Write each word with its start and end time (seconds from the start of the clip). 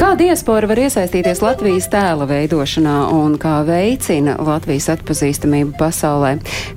Kā 0.00 0.14
diaspora 0.16 0.64
var 0.64 0.78
iesaistīties 0.80 1.42
Latvijas 1.44 1.84
tēla 1.92 2.24
veidošanā 2.24 2.94
un 3.12 3.34
kā 3.36 3.58
veicina 3.68 4.32
Latvijas 4.40 4.86
atpazīstamību 4.94 5.74
pasaulē? 5.76 6.30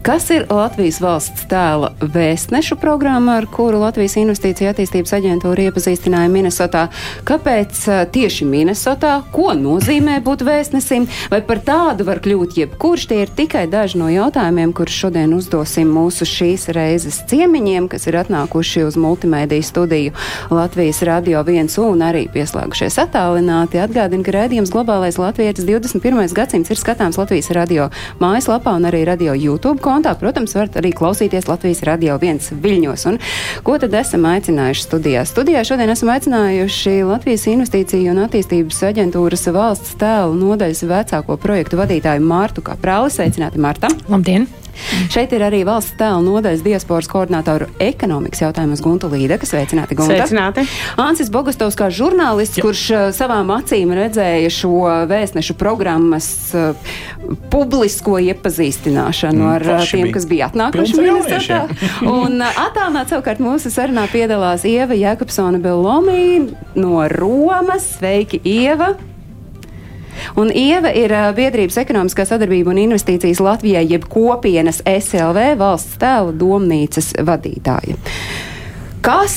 Kas 0.04 0.26
ir 0.36 0.44
Latvijas 0.50 0.98
valsts 1.00 1.46
tēla 1.48 1.94
vēstnešu 2.04 2.76
programma, 2.82 3.38
ar 3.40 3.48
kuru 3.48 3.80
Latvijas 3.80 4.18
Investīcija 4.20 4.74
attīstības 4.74 5.16
aģentūra 5.16 5.70
iepazīstināja 5.70 6.32
Minnesotā? 6.34 6.82
Kāpēc 7.24 7.86
tieši 8.12 8.50
Minnesotā? 8.50 9.14
Ko 9.32 9.56
nozīmē 9.56 10.18
būt 10.28 10.44
vēstnesim? 10.44 11.08
Vai 11.32 11.40
par 11.48 11.64
tādu 11.64 12.10
var 12.12 12.20
kļūt 12.28 12.60
jebkurš? 12.60 13.08
Tie 13.14 13.22
ir 13.24 13.32
tikai 13.40 13.64
daži 13.72 14.04
no 14.04 14.12
jautājumiem, 14.12 14.76
kurus 14.76 15.00
šodien 15.00 15.32
uzdosim 15.38 15.96
mūsu 15.96 16.28
šīs 16.28 16.68
reizes 16.76 17.24
ciemiņiem, 17.32 17.88
kas 17.88 18.12
ir 18.12 18.20
atnākuši 18.26 18.84
uz 18.90 19.00
multimediju 19.00 19.72
studiju 19.72 20.20
Latvijas 20.52 21.00
Radio 21.08 21.48
1 21.48 21.72
un 21.88 22.08
arī 22.12 22.28
pieslēgušies 22.36 23.00
attālināti. 23.14 23.78
Atgādinu, 23.78 24.26
ka 24.26 24.34
rādījums 24.34 24.72
globālais 24.74 25.20
latvietis 25.22 25.68
21. 25.68 26.34
gadsimts 26.34 26.72
ir 26.74 26.80
skatāms 26.80 27.20
Latvijas 27.22 27.52
radio 27.54 27.90
mājaslapā 28.22 28.74
un 28.74 28.88
arī 28.90 29.04
radio 29.06 29.36
YouTube 29.38 29.82
kontā. 29.84 30.16
Protams, 30.18 30.56
varat 30.58 30.80
arī 30.82 30.94
klausīties 30.98 31.48
Latvijas 31.48 31.84
radio 31.86 32.18
viens 32.22 32.50
viļņos. 32.50 33.06
Un 33.12 33.22
ko 33.66 33.78
tad 33.82 33.94
esam 34.00 34.26
aicinājuši 34.30 34.88
studijā? 34.88 35.26
Studijā 35.30 35.62
šodien 35.68 35.94
esam 35.94 36.10
aicinājuši 36.16 36.98
Latvijas 37.06 37.46
investīciju 37.54 38.16
un 38.16 38.26
attīstības 38.26 38.82
aģentūras 38.90 39.48
valsts 39.54 39.96
tēlu 40.02 40.36
nodaļas 40.40 40.86
vecāko 40.90 41.38
projektu 41.38 41.82
vadītāju 41.82 42.26
Mārtu 42.26 42.66
Kaprāli. 42.66 43.14
Sveicināti, 43.14 43.62
Marta! 43.62 43.94
Labdien! 44.10 44.50
Šeit 45.14 45.34
ir 45.36 45.44
arī 45.46 45.62
valsts 45.68 45.94
tēlu 46.00 46.24
nodaļas 46.26 46.64
diasporas 46.66 47.08
koordinātoru 47.12 47.68
ekonomikas 47.84 48.42
jautājumus 48.44 48.82
Gunta 48.84 49.10
Līda, 49.12 49.38
kas 49.42 49.54
sveicināti 49.54 49.98
Gunta. 50.00 50.18
Sveicināti. 50.18 50.66
Ansis 51.02 51.30
Bogustovs 51.34 51.78
kā 51.80 51.90
žurnālists, 51.94 52.58
Jā. 52.60 52.66
kurš 52.66 52.84
uh, 52.94 53.04
savām 53.16 53.52
acīm 53.54 53.94
redzēja 53.96 54.50
šo 54.54 54.74
vēstnešu 55.12 55.56
programmas 55.60 56.28
uh, 56.58 56.74
publisko 57.54 58.18
iepazīstināšanu 58.24 59.44
Mm, 59.44 59.50
ar 59.50 59.64
forši 59.66 59.98
tiem, 59.98 60.04
bija. 60.08 60.14
kas 60.14 60.26
bija 60.30 60.48
atnākuši 60.52 60.98
Minnesotā. 61.00 61.62
Un 62.08 62.42
attālināt 62.66 63.12
savukārt 63.14 63.42
mūsu 63.44 63.72
sarunā 63.74 64.06
piedalās 64.12 64.66
Ieva 64.68 64.96
Jēkabsona 64.98 65.62
Belomī 65.64 66.54
no 66.76 67.02
Romas. 67.12 67.88
Sveiki, 67.98 68.40
Ieva! 68.44 68.94
Un 70.40 70.52
Ieva 70.54 70.92
ir 70.96 71.14
biedrības 71.38 71.80
ekonomiskā 71.84 72.26
sadarbība 72.28 72.74
un 72.74 72.82
investīcijas 72.84 73.42
Latvijai, 73.44 73.86
jeb 73.90 74.08
kopienas 74.12 74.82
SLV 74.88 75.54
valsts 75.60 76.00
tēla 76.02 76.34
domnīcas 76.38 77.14
vadītāja. 77.26 77.98
Kas 79.04 79.36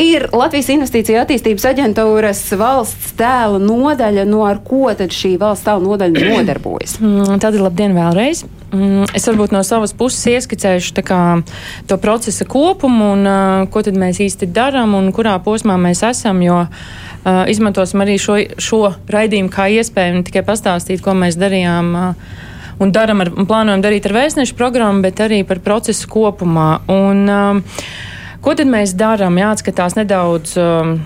ir 0.00 0.24
Latvijas 0.32 0.70
Investīcija 0.72 1.22
attīstības 1.26 1.66
aģentūras 1.68 2.40
valsts 2.58 3.12
tēla 3.18 3.60
nodaļa, 3.62 4.24
no 4.28 4.46
ar 4.48 4.62
ko 4.64 4.86
tad 4.96 5.12
šī 5.14 5.34
valsts 5.40 5.66
tēla 5.68 5.84
nodaļa 5.84 6.24
nodarbojas? 6.32 6.96
Mm, 7.02 7.38
Tad 7.42 7.58
ir 7.58 7.64
labdien 7.66 7.96
vēlreiz. 7.96 8.44
Mm, 8.72 9.04
Es 9.12 9.28
varbūt 9.28 9.52
no 9.52 9.60
savas 9.66 9.92
puses 9.96 10.24
ieskicēšu 10.32 11.04
kā, 11.04 11.20
to 11.90 12.00
procesa 12.00 12.48
kopumu 12.48 13.12
un 13.18 13.28
uh, 13.28 13.70
ko 13.72 13.84
tad 13.84 13.98
mēs 14.00 14.22
īsti 14.24 14.48
darām 14.54 14.96
un 14.96 15.12
kurā 15.12 15.36
posmā 15.44 15.76
mēs 15.80 16.00
esam. 16.08 16.40
Jo 16.44 16.64
uh, 16.64 16.92
izmantosim 17.24 18.02
arī 18.02 18.16
šo, 18.18 18.38
šo 18.58 18.80
raidījumu 19.12 19.52
kā 19.52 19.68
iespēju 19.78 20.16
ne 20.18 20.24
tikai 20.26 20.42
pastāstīt, 20.46 21.04
ko 21.04 21.14
mēs 21.18 21.38
darījām. 21.40 21.92
Uh, 21.94 22.48
Un 22.82 22.90
darām 22.90 23.22
ar, 23.22 23.30
un 23.36 23.46
plānojam 23.48 23.82
darīt 23.84 24.08
ar 24.08 24.16
vēstnešu 24.16 24.56
programmu, 24.58 25.04
bet 25.04 25.20
arī 25.22 25.42
par 25.46 25.60
procesu 25.62 26.08
kopumā. 26.10 26.82
Un, 26.90 27.24
um, 27.30 27.62
ko 28.42 28.54
tad 28.58 28.70
mēs 28.70 28.96
darām? 28.98 29.38
Jāatskatās 29.40 29.98
nedaudz. 29.98 30.56
Um, 30.60 30.96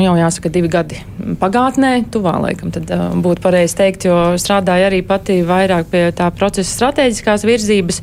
jau 0.00 0.14
jāsaka, 0.16 0.48
divi 0.48 0.70
gadi 0.72 1.00
pagātnē, 1.40 2.06
tuvā 2.12 2.38
laikam, 2.40 2.70
tad 2.72 2.88
uh, 2.94 3.10
būtu 3.20 3.42
pareizi 3.44 3.76
teikt, 3.82 4.06
jo 4.08 4.16
strādāju 4.40 4.86
arī 4.88 5.02
pati 5.04 5.42
vairāk 5.44 5.90
pie 5.92 6.06
tā 6.16 6.30
procesa 6.32 6.70
strateģiskās 6.70 7.44
virzības. 7.44 8.00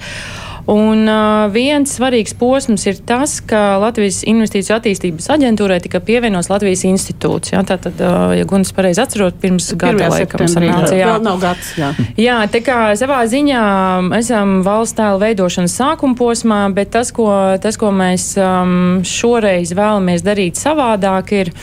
Un 0.71 1.03
uh, 1.09 1.49
viens 1.51 1.91
svarīgs 1.97 2.31
posms 2.39 2.85
ir 2.87 3.01
tas, 3.07 3.33
ka 3.43 3.75
Latvijas 3.81 4.21
Investīciju 4.27 4.77
attīstības 4.77 5.27
aģentūrai 5.35 5.81
tika 5.83 5.99
pievienots 6.05 6.47
Latvijas 6.51 6.85
institūts. 6.87 7.51
Jā, 7.51 7.65
tātad, 7.67 7.99
uh, 7.99 8.31
ja 8.37 8.47
Gunas 8.47 8.71
pareizi 8.75 9.03
atcerot, 9.03 9.35
pirms 9.41 9.67
gada 9.75 10.07
laikam 10.13 10.47
sanāca. 10.47 10.95
Jā. 10.95 11.11
Vēl 11.11 11.27
nav 11.27 11.43
gads, 11.43 11.73
jā. 11.75 11.91
Jā, 12.15 12.39
tā 12.53 12.63
kā 12.63 12.79
savā 12.99 13.19
ziņā 13.27 13.61
esam 14.21 14.61
valsts 14.63 14.95
tēla 15.01 15.19
veidošanas 15.25 15.75
sākuma 15.75 16.15
posmā, 16.19 16.63
bet 16.75 16.93
tas, 16.95 17.11
ko, 17.15 17.27
tas, 17.59 17.79
ko 17.81 17.91
mēs 17.91 18.31
um, 18.39 19.01
šoreiz 19.03 19.75
vēlamies 19.75 20.23
darīt 20.23 20.61
savādāk, 20.61 21.39
ir. 21.43 21.55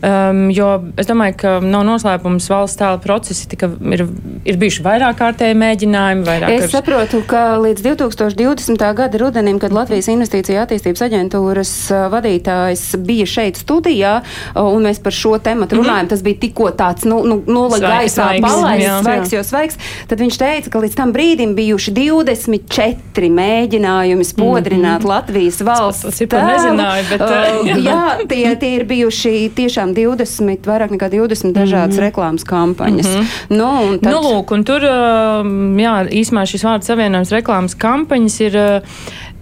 Um, 0.00 0.48
jo 0.54 0.68
es 1.00 1.08
domāju, 1.08 1.36
ka 1.40 1.52
nav 1.64 1.84
noslēpums 1.88 2.48
valsts 2.50 2.78
tēla 2.80 3.00
procesi, 3.02 3.48
tika, 3.50 3.68
ir, 3.92 4.04
ir 4.48 4.58
bijuši 4.60 4.84
vairāk 4.84 5.18
kārtēji 5.20 5.56
mēģinājumi. 5.60 6.26
Vairāk 6.26 6.54
Es 6.56 6.72
saprotu, 6.74 7.22
ka 7.28 7.58
līdz 7.60 7.84
2020. 7.84 8.84
gada 8.96 9.20
rudenim, 9.20 9.60
kad 9.62 9.74
Latvijas 9.74 10.10
Investīcija 10.12 10.64
attīstības 10.66 11.04
aģentūras 11.08 11.72
uh, 11.94 12.06
vadītājs 12.12 12.84
bija 13.06 13.28
šeit 13.28 13.60
studijā, 13.60 14.18
uh, 14.22 14.62
un 14.68 14.88
mēs 14.88 15.02
par 15.04 15.16
šo 15.16 15.36
tematu 15.42 15.80
runājam, 15.80 16.10
tas 16.12 16.24
bija 16.26 16.40
tikko 16.44 16.70
tāds, 16.76 17.06
nu, 17.08 17.22
nu 17.26 17.40
nula 17.46 17.78
Svaigs, 17.80 18.16
gaisā 18.16 18.28
svaigs, 18.28 18.46
palaists, 18.46 19.04
svaigs, 19.04 19.34
jo 19.36 19.44
svaigs, 19.46 19.80
tad 20.10 20.24
viņš 20.24 20.40
teica, 20.40 20.72
ka 20.72 20.84
līdz 20.84 20.98
tam 20.98 21.14
brīdim 21.16 21.54
bijuši 21.58 21.94
24 21.96 23.30
mēģinājumi 23.40 24.26
spodrināt 24.28 25.06
Latvijas 25.08 25.60
valsts 25.66 26.06
to 26.08 26.14
cipari 26.16 26.46
tēlu. 26.46 26.56
nezināju, 26.56 27.08
bet, 27.12 27.26
Uh, 27.30 27.68
jā. 27.86 28.00
tie, 28.28 28.44
tie 28.58 28.70
ir 28.78 28.84
bijuši 28.88 29.32
tiešām 29.70 29.94
20, 29.94 30.66
vairāk 30.66 30.90
nekā 30.98 31.08
20 31.14 31.54
dažādas 31.54 31.98
reklāmas 32.02 32.42
kampaņas. 32.44 33.08
Nu, 33.50 33.70
un 33.92 33.98
tad- 33.98 34.12
Nu, 34.12 34.20
lūk, 34.20 34.50
un 34.52 34.64
tur, 34.64 34.80
ā, 34.82 35.42
jā, 35.78 35.94
īsumā 36.10 36.42
šis 36.50 36.64
vārds 36.66 36.90
savienojums 36.90 37.30
reklāmas 37.30 37.76
kampaņas 37.78 38.40
ir. 38.40 38.58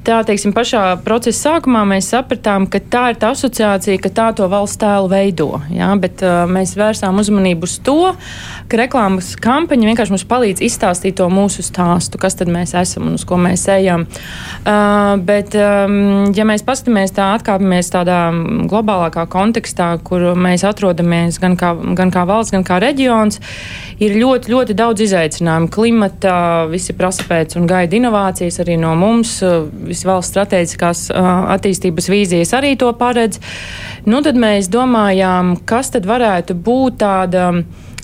Tā 0.06 0.22
teiksim, 0.24 0.54
pašā 0.56 0.80
procesa 1.04 1.50
sākumā 1.50 1.82
mēs 1.88 2.06
sapratām, 2.14 2.64
ka 2.70 2.78
tā 2.80 3.02
ir 3.12 3.18
tā 3.20 3.32
asociācija, 3.34 3.98
ka 4.00 4.10
tā 4.14 4.28
to 4.38 4.46
valsts 4.48 4.80
tēlu 4.80 5.10
veido. 5.10 5.48
Jā, 5.74 5.90
bet 6.00 6.22
uh, 6.24 6.46
mēs 6.48 6.72
vērsām 6.78 7.18
uzmanību 7.20 7.68
uz 7.68 7.74
to, 7.84 8.14
ka 8.70 8.78
reklāmas 8.80 9.34
kampaņa 9.42 9.90
vienkārši 9.90 10.14
mums 10.14 10.24
palīdz 10.30 10.62
izstāstīt 10.64 11.18
to 11.18 11.26
mūsu 11.32 11.64
stāstu, 11.66 12.20
kas 12.20 12.38
mēs 12.48 12.72
esam 12.78 13.10
un 13.10 13.18
uz 13.18 13.26
ko 13.28 13.36
mēs 13.42 13.66
ejam. 13.74 14.06
Uh, 14.62 15.18
bet, 15.28 15.56
um, 15.58 16.30
ja 16.36 16.46
mēs 16.48 16.64
paskatāmies 16.64 17.12
tā, 17.16 17.32
atkāpjamies 17.36 17.92
tādā 17.92 18.22
globālākā 18.70 19.26
kontekstā, 19.28 19.90
kur 20.06 20.30
mēs 20.38 20.64
atrodamies 20.68 21.40
gan 21.42 21.58
kā, 21.58 21.74
gan 21.98 22.14
kā 22.14 22.24
valsts, 22.28 22.54
gan 22.54 22.64
kā 22.64 22.80
reģions, 22.80 23.42
ir 24.00 24.16
ļoti, 24.16 24.54
ļoti 24.54 24.78
daudz 24.78 25.04
izaicinājumu. 25.08 25.68
Klimata, 25.74 26.38
visi 26.72 26.96
prasa 26.96 27.28
pēc 27.28 27.58
un 27.60 27.68
gaida 27.68 27.98
inovācijas 27.98 28.62
arī 28.64 28.80
no 28.80 28.96
mums. 28.96 29.40
Visi 29.42 29.87
valsts 30.08 30.34
strateģiskās 30.34 31.04
attīstības 31.56 32.08
vīzijas 32.12 32.54
arī 32.58 32.74
to 32.80 32.92
paredz. 32.98 33.40
Nu, 34.08 34.22
tad 34.24 34.38
mēs 34.40 34.70
domājām, 34.72 35.56
kas 35.68 35.92
tad 35.94 36.08
varētu 36.08 36.56
būt 36.56 37.00
tāda 37.02 37.50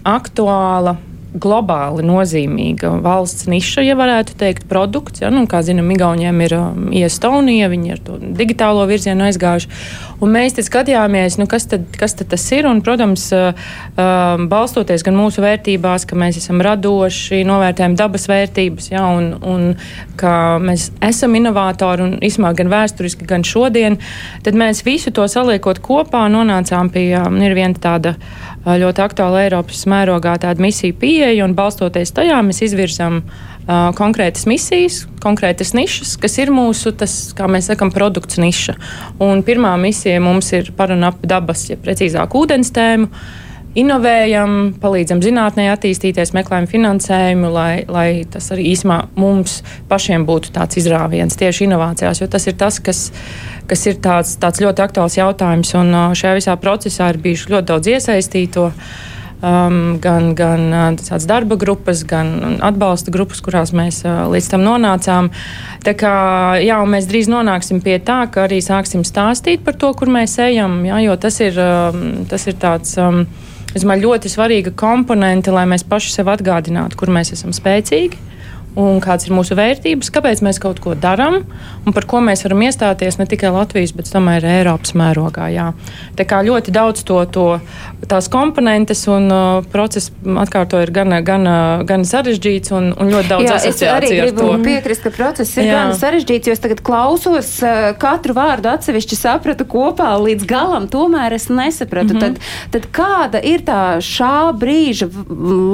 aktuāla 0.04 0.96
globāli 1.34 2.04
nozīmīga 2.06 2.92
valsts 3.02 3.48
niša, 3.50 3.82
ja 3.82 3.96
varētu 3.98 4.36
teikt, 4.38 4.68
produkts. 4.70 5.22
Ja? 5.24 5.32
Nu, 5.34 5.44
kā 5.50 5.64
zinām, 5.66 5.90
Igauniem 5.94 6.40
ir 6.46 6.54
um, 6.58 6.86
Iestonija, 6.94 7.68
viņi 7.72 7.90
ir 7.90 8.02
to 8.06 8.18
digitālo 8.38 8.84
virzienu 8.90 9.26
aizgājuši. 9.26 9.70
Un 10.22 10.30
mēs 10.34 10.54
skatījāmies, 10.62 11.38
nu, 11.40 11.48
kas, 11.50 11.66
tad, 11.70 11.88
kas 11.98 12.14
tad 12.18 12.30
tas 12.30 12.44
ir. 12.54 12.68
Un, 12.70 12.84
protams, 12.86 13.26
uh, 13.34 13.66
um, 13.98 14.46
balstoties 14.50 15.02
gan 15.06 15.18
mūsu 15.18 15.42
vērtībās, 15.44 16.06
ka 16.06 16.18
mēs 16.18 16.38
esam 16.38 16.62
radoši, 16.64 17.42
novērtējam 17.48 17.98
dabas 17.98 18.28
vērtības, 18.30 18.90
ja? 18.94 19.04
un, 19.10 19.34
un 19.42 19.68
ka 20.20 20.60
mēs 20.62 20.92
esam 21.04 21.34
inovatori 21.34 22.06
un 22.06 22.16
īsumā 22.24 22.54
gan 22.56 22.70
vēsturiski, 22.72 23.26
gan 23.28 23.42
šodien, 23.46 23.98
tad 24.46 24.58
mēs 24.58 24.84
visu 24.86 25.10
to 25.14 25.26
saliekot 25.30 25.82
kopā 25.84 26.28
nonācām 26.30 26.94
pie 26.94 27.08
um, 27.18 27.42
ir 27.42 27.58
viena 27.58 27.74
tāda 27.74 28.14
uh, 28.14 28.53
ļoti 28.64 29.02
aktuāla 29.04 29.44
Eiropas 29.44 29.84
mērogā 29.90 30.36
tāda 30.40 30.62
misija 30.62 30.96
pieeja, 30.96 31.44
un 31.44 31.56
balstoties 31.56 32.14
tajā 32.16 32.38
mēs 32.46 32.62
izvirzam 32.64 33.20
uh, 33.20 33.90
konkrētas 33.98 34.46
misijas, 34.48 35.02
konkrētas 35.24 35.74
nišas, 35.76 36.16
kas 36.20 36.38
ir 36.40 36.52
mūsu, 36.54 36.94
tas, 36.96 37.34
kā 37.36 37.48
mēs 37.50 37.68
sakam, 37.72 37.92
produkts 37.94 38.40
niša. 38.40 38.76
Un 39.24 39.44
pirmā 39.46 39.74
misija 39.80 40.22
mums 40.24 40.52
ir 40.56 40.72
par 40.76 40.94
un 40.96 41.04
ap 41.10 41.20
dabas, 41.24 41.68
ja 41.70 41.80
precīzāk 41.80 42.36
ūdens 42.40 42.72
tēmu. 42.74 43.10
Inovējam, 43.78 44.74
palīdzam 44.80 45.22
zinātnē 45.24 45.66
attīstīties, 45.72 46.34
meklējam 46.36 46.68
finansējumu, 46.70 47.50
lai, 47.54 47.72
lai 47.90 48.08
tas 48.30 48.50
arī 48.54 48.68
īsumā 48.72 49.00
mums 49.18 49.60
pašiem 49.90 50.26
būtu 50.28 50.54
tāds 50.54 50.78
izrāviens 50.80 51.38
tieši 51.38 51.66
inovācijās, 51.68 52.22
jo 52.22 52.30
tas 52.30 52.46
ir 52.50 52.58
tas, 52.60 52.78
kas, 52.84 53.08
kas 53.70 53.86
ir 53.90 53.98
tāds, 54.04 54.36
tāds 54.40 54.62
ļoti 54.62 54.86
aktuāls 54.86 55.18
jautājums. 55.18 55.74
Un 55.80 55.90
šajā 56.14 56.38
visā 56.38 56.54
procesā 56.60 57.10
ir 57.12 57.20
bijuši 57.24 57.56
ļoti 57.56 57.70
daudz 57.72 57.92
iesaistīto. 57.96 58.70
Um, 59.44 59.98
gan 60.00 60.30
gan 60.38 60.70
tādas 60.96 61.26
darba 61.28 61.58
grupas, 61.60 62.00
gan 62.08 62.62
atbalsta 62.64 63.12
grupas, 63.12 63.42
kurās 63.44 63.74
mēs 63.76 63.98
uh, 64.06 64.22
līdz 64.32 64.46
tam 64.54 64.62
nonācām. 64.64 65.28
Tā 65.84 65.92
kā, 66.00 66.12
jā, 66.64 66.78
mēs 66.88 67.10
drīz 67.10 67.28
nonāksim 67.28 67.82
pie 67.84 67.98
tā, 68.00 68.22
ka 68.32 68.46
arī 68.46 68.62
sāksim 68.64 69.02
stāstīt 69.04 69.66
par 69.66 69.76
to, 69.76 69.90
kur 69.98 70.08
mēs 70.08 70.38
ejam, 70.40 70.78
jā, 70.88 71.02
jo 71.04 71.18
tas 71.20 71.42
ir, 71.44 71.60
um, 71.60 72.22
tas 72.30 72.46
ir 72.48 72.56
tāds. 72.62 72.96
Um, 72.96 73.26
Es 73.74 73.82
domāju, 73.82 74.08
ļoti 74.08 74.30
svarīga 74.30 74.70
komponente, 74.78 75.50
lai 75.54 75.64
mēs 75.66 75.82
paši 75.88 76.12
sev 76.14 76.30
atgādinātu, 76.30 76.98
kur 77.00 77.10
mēs 77.14 77.34
esam 77.34 77.50
spēcīgi 77.54 78.33
un 78.74 79.00
kādas 79.02 79.28
ir 79.28 79.34
mūsu 79.34 79.56
vērtības, 79.58 80.10
kāpēc 80.14 80.42
mēs 80.44 80.58
kaut 80.62 80.80
ko 80.82 80.94
darām 80.98 81.42
un 81.84 81.94
par 81.94 82.06
ko 82.10 82.20
mēs 82.24 82.44
varam 82.46 82.64
iestāties 82.66 83.18
ne 83.20 83.26
tikai 83.30 83.52
Latvijas, 83.54 83.94
bet 83.94 84.10
tomēr 84.10 84.44
Eiropas 84.48 84.94
mērogā. 84.98 85.48
Jā. 85.54 85.70
Tā 86.18 86.26
kā 86.28 86.40
ļoti 86.46 86.74
daudz 86.74 87.04
to, 87.06 87.20
to 87.30 87.46
tās 88.10 88.28
komponentes 88.32 89.04
un 89.10 89.28
uh, 89.30 89.66
process, 89.72 90.10
atkārtoju, 90.24 90.88
ir 90.88 90.92
gan, 90.94 91.14
gan, 91.26 91.46
gan 91.88 92.06
sarežģīts 92.08 92.74
un, 92.74 92.90
un 92.98 93.12
ļoti 93.14 93.30
daudz 93.30 93.46
jā, 93.48 93.58
asociāciju. 93.60 93.88
Es 93.88 93.94
arī 93.94 94.10
gribu 94.22 94.48
piekrist, 94.64 95.04
ka 95.06 95.14
process 95.14 95.54
ir 95.58 95.68
jā. 95.68 95.78
gan 95.78 95.94
sarežģīts, 96.00 96.50
jo 96.50 96.56
es 96.56 96.64
tagad 96.64 96.82
klausos 96.84 97.52
uh, 97.64 97.92
katru 98.00 98.36
vārdu 98.36 98.72
atsevišķi 98.72 99.20
sapratu 99.20 99.68
kopā 99.70 100.10
līdz 100.24 100.48
galam, 100.50 100.88
tomēr 100.90 101.36
es 101.38 101.48
nesapratu. 101.52 102.14
Mm 102.14 102.20
-hmm. 102.20 102.40
tad, 102.70 102.82
tad 102.82 102.90
kāda 102.98 103.44
ir 103.44 103.62
tā 103.64 104.00
šā 104.02 104.52
brīža 104.58 105.08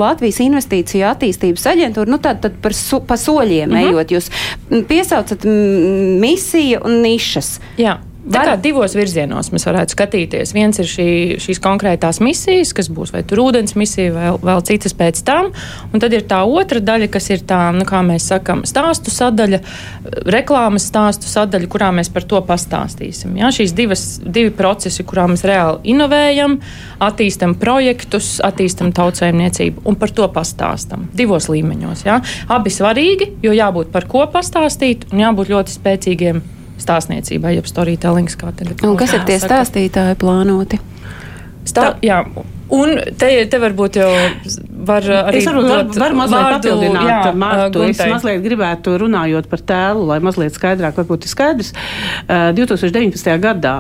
Latvijas 0.01 0.41
investīcija 0.45 1.15
attīstības 1.15 1.67
aģentūra? 1.73 2.11
Nu, 2.11 2.19
tad, 2.19 2.41
tad 2.45 2.61
par 2.63 2.75
so, 2.91 3.01
pa 3.01 3.17
soļiem 3.21 3.71
mm 3.71 3.77
-hmm. 3.77 3.89
ejot. 3.89 4.15
Jūs 4.17 4.31
piesaucat 4.89 5.45
misiju 6.21 6.85
un 6.85 7.03
nišas. 7.03 7.59
Jā. 7.79 7.99
Tā 8.21 8.43
kā 8.45 8.55
divos 8.61 8.93
virzienos 8.93 9.49
mēs 9.49 9.65
varētu 9.65 9.95
skatīties. 9.95 10.51
Viens 10.53 10.77
ir 10.83 10.89
šī, 10.89 11.07
šīs 11.41 11.61
konkrētās 11.65 12.19
misijas, 12.21 12.75
kas 12.77 12.91
būs 12.93 13.15
vai 13.15 13.23
tur 13.25 13.41
ūdens 13.47 13.73
misija, 13.81 14.13
vai 14.13 14.27
vēl 14.37 14.61
citas 14.69 14.93
pēc 14.97 15.23
tam. 15.25 15.49
Un 15.89 16.03
tad 16.03 16.13
ir 16.13 16.27
tā 16.29 16.43
otra 16.45 16.83
daļa, 16.85 17.09
kas 17.15 17.31
ir 17.33 17.47
tā, 17.49 17.63
nu, 17.73 17.87
kā 17.89 18.03
mēs 18.05 18.29
sakām, 18.29 18.67
stāstu 18.69 19.13
sadaļa, 19.15 19.63
reklāmas 20.37 20.91
stāstu 20.91 21.31
sadaļa, 21.33 21.71
kurā 21.73 21.89
mēs 21.97 22.13
par 22.13 22.29
to 22.29 22.43
pastāstīsim. 22.45 23.41
Jā, 23.41 23.51
šīs 23.57 23.75
divas, 23.79 24.05
divi 24.21 24.53
procesi, 24.53 25.07
kurā 25.09 25.25
mēs 25.33 25.47
reāli 25.49 25.95
inovējam, 25.95 26.61
attīstam 27.01 27.57
projektus, 27.61 28.37
attīstam 28.45 28.93
tautsējumniecību 29.01 29.89
un 29.89 29.97
par 29.97 30.13
to 30.13 30.29
pastāstam 30.37 31.09
divos 31.17 31.49
līmeņos. 31.49 32.05
Jā. 32.05 32.21
Abi 32.53 32.77
svarīgi, 32.77 33.33
jo 33.41 33.57
jābūt 33.57 33.95
par 33.97 34.11
ko 34.13 34.29
pastāstīt 34.29 35.09
un 35.15 35.25
jābūt 35.25 35.57
ļoti 35.57 35.81
spēcīgiem 35.81 36.49
stāstniecībai, 36.83 37.55
jeb 37.59 37.69
storytelling. 37.71 38.31
Kas 39.01 39.17
ir 39.17 39.27
tie 39.29 39.39
stāstītāji 39.43 40.19
plānoti? 40.21 40.81
Stā, 41.69 41.95
jā, 42.05 42.23
Un 42.71 42.93
te, 43.19 43.29
te 43.51 43.59
varbūt 43.59 43.97
jau 43.99 44.09
var 44.87 45.05
arī. 45.05 45.41
Es 45.41 45.49
varu, 45.49 45.63
var, 45.67 45.83
var 45.91 46.15
mazliet 46.17 46.37
vārdu, 46.39 46.71
papildināt 46.71 47.11
jā, 47.11 47.33
Mārtu. 47.41 47.83
Es 47.89 48.01
mazliet 48.01 48.45
gribētu 48.45 48.95
runājot 49.03 49.49
par 49.51 49.63
tēlu, 49.67 50.05
lai 50.09 50.19
mazliet 50.25 50.55
skaidrāk, 50.55 50.95
varbūt 51.01 51.27
ir 51.27 51.33
skaidrs. 51.33 51.73
Uh, 52.31 52.51
2019. 52.57 53.33
gadā 53.43 53.75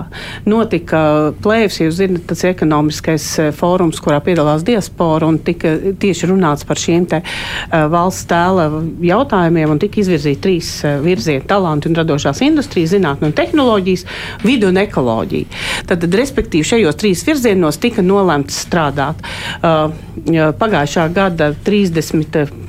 notika 0.48 1.02
plēvs, 1.44 1.80
jūs 1.84 2.00
zinat, 2.00 2.26
tas 2.30 2.42
ekonomiskais 2.50 3.28
fórums, 3.58 4.00
kurā 4.02 4.18
piedalās 4.24 4.64
diaspora 4.66 5.28
un 5.30 5.38
tika 5.44 5.76
tieši 6.00 6.30
runāts 6.32 6.66
par 6.66 6.80
šiem 6.80 7.06
te 7.10 7.22
valsts 7.70 8.26
tēla 8.30 8.66
jautājumiem 9.06 9.76
un 9.76 9.80
tika 9.82 10.02
izvirzīti 10.02 10.42
trīs 10.44 10.72
virzieni- 11.04 11.46
talanti 11.52 11.88
un 11.90 11.98
radošās 11.98 12.42
industrijas, 12.44 12.94
zinātne 12.96 13.30
un 13.30 13.36
tehnoloģijas, 13.36 14.04
vidu 14.42 14.68
un 14.68 14.82
ekoloģija. 14.82 15.46
Tad 15.86 16.04
respektīvi, 16.10 16.66
šajos 16.66 16.98
trīs 17.00 17.24
virzienos 17.26 17.80
tika 17.80 18.02
nolemts 18.02 18.64
strādāt 18.66 18.79
strādāt. 18.80 19.20
Uh, 19.60 19.92
pagājušā 20.58 21.12
gada 21.12 21.54
30. 21.64 22.68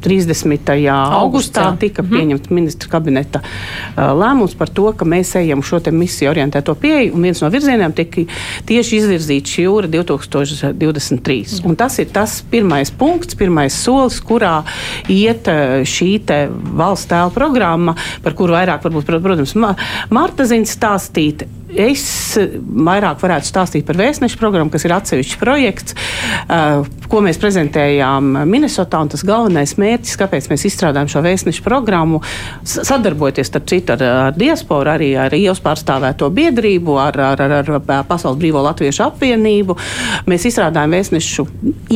30. 0.00 0.70
augustā 0.88 1.66
tika 1.76 2.00
mhm. 2.00 2.14
pieņemts 2.14 2.46
mm 2.46 2.48
-hmm. 2.48 2.54
ministra 2.54 2.88
kabineta 2.88 3.42
uh, 3.42 4.04
lēmums 4.16 4.54
par 4.56 4.68
to, 4.68 4.92
ka 4.96 5.04
mēs 5.04 5.36
ejam 5.36 5.62
šo 5.62 5.80
misiju 5.92 6.30
orientēto 6.30 6.74
pieeju, 6.74 7.20
viens 7.20 7.40
no 7.40 7.50
virzieniem 7.50 7.92
tika 7.92 8.24
tieši 8.64 8.96
izvirzīts 8.96 9.52
šī 9.52 9.66
jūra 9.66 9.90
2023. 9.92 11.60
Mm. 11.64 11.76
Tas 11.76 11.98
ir 11.98 12.06
tas 12.06 12.42
pirmais 12.50 12.90
punkts, 12.90 13.34
pirmais 13.34 13.74
solis, 13.74 14.20
kurā 14.20 14.62
iet 15.08 15.44
šī 15.84 16.20
valsts 16.72 17.12
tēla 17.12 17.30
programma, 17.30 17.94
par 18.22 18.32
kuru 18.32 18.52
vairāk, 18.52 18.80
varbūt, 18.82 19.20
protams, 19.20 19.54
Marta 20.10 20.44
zina 20.44 20.64
stāstīt 20.64 21.44
Es 21.70 22.04
vairāk 22.36 23.20
varētu 23.22 23.46
stāstīt 23.46 23.86
par 23.86 23.98
vēstnešu 24.00 24.38
programmu, 24.40 24.72
kas 24.72 24.84
ir 24.86 24.94
atsevišķs 24.96 25.38
projekts, 25.40 25.94
uh, 25.94 26.86
ko 27.10 27.20
mēs 27.24 27.38
prezentējām 27.42 28.32
Minnesotā. 28.48 29.00
Tas 29.10 29.22
galvenais 29.26 29.76
mērķis, 29.80 30.18
kāpēc 30.20 30.48
mēs 30.50 30.66
izstrādājam 30.68 31.10
šo 31.12 31.22
vēstnešu 31.24 31.62
programmu, 31.64 32.20
sadarbojoties 32.66 33.50
starp 33.52 33.68
citu 33.70 33.94
ar, 33.94 34.04
ar 34.30 34.36
diasporu, 34.38 34.90
arī 34.92 35.12
ar 35.18 35.34
ielas 35.36 35.62
pārstāvēto 35.64 36.28
biedrību, 36.34 36.98
ar, 37.00 37.20
ar, 37.32 37.44
ar, 37.60 37.72
ar 37.78 38.04
Pasaules 38.08 38.40
Brīvo 38.40 38.64
Latviešu 38.66 39.06
apvienību. 39.06 39.78
Mēs 40.30 40.48
izstrādājam 40.50 40.98
vēstnešu 40.98 41.46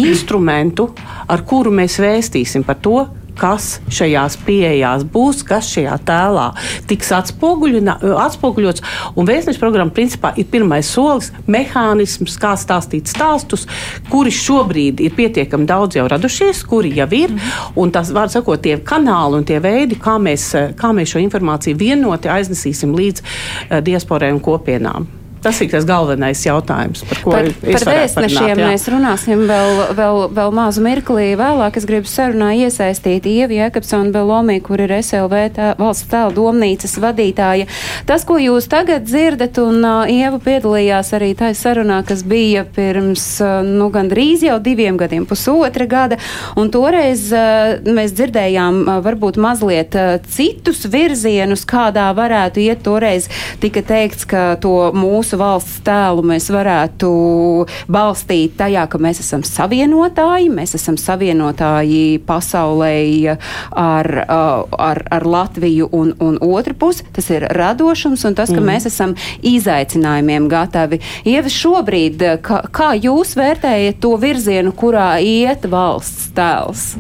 instrumentu, 0.05 0.89
ar 1.29 1.45
kuru 1.49 1.75
mēs 1.75 1.99
vēstīsim 2.03 2.67
par 2.67 2.81
to, 2.85 3.05
kas 3.39 3.79
šajās 3.93 4.37
pieejās 4.47 5.05
būs, 5.15 5.43
kas 5.47 5.69
šajā 5.75 5.97
tēlā 6.07 6.51
tiks 6.91 7.13
atspoguļots. 7.15 8.85
Un 9.19 9.29
vēstneša 9.29 9.63
programma 9.63 9.95
principā 9.95 10.35
ir 10.41 10.49
pirmais 10.53 10.89
solis, 10.91 11.31
mehānisms, 11.51 12.37
kā 12.41 12.55
stāstīt 12.61 13.11
stāstus, 13.11 13.67
kuri 14.13 14.33
šobrīd 14.35 15.03
ir 15.05 15.17
pietiekami 15.17 15.69
daudz 15.71 15.99
jau 15.99 16.07
radušies, 16.11 16.65
kuri 16.69 16.95
jau 16.99 17.09
ir. 17.17 17.35
Un 17.81 17.93
tas, 17.95 18.13
var 18.15 18.33
sakot, 18.33 18.63
tie 18.65 18.79
kanāli 18.79 19.41
un 19.41 19.49
tie 19.49 19.61
veidi, 19.65 19.99
kā 20.01 20.17
mēs, 20.23 20.51
kā 20.79 20.95
mēs 20.97 21.15
šo 21.15 21.25
informāciju 21.25 21.81
vienoti 21.81 22.33
aiznesīsim 22.33 22.95
līdz 22.97 23.25
uh, 23.25 23.79
diasporai 23.85 24.33
un 24.35 24.43
kopienām. 24.45 25.24
Tas 25.45 25.59
ir 25.61 25.69
tas 25.69 25.85
galvenais 25.85 26.41
jautājums, 26.41 27.03
par 27.05 27.19
ko 27.21 27.33
par, 27.35 27.49
par 27.61 27.83
vēstnešiem 27.85 28.55
parunāt, 28.55 28.71
mēs 28.71 28.87
runāsim 28.89 29.43
vēl, 29.49 29.81
vēl, 29.99 30.21
vēl 30.33 30.55
mazu 30.57 30.85
mirklī. 30.85 31.27
Vēlāk 31.37 31.77
es 31.77 31.85
gribu 31.89 32.09
sarunā 32.09 32.55
iesaistīt 32.65 33.27
Ievi 33.29 33.59
Jekabsonu 33.59 34.09
Belomī, 34.15 34.57
kur 34.65 34.81
ir 34.81 34.95
SLV 34.97 35.43
tā, 35.53 35.67
valsts 35.77 36.09
tēla 36.09 36.33
domnīcas 36.33 36.97
vadītāja. 37.03 37.69
Tas, 38.09 38.25
ko 38.25 38.39
jūs 38.41 38.71
tagad 38.73 39.05
dzirdat, 39.05 39.61
un 39.61 39.85
uh, 39.85 40.09
Ieva 40.09 40.41
piedalījās 40.41 41.13
arī 41.19 41.35
tajā 41.37 41.59
sarunā, 41.61 42.01
kas 42.09 42.25
bija 42.25 42.65
pirms, 42.65 43.27
uh, 43.45 43.61
nu, 43.67 43.91
gandrīz 43.93 44.47
jau 44.49 44.57
diviem 44.65 44.97
gadiem, 45.01 45.29
pusotra 45.29 45.85
gada, 45.91 46.21
un 46.57 46.73
toreiz 46.73 47.27
uh, 47.37 47.85
mēs 47.85 48.17
dzirdējām 48.17 48.81
uh, 48.87 48.97
varbūt 49.05 49.37
mazliet 49.45 50.01
uh, 50.01 50.17
citus 50.25 50.87
virzienus, 50.89 51.67
kādā 51.69 52.09
varētu 52.17 52.65
iet. 52.65 52.81
Toreiz 52.85 53.29
tika 53.61 53.85
teikts, 53.85 54.25
ka 54.29 54.55
to 54.61 54.91
mūsu 54.97 55.34
mūsu 55.35 55.41
valsts 55.41 55.83
tēlu 55.85 56.23
mēs 56.23 56.47
varētu 56.51 57.67
balstīt 57.91 58.57
tajā, 58.57 58.87
ka 58.89 58.99
mēs 58.99 59.21
esam 59.21 59.43
savienotāji, 59.43 60.51
mēs 60.51 60.75
esam 60.75 60.97
savienotāji 60.97 62.21
pasaulē 62.27 63.37
ar, 63.75 64.07
ar, 64.29 65.03
ar 65.11 65.27
Latviju 65.27 65.89
un, 65.93 66.15
un 66.21 66.39
otru 66.41 66.75
pusi. 66.75 67.05
Tas 67.13 67.31
ir 67.31 67.49
radošums 67.51 68.25
un 68.25 68.35
tas, 68.35 68.51
ka 68.51 68.61
mm. 68.61 68.69
mēs 68.69 68.87
esam 68.87 69.15
izaicinājumiem 69.43 70.49
gatavi. 70.49 71.01
Ieva, 71.27 71.51
šobrīd, 71.51 72.23
kā, 72.43 72.63
kā 72.71 72.95
jūs 72.95 73.35
vērtējat 73.37 74.01
to 74.01 74.15
virzienu, 74.17 74.73
kurā 74.73 75.19
iet 75.21 75.67
valsts 75.67 76.31
tēls? 76.35 76.95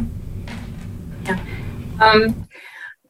Ja. 1.28 1.38
Um, 2.02 2.32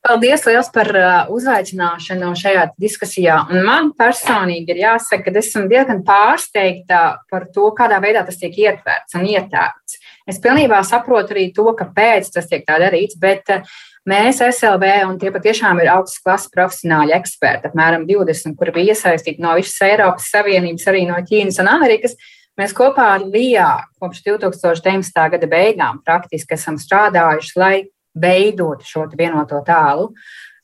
Paldies 0.04 0.42
liels 0.44 0.66
par 0.68 0.90
uh, 0.92 1.30
uzaicināšanu 1.32 2.34
šajā 2.36 2.66
diskusijā. 2.76 3.38
Un 3.48 3.62
man 3.64 3.86
personīgi 3.96 4.74
ir 4.74 4.82
jāsaka, 4.82 5.32
ka 5.32 5.40
esmu 5.40 5.62
diezgan 5.70 6.02
pārsteigta 6.04 6.98
par 7.32 7.46
to, 7.54 7.70
kādā 7.78 8.02
veidā 8.04 8.20
tas 8.26 8.36
tiek 8.36 8.52
ietverts 8.66 9.16
un 9.16 9.24
ietērts. 9.30 9.96
Es 10.28 10.42
pilnībā 10.44 10.82
saprotu 10.84 11.32
arī 11.32 11.46
to, 11.56 11.64
kāpēc 11.78 12.28
tas 12.34 12.50
tiek 12.50 12.66
tā 12.68 12.76
darīts, 12.82 13.16
bet 13.16 13.48
uh, 13.54 13.64
mēs 14.04 14.42
SLV 14.44 14.92
un 15.08 15.16
tie 15.22 15.32
patiešām 15.32 15.80
ir 15.80 15.94
augstas 15.94 16.20
klases 16.20 16.52
profesionāļi 16.52 17.16
eksperti, 17.16 17.72
apmēram 17.72 18.04
20, 18.04 18.58
kuri 18.60 18.76
bija 18.76 18.92
iesaistīti 18.92 19.40
no 19.40 19.56
visas 19.56 19.80
Eiropas 19.88 20.28
Savienības, 20.36 20.84
arī 20.92 21.06
no 21.08 21.16
Ķīnas 21.24 21.62
un 21.64 21.72
Amerikas. 21.78 22.18
Mēs 22.60 22.76
kopā 22.76 23.08
ar 23.16 23.24
LIA 23.24 23.72
kopš 23.96 24.20
2019. 24.28 25.16
gada 25.32 25.48
beigām 25.48 26.04
praktiski 26.04 26.60
esam 26.60 26.76
strādājuši, 26.76 27.56
lai 27.56 27.74
veidot 28.14 28.84
šo 28.86 29.08
vienoto 29.18 29.60
tēlu. 29.66 30.10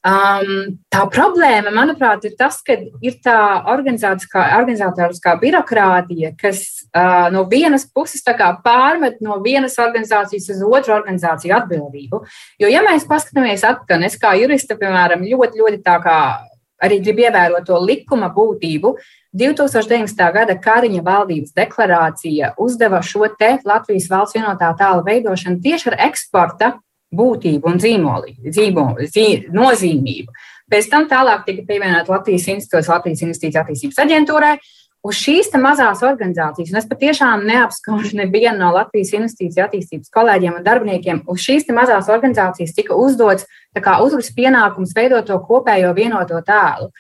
Um, 0.01 0.79
tā 0.89 1.03
problēma, 1.13 1.69
manuprāt, 1.77 2.23
ir 2.25 2.33
tas, 2.39 2.63
ka 2.65 2.73
ir 3.05 3.19
tā 3.21 3.37
organizatoriskā 3.69 5.35
birokrātija, 5.43 6.31
kas 6.41 6.63
uh, 6.89 7.29
no 7.29 7.45
vienas 7.51 7.85
puses 7.85 8.25
pārmet 8.65 9.21
no 9.21 9.37
vienas 9.45 9.77
organizācijas 9.77 10.49
uz 10.55 10.63
otru 10.65 10.97
organizāciju 10.97 11.53
atbildību. 11.53 12.23
Jo, 12.63 12.73
ja 12.73 12.81
mēs 12.87 13.05
paskatāmies 13.05 13.61
atpakaļ, 13.61 14.07
es 14.09 14.17
kā 14.17 14.33
jurista, 14.41 14.79
piemēram, 14.81 15.21
ļoti, 15.21 15.61
ļoti 15.61 15.83
tā 15.85 16.01
kā 16.01 16.17
arī 16.81 17.03
gribu 17.05 17.27
ievērot 17.27 17.67
to 17.69 17.77
likuma 17.85 18.31
būtību, 18.33 18.97
2019. 19.37 20.17
gada 20.35 20.57
Kariņa 20.59 21.03
valdības 21.05 21.53
deklarācija 21.55 22.55
uzdeva 22.59 23.03
šo 23.05 23.29
te 23.39 23.59
Latvijas 23.69 24.09
valsts 24.11 24.39
vienotā 24.39 24.73
tāla 24.79 25.05
veidošanu 25.07 25.61
tieši 25.61 25.93
ar 25.93 26.01
eksporta 26.09 26.79
būtību 27.17 27.71
un 27.71 27.81
zīmoli, 27.83 28.37
zīmoli, 28.55 29.09
zī, 29.11 29.29
nozīmību. 29.55 30.35
Pēc 30.71 30.91
tam 30.91 31.09
tālāk 31.11 31.47
tika 31.47 31.65
pievienot 31.67 32.11
Latvijas 32.11 32.47
institūts, 32.53 32.91
Latvijas 32.93 33.25
investīcijas 33.27 33.65
attīstības 33.65 34.05
aģentūrai. 34.05 34.55
Uz 35.01 35.17
šīs 35.17 35.49
mazās 35.57 36.03
organizācijas, 36.05 36.75
un 36.75 36.77
es 36.77 36.87
patiešām 36.91 37.47
neapskaužu 37.49 38.19
nevienu 38.19 38.59
no 38.61 38.69
Latvijas 38.75 39.15
investīciju 39.17 39.65
attīstības 39.65 40.13
kolēģiem 40.13 40.59
un 40.59 40.67
darbiniekiem, 40.67 41.23
uz 41.25 41.41
šīs 41.41 41.71
mazās 41.73 42.11
organizācijas 42.13 42.77
tika 42.77 42.99
uzdots 43.01 43.49
uzlikts 43.73 44.35
pienākums 44.37 44.93
veidot 44.95 45.25
to 45.25 45.39
kopējo 45.49 45.95
vienoto 45.97 46.43
tēlu. 46.45 46.91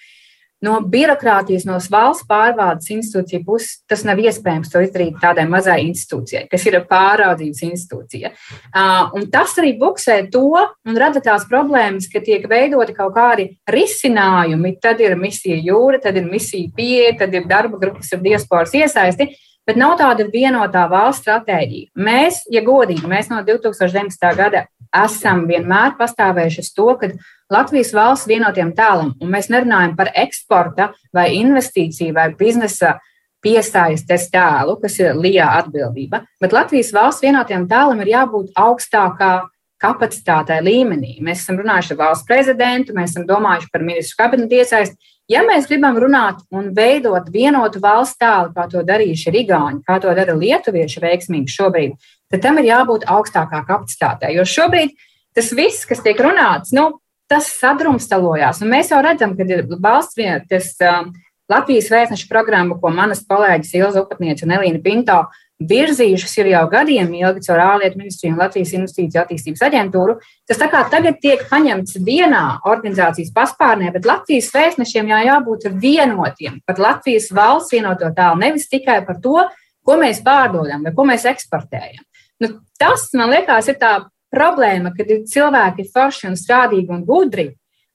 No 0.60 0.74
birokrātijas, 0.84 1.64
no 1.64 1.78
valsts 1.92 2.26
pārvaldes 2.28 2.90
institūcija 2.92 3.40
puses 3.46 3.78
tas 3.88 4.02
nav 4.04 4.18
iespējams 4.20 4.68
to 4.68 4.82
izdarīt 4.84 5.16
tādai 5.22 5.46
mazai 5.48 5.78
institūcijai, 5.86 6.42
kas 6.52 6.66
ir 6.68 6.76
pāraudzības 6.90 7.62
institūcija. 7.64 8.32
Un 9.16 9.24
tas 9.32 9.56
arī 9.62 9.72
buksē 9.80 10.18
to 10.32 10.50
un 10.60 10.98
rada 11.00 11.22
tās 11.24 11.46
problēmas, 11.48 12.10
ka 12.12 12.20
tiek 12.24 12.44
veidoti 12.50 12.96
kaut 12.96 13.14
kādi 13.16 13.48
risinājumi. 13.72 14.74
Tad 14.84 15.00
ir 15.00 15.16
misija 15.16 15.56
jūra, 15.56 16.02
tad 16.04 16.20
ir 16.20 16.28
misija 16.28 16.68
pieeja, 16.76 17.16
tad 17.24 17.36
ir 17.36 17.48
darba 17.48 17.80
grupas 17.80 18.12
ar 18.12 18.20
diasporas 18.20 18.76
iesaisti. 18.76 19.30
Bet 19.68 19.76
nav 19.80 19.96
tāda 20.00 20.24
vienotā 20.28 20.86
valsts 20.90 21.22
stratēģija. 21.24 21.92
Mēs, 22.00 22.40
ja 22.52 22.60
godīgi, 22.64 23.06
mēs 23.08 23.28
no 23.32 23.40
2019. 23.46 24.28
gada 24.36 24.64
esam 24.96 25.44
vienmēr 25.48 25.94
pastāvējuši 25.98 26.64
uz 26.64 26.72
to, 26.76 26.88
ka 27.00 27.12
Latvijas 27.50 27.92
valsts 27.94 28.28
vienotiem 28.30 28.72
tēlam, 28.78 29.14
un 29.20 29.30
mēs 29.30 29.50
nerunājam 29.50 29.96
par 29.98 30.12
eksporta 30.14 30.90
vai 31.14 31.30
investīciju 31.38 32.14
vai 32.14 32.28
biznesa 32.38 32.98
piesaistes 33.42 34.28
tēlu, 34.30 34.76
kas 34.82 34.98
ir 35.00 35.16
LIA 35.16 35.48
atbildība, 35.60 36.24
bet 36.40 36.52
Latvijas 36.54 36.92
valsts 36.94 37.24
vienotiem 37.24 37.66
tēlam 37.70 38.02
ir 38.04 38.12
jābūt 38.12 38.52
augstākā 38.58 39.32
kapacitātē 39.80 40.60
līmenī. 40.60 41.16
Mēs 41.24 41.40
esam 41.44 41.60
runājuši 41.62 41.94
ar 41.94 42.00
valsts 42.02 42.28
prezidentu, 42.28 42.94
mēs 42.96 43.14
esam 43.14 43.24
domājuši 43.28 43.70
par 43.72 43.84
ministru 43.86 44.20
kabinetu 44.20 44.60
iesaisti. 44.60 45.14
Ja 45.30 45.44
mēs 45.46 45.68
gribam 45.70 45.96
runāt 46.02 46.42
un 46.52 46.72
veidot 46.76 47.28
vienotu 47.32 47.80
valsts 47.80 48.18
tēlu, 48.20 48.50
kā 48.52 48.66
to 48.68 48.82
darījuši 48.86 49.32
Rigāņi, 49.36 49.84
kā 49.86 50.00
to 50.02 50.12
dara 50.16 50.34
Lietuvieši 50.36 51.02
veiksmīgi 51.04 51.54
šobrīd, 51.54 51.94
tad 52.30 52.44
tam 52.44 52.60
ir 52.60 52.70
jābūt 52.70 53.06
augstākā 53.10 53.64
kapacitātē. 53.68 54.30
Jo 54.34 54.46
šobrīd 54.46 54.94
tas 55.36 55.50
viss, 55.54 55.86
kas 55.88 56.02
tiek 56.04 56.18
runāts, 56.22 56.74
nu, 56.76 57.00
tas 57.30 57.50
sadrumstalojās. 57.60 58.62
Un 58.64 58.72
mēs 58.72 58.90
jau 58.90 59.02
redzam, 59.04 59.36
ka 59.38 59.46
valsts 59.82 60.18
vienotības 60.18 60.72
um, 60.86 61.12
Latvijas 61.50 61.90
vēstneša 61.90 62.26
programma, 62.30 62.78
ko 62.78 62.90
manas 62.94 63.22
kolēģis 63.26 63.76
Ilza 63.78 64.02
Upatniece 64.04 64.46
un 64.46 64.54
Elīna 64.54 64.82
Pinto 64.82 65.24
virzījušas 65.60 66.36
ir 66.40 66.50
jau 66.54 66.62
gadiem 66.72 67.10
ilgi 67.18 67.42
caur 67.44 67.60
ārlietu 67.60 68.00
ministriju 68.00 68.32
un 68.32 68.40
Latvijas 68.40 68.72
investīciju 68.78 69.20
attīstības 69.22 69.64
aģentūru. 69.66 70.16
Tas 70.48 70.60
tā 70.60 70.70
kā 70.72 70.82
tagad 70.92 71.18
tiek 71.20 71.42
paņemts 71.50 71.98
vienā 72.06 72.44
organizācijas 72.70 73.32
paspārnē, 73.36 73.90
bet 73.94 74.08
Latvijas 74.08 74.50
vēstnešiem 74.54 75.10
jau 75.12 75.22
jābūt 75.26 75.66
vienotiem 75.82 76.62
par 76.66 76.80
Latvijas 76.80 77.28
valsts 77.36 77.76
vienoto 77.76 78.08
tālu, 78.16 78.40
nevis 78.40 78.70
tikai 78.72 79.02
par 79.06 79.20
to, 79.20 79.42
ko 79.84 79.98
mēs 80.00 80.22
pārdodam 80.24 80.86
vai 80.86 80.94
ko 80.96 81.06
mēs 81.08 81.26
eksportējam. 81.28 82.04
Nu, 82.40 82.54
tas, 82.80 83.08
man 83.16 83.32
liekas, 83.34 83.68
ir 83.68 83.76
tā 83.80 83.94
problēma, 84.32 84.94
kad 84.96 85.10
ir 85.10 85.24
cilvēki 85.28 85.88
forši 85.92 86.30
un 86.30 86.38
strādīgi 86.38 86.94
un 86.94 87.02
gudri, 87.04 87.50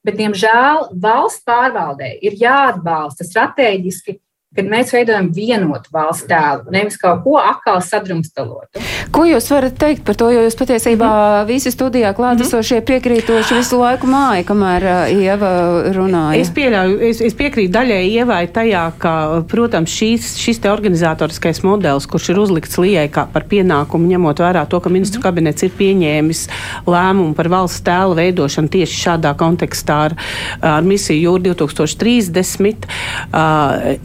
bet, 0.06 0.18
diemžēl, 0.20 0.92
valsts 1.02 1.42
pārvaldē 1.46 2.12
ir 2.22 2.36
jāatbalsta 2.38 3.26
strateģiski 3.26 4.20
kad 4.56 4.68
mēs 4.70 4.92
veidojam 4.94 5.28
vienotu 5.34 5.92
valsts 5.92 6.26
tēlu, 6.30 6.70
nevis 6.72 6.96
kaut 7.00 7.22
ko 7.24 7.36
atkal 7.40 7.80
sadrumstalotu. 7.84 8.82
Ko 9.14 9.24
jūs 9.28 9.48
varat 9.52 9.76
teikt 9.78 10.04
par 10.06 10.16
to, 10.18 10.30
jo 10.32 10.42
jūs 10.46 10.56
patiesībā 10.58 11.06
mm 11.06 11.22
-hmm. 11.22 11.46
visi 11.46 11.70
studijā 11.70 12.12
klātesošie 12.16 12.80
mhm. 12.80 12.86
piekrītoši 12.90 13.58
visu 13.58 13.80
laiku 13.80 14.06
māja, 14.06 14.44
kamēr 14.44 14.86
Ieva 15.12 15.50
runāja? 15.94 16.40
Es 16.40 16.50
pieļauju, 16.50 17.00
es, 17.00 17.20
es 17.20 17.34
piekrītu 17.34 17.72
daļai 17.72 18.02
Ievai 18.10 18.46
tajā, 18.46 18.92
ka, 18.98 19.42
protams, 19.48 19.90
šīs, 19.90 20.36
šis 20.38 20.58
te 20.58 20.70
organizatoriskais 20.70 21.62
modelis, 21.62 22.06
kurš 22.06 22.28
ir 22.28 22.38
uzlikts 22.38 22.78
Lijai 22.78 23.08
kā 23.08 23.26
par 23.32 23.44
pienākumu, 23.44 24.08
ņemot 24.08 24.40
vērā 24.40 24.66
to, 24.68 24.80
ka 24.80 24.88
ministru 24.88 25.20
-hmm. 25.20 25.22
kabinets 25.22 25.62
ir 25.62 25.70
pieņēmis 25.78 26.48
lēmumu 26.86 27.34
par 27.34 27.48
valsts 27.48 27.82
tēlu 27.82 28.14
veidošanu 28.14 28.68
tieši 28.68 29.02
šādā 29.04 29.34
kontekstā 29.36 29.96
ar, 30.08 30.16
ar 30.60 30.82
misiju 30.82 31.16
Jūra 31.26 31.42
2030. 31.42 32.86
Uh, 33.32 33.96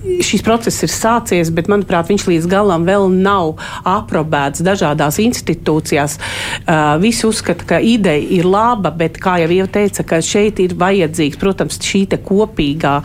šis 0.42 0.48
process 0.48 0.82
ir 0.84 0.90
sācies, 0.90 1.52
bet, 1.54 1.70
manuprāt, 1.70 2.10
viņš 2.10 2.26
līdz 2.28 2.50
galam 2.50 2.86
vēl 2.88 3.10
nav 3.14 3.60
aprobēts 3.86 4.64
dažādās 4.66 5.20
institūcijās. 5.22 6.18
Uh, 6.66 6.98
visi 7.02 7.28
uzskata, 7.28 7.66
ka 7.68 7.80
ideja 7.80 8.26
ir 8.40 8.46
laba, 8.46 8.92
bet, 8.92 9.20
kā 9.22 9.38
jau 9.44 9.52
jau 9.52 9.68
teica, 9.70 10.04
ka 10.04 10.22
šeit 10.22 10.60
ir 10.60 10.74
vajadzīgs, 10.74 11.40
protams, 11.42 11.80
šī 11.82 12.08
kopīgā 12.26 13.02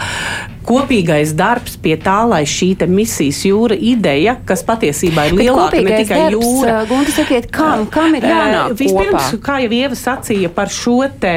kopīgais 0.66 1.32
darbs 1.36 1.76
pie 1.82 1.94
tā, 2.00 2.18
lai 2.28 2.42
šī 2.48 2.72
misijas 2.90 3.42
jūra 3.46 3.76
ideja, 3.78 4.36
kas 4.46 4.64
patiesībā 4.66 5.28
ir 5.30 5.38
lielāka 5.38 5.80
ne 5.84 6.00
tikai 6.02 6.18
darbs, 6.24 6.34
jūra. 6.34 6.76
Gunta, 6.90 7.14
sakiet, 7.14 7.48
kam, 7.54 7.86
kam 7.92 8.16
ir 8.18 8.26
jānāk? 8.26 8.74
Vispirms, 8.78 9.30
kopā? 9.30 9.42
kā 9.46 9.58
jau 9.64 9.72
Ieva 9.76 9.98
sacīja 9.98 10.50
par 10.52 10.72
šo 10.72 10.98
te 11.20 11.34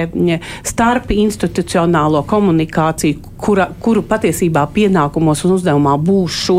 starp 0.68 1.12
institucionālo 1.14 2.24
komunikāciju, 2.30 3.20
kura, 3.40 3.70
kuru 3.84 4.04
patiesībā 4.08 4.66
pienākumos 4.76 5.46
un 5.48 5.56
uzdevumā 5.58 5.96
būs 6.02 6.42
šo 6.48 6.58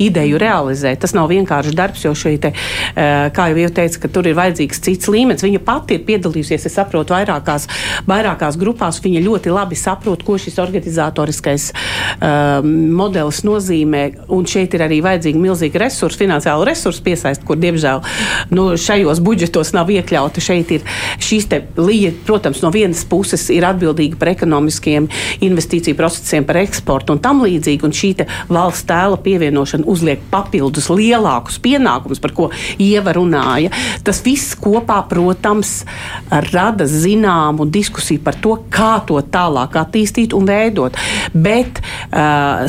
ideju 0.00 0.38
realizēt. 0.40 1.02
Tas 1.02 1.12
nav 1.16 1.28
vienkārši 1.32 1.74
darbs, 1.76 2.06
jo 2.06 2.14
šeit, 2.16 2.46
te, 2.46 2.52
kā 2.96 3.50
jau 3.50 3.58
Ieva 3.58 3.72
teica, 3.80 4.00
ka 4.04 4.12
tur 4.12 4.30
ir 4.30 4.38
vajadzīgs 4.38 4.82
cits 4.86 5.10
līmenis. 5.12 5.44
Viņa 5.44 5.60
pati 5.66 5.98
ir 5.98 6.06
piedalījusies, 6.08 6.68
es 6.70 6.78
saprotu, 6.78 7.16
vairākās, 7.16 7.68
vairākās 8.08 8.56
grupās. 8.60 9.02
Viņa 9.04 9.24
ļoti 9.26 9.52
labi 9.52 9.76
saprot, 9.78 10.24
ko 10.26 10.38
šis 10.40 10.58
organizatoriskais 10.62 11.68
uh, 11.72 11.95
um, 12.20 12.70
modelis 12.96 13.42
nozīmē, 13.46 14.02
un 14.32 14.46
šeit 14.48 14.74
ir 14.76 14.86
arī 14.86 15.00
vajadzīgi 15.04 15.40
milzīgi 15.40 15.80
resursi, 15.80 16.22
finansiāli 16.24 16.68
resursi 16.70 17.04
piesaist, 17.06 17.44
kur 17.46 17.58
diemžēl 17.60 18.02
nu, 18.56 18.68
šajos 18.80 19.22
budžetos 19.24 19.72
nav 19.76 19.90
iekļauti. 19.92 20.44
Šeit 20.46 20.72
ir 20.78 20.86
šīs 21.22 21.48
līja, 21.78 22.12
protams, 22.26 22.62
no 22.64 22.72
vienas 22.74 23.04
puses 23.08 23.46
ir 23.54 23.66
atbildīga 23.68 24.18
par 24.20 24.32
ekonomiskiem 24.32 25.08
investīciju 25.46 25.98
procesiem, 25.98 26.46
par 26.46 26.60
eksportu 26.62 27.14
un 27.14 27.22
tam 27.22 27.44
līdzīgi, 27.44 27.86
un 27.86 27.94
šī 27.94 28.12
valsts 28.48 28.86
tēla 28.88 29.18
pievienošana 29.22 29.86
uzliek 29.90 30.22
papildus 30.30 30.88
lielākus 30.92 31.58
pienākumus, 31.62 32.22
par 32.22 32.34
ko 32.36 32.50
Ieva 32.82 33.14
runāja. 33.16 33.72
Tas 34.06 34.22
viss 34.24 34.56
kopā, 34.58 35.00
protams, 35.10 35.80
rada 36.52 36.86
zināmu 36.90 37.66
diskusiju 37.72 38.22
par 38.24 38.38
to, 38.42 38.56
kā 38.72 38.96
to 39.08 39.18
tālāk 39.32 39.76
attīstīt 39.80 40.34
un 40.36 40.48
veidot. 40.48 40.96
Bet 41.34 41.82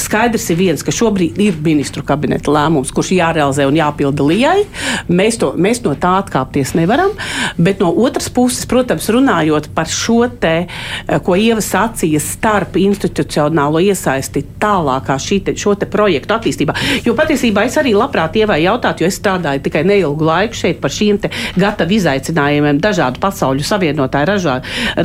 skaidrs 0.03 0.49
ir 0.53 0.59
viens, 0.59 0.83
ka 0.85 0.93
šobrīd 0.93 1.39
ir 1.41 1.57
ministru 1.63 2.03
kabineta 2.07 2.51
lēmums, 2.53 2.91
kurš 2.95 3.13
jārealizē 3.17 3.67
un 3.69 3.77
jāpilda 3.77 4.25
lijai. 4.27 4.65
Mēs, 5.09 5.39
to, 5.41 5.53
mēs 5.57 5.81
no 5.85 5.95
tā 5.99 6.17
atkāpties 6.21 6.73
nevaram. 6.77 7.13
Bet 7.57 7.81
no 7.83 7.91
otras 7.91 8.29
puses, 8.33 8.65
protams, 8.69 9.09
runājot 9.13 9.71
par 9.75 9.89
šo 9.91 10.25
te, 10.41 10.55
uh, 10.67 11.17
ko 11.23 11.37
Ieva 11.37 11.63
sacīja, 11.63 12.21
starp 12.23 12.77
institucionālo 12.81 13.81
iesaisti 13.83 14.43
tālākā 14.61 15.17
te, 15.45 15.55
šo 15.57 15.75
te 15.79 15.89
projektu 15.89 16.35
attīstībā. 16.37 16.75
Jo 17.05 17.15
patiesībā 17.17 17.65
es 17.67 17.77
arī 17.79 17.93
labprāt 17.97 18.37
Ievai 18.39 18.61
jautātu, 18.63 19.03
jo 19.03 19.11
es 19.11 19.19
strādāju 19.19 19.63
tikai 19.65 19.83
neilgu 19.87 20.27
laiku 20.27 20.57
šeit 20.57 20.81
par 20.83 20.93
šīm 20.93 21.19
gatavu 21.57 21.95
izaicinājumiem, 21.97 22.81
dažādu 22.83 23.21
pasauļu 23.23 23.65
savienotāju 23.65 24.29
ražā, 24.29 24.57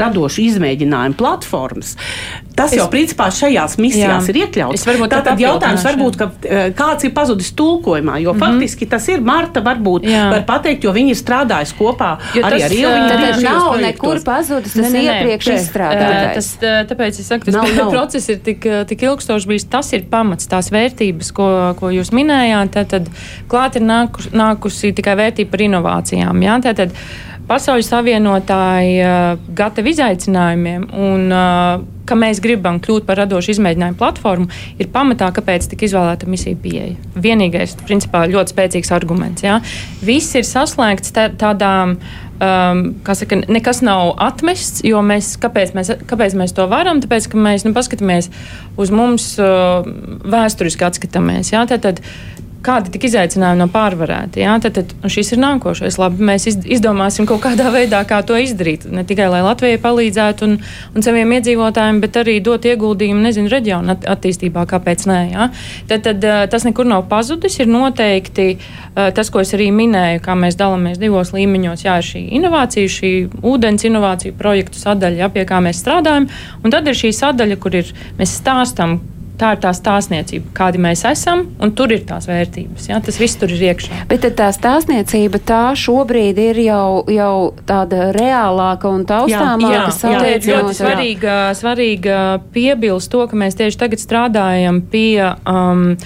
radošu 0.03 0.43
izmēģinājumu 0.49 1.17
platformas. 1.19 1.95
Tas 2.57 2.75
es, 2.75 2.81
jau 2.81 2.89
principā 2.93 3.31
šajās 3.33 3.79
misijās 3.81 4.02
jā, 4.03 4.19
ir 4.33 4.39
iekļauts. 4.43 4.85
Tātad 5.13 5.41
jautājums 5.41 5.87
varbūt, 5.87 6.19
ka, 6.21 6.29
eh, 6.47 6.69
kāds 6.77 7.07
ir 7.07 7.13
pazudis 7.17 7.53
tulkojumā, 7.59 8.19
jo 8.23 8.33
mm 8.33 8.39
-hmm. 8.39 8.59
faktiski 8.59 8.89
tas 8.91 9.09
ir 9.09 9.21
Marta 9.21 9.61
varbūt 9.61 10.07
jā. 10.09 10.29
var 10.31 10.45
pateikt, 10.47 10.85
jo 10.85 10.93
viņi 10.93 11.15
ir 11.15 11.19
strādājuši 11.21 11.79
kopā 11.79 12.13
jo 12.35 12.43
arī 12.43 12.63
ar 12.65 12.77
Ilviņu. 12.79 13.09
Tad 13.09 13.43
nav 13.43 13.81
nekur 13.81 14.23
pazudis 14.25 14.73
tas 14.73 14.83
ne, 14.83 14.91
ne, 14.91 15.03
iepriekš 15.03 15.47
izstrādātais. 15.47 16.35
Tas, 16.35 16.87
tāpēc 16.91 17.21
es 17.21 17.27
saku, 17.27 17.45
tas 17.45 17.55
nav, 17.55 17.69
nav. 17.77 17.91
process 17.91 18.29
ir 18.29 18.39
tik, 18.39 18.67
tik 18.87 19.03
ilgstošs 19.03 19.47
bijis, 19.47 19.65
tas 19.65 19.93
ir 19.93 20.07
pamats, 20.11 20.47
tās 20.47 20.71
vērtības, 20.73 21.33
ko, 21.33 21.75
ko 21.79 21.91
jūs 21.91 22.13
minējāt, 22.13 22.71
tad, 22.71 22.89
tad 22.89 23.11
klāt 23.49 23.77
ir 23.77 23.83
nākus, 23.83 24.33
nākusi 24.33 24.93
tikai 24.93 25.17
vērtība 25.17 25.51
par 25.51 25.61
inovācijām. 25.61 26.43
Jā, 26.43 26.61
tad, 26.63 26.77
tad, 26.77 26.91
pasaules 27.49 27.89
savienotāji, 27.91 29.01
gatavi 29.57 29.97
izaicinājumiem 29.97 30.87
un 30.93 31.35
ka 32.13 32.19
mēs 32.19 32.43
gribam 32.45 32.81
kļūt 32.83 33.07
par 33.09 33.23
radošu 33.23 33.55
izmēģinājumu 33.55 33.99
platformu, 34.01 34.49
ir 34.81 34.91
pamatā, 34.93 35.31
kāpēc 35.33 35.71
tika 35.73 35.89
izvēlēta 35.89 36.29
misija 36.29 36.59
pieeja. 36.61 36.99
Vienīgais, 37.17 37.79
principā, 37.87 38.27
ļoti 38.29 38.53
spēcīgs 38.53 38.93
arguments. 38.93 39.47
Ja? 39.47 39.63
Viss 40.05 40.37
ir 40.39 40.47
saslēgts 40.49 41.17
tādām. 41.17 41.97
Um, 42.43 42.81
saka, 43.07 43.37
nekas 43.55 43.85
nav 43.87 44.17
atmests, 44.19 44.81
jo 44.83 44.99
mēs, 45.07 45.37
kāpēc, 45.39 45.77
mēs, 45.77 45.93
kāpēc 46.11 46.35
mēs 46.35 46.51
to 46.57 46.65
varam? 46.67 46.99
Tāpēc, 46.99 47.29
ka 47.31 47.39
mēs 47.39 47.63
nu, 47.63 47.71
paskatāmies 47.77 48.33
uz 48.83 48.91
mums, 48.91 49.29
uh, 49.39 49.87
vēsturiski 50.27 50.89
atskatāmies. 50.89 51.53
Ja? 51.55 51.63
Tad, 51.71 51.87
tad 51.87 52.03
kādi 52.65 52.93
tika 52.95 53.09
izaicinājumi 53.09 53.61
no 53.61 53.67
pārvarēti. 53.73 54.43
Jā, 54.43 54.55
tad, 54.63 54.79
tad 54.79 55.11
šis 55.11 55.35
ir 55.35 55.41
nākošais. 55.43 55.99
Labi, 56.01 56.25
mēs 56.29 56.47
izdomāsim 56.51 57.27
kaut 57.29 57.43
kādā 57.45 57.69
veidā, 57.75 58.03
kā 58.09 58.21
to 58.27 58.39
izdarīt. 58.39 58.87
Ne 58.91 59.05
tikai 59.09 59.29
lai 59.33 59.43
Latvijai 59.45 59.81
palīdzētu 59.83 60.47
un, 60.47 60.57
un 60.95 61.07
saviem 61.07 61.35
iedzīvotājiem, 61.39 62.01
bet 62.03 62.19
arī 62.23 62.39
dot 62.45 62.67
ieguldījumu, 62.69 63.23
nezinu, 63.27 63.51
reģionu 63.53 63.97
attīstībā, 64.15 64.67
kāpēc 64.71 65.07
nē. 65.11 65.21
Jā. 65.33 65.49
Tad, 65.91 66.07
tad 66.09 66.27
tas 66.53 66.67
nekur 66.69 66.89
nav 66.89 67.07
pazudis. 67.11 67.59
Ir 67.63 67.71
noteikti 67.71 68.49
tas, 68.95 69.33
ko 69.33 69.43
es 69.43 69.55
arī 69.57 69.71
minēju, 69.75 70.23
kā 70.25 70.37
mēs 70.39 70.59
dalāmies 70.61 71.01
divos 71.03 71.35
līmeņos. 71.37 71.87
Jā, 71.87 71.99
ir 71.99 72.11
šī 72.11 72.27
inovācija, 72.39 72.93
šī 72.99 73.13
ūdens 73.43 73.89
inovāciju 73.89 74.37
projektu 74.39 74.83
sadaļa, 74.83 75.25
jā, 75.25 75.33
pie 75.35 75.47
kā 75.49 75.63
mēs 75.65 75.83
strādājam. 75.83 76.31
Un 76.63 76.75
tad 76.75 76.87
ir 76.87 76.99
šī 76.99 77.13
sadaļa, 77.17 77.59
kur 77.63 77.81
ir, 77.83 77.91
mēs 78.19 78.39
stāstam, 78.41 79.01
tā 79.41 79.53
ir 79.55 79.61
tā 79.63 79.73
stāstniecība, 79.77 80.53
kādi 80.57 80.81
mēs 80.83 81.05
esam, 81.09 81.45
un 81.63 81.73
tur 81.77 81.93
ir 81.95 82.05
tās 82.09 82.29
vērtības. 82.31 82.89
Ja? 82.91 83.01
Tas 83.05 83.19
viss 83.21 83.39
tur 83.41 83.53
ir 83.53 83.63
iekšā. 83.73 84.05
Bet 84.11 84.27
tā 84.39 84.49
stāstniecība 84.55 85.41
tā 85.49 85.63
šobrīd 85.79 86.41
ir 86.43 86.63
jau, 86.65 87.03
jau 87.11 87.37
tāda 87.69 88.11
reālāka 88.17 88.91
un 88.93 89.07
taustāmāka. 89.09 89.73
Jā, 89.73 89.87
jā, 89.91 90.35
jā, 90.37 90.59
ļoti 90.59 90.79
svarīga, 90.81 91.39
svarīga 91.59 92.19
piebilst 92.55 93.13
to, 93.13 93.25
ka 93.31 93.39
mēs 93.39 93.59
tieši 93.59 93.81
tagad 93.85 94.05
strādājam 94.05 94.83
pie. 94.93 95.33
Um, 95.49 95.97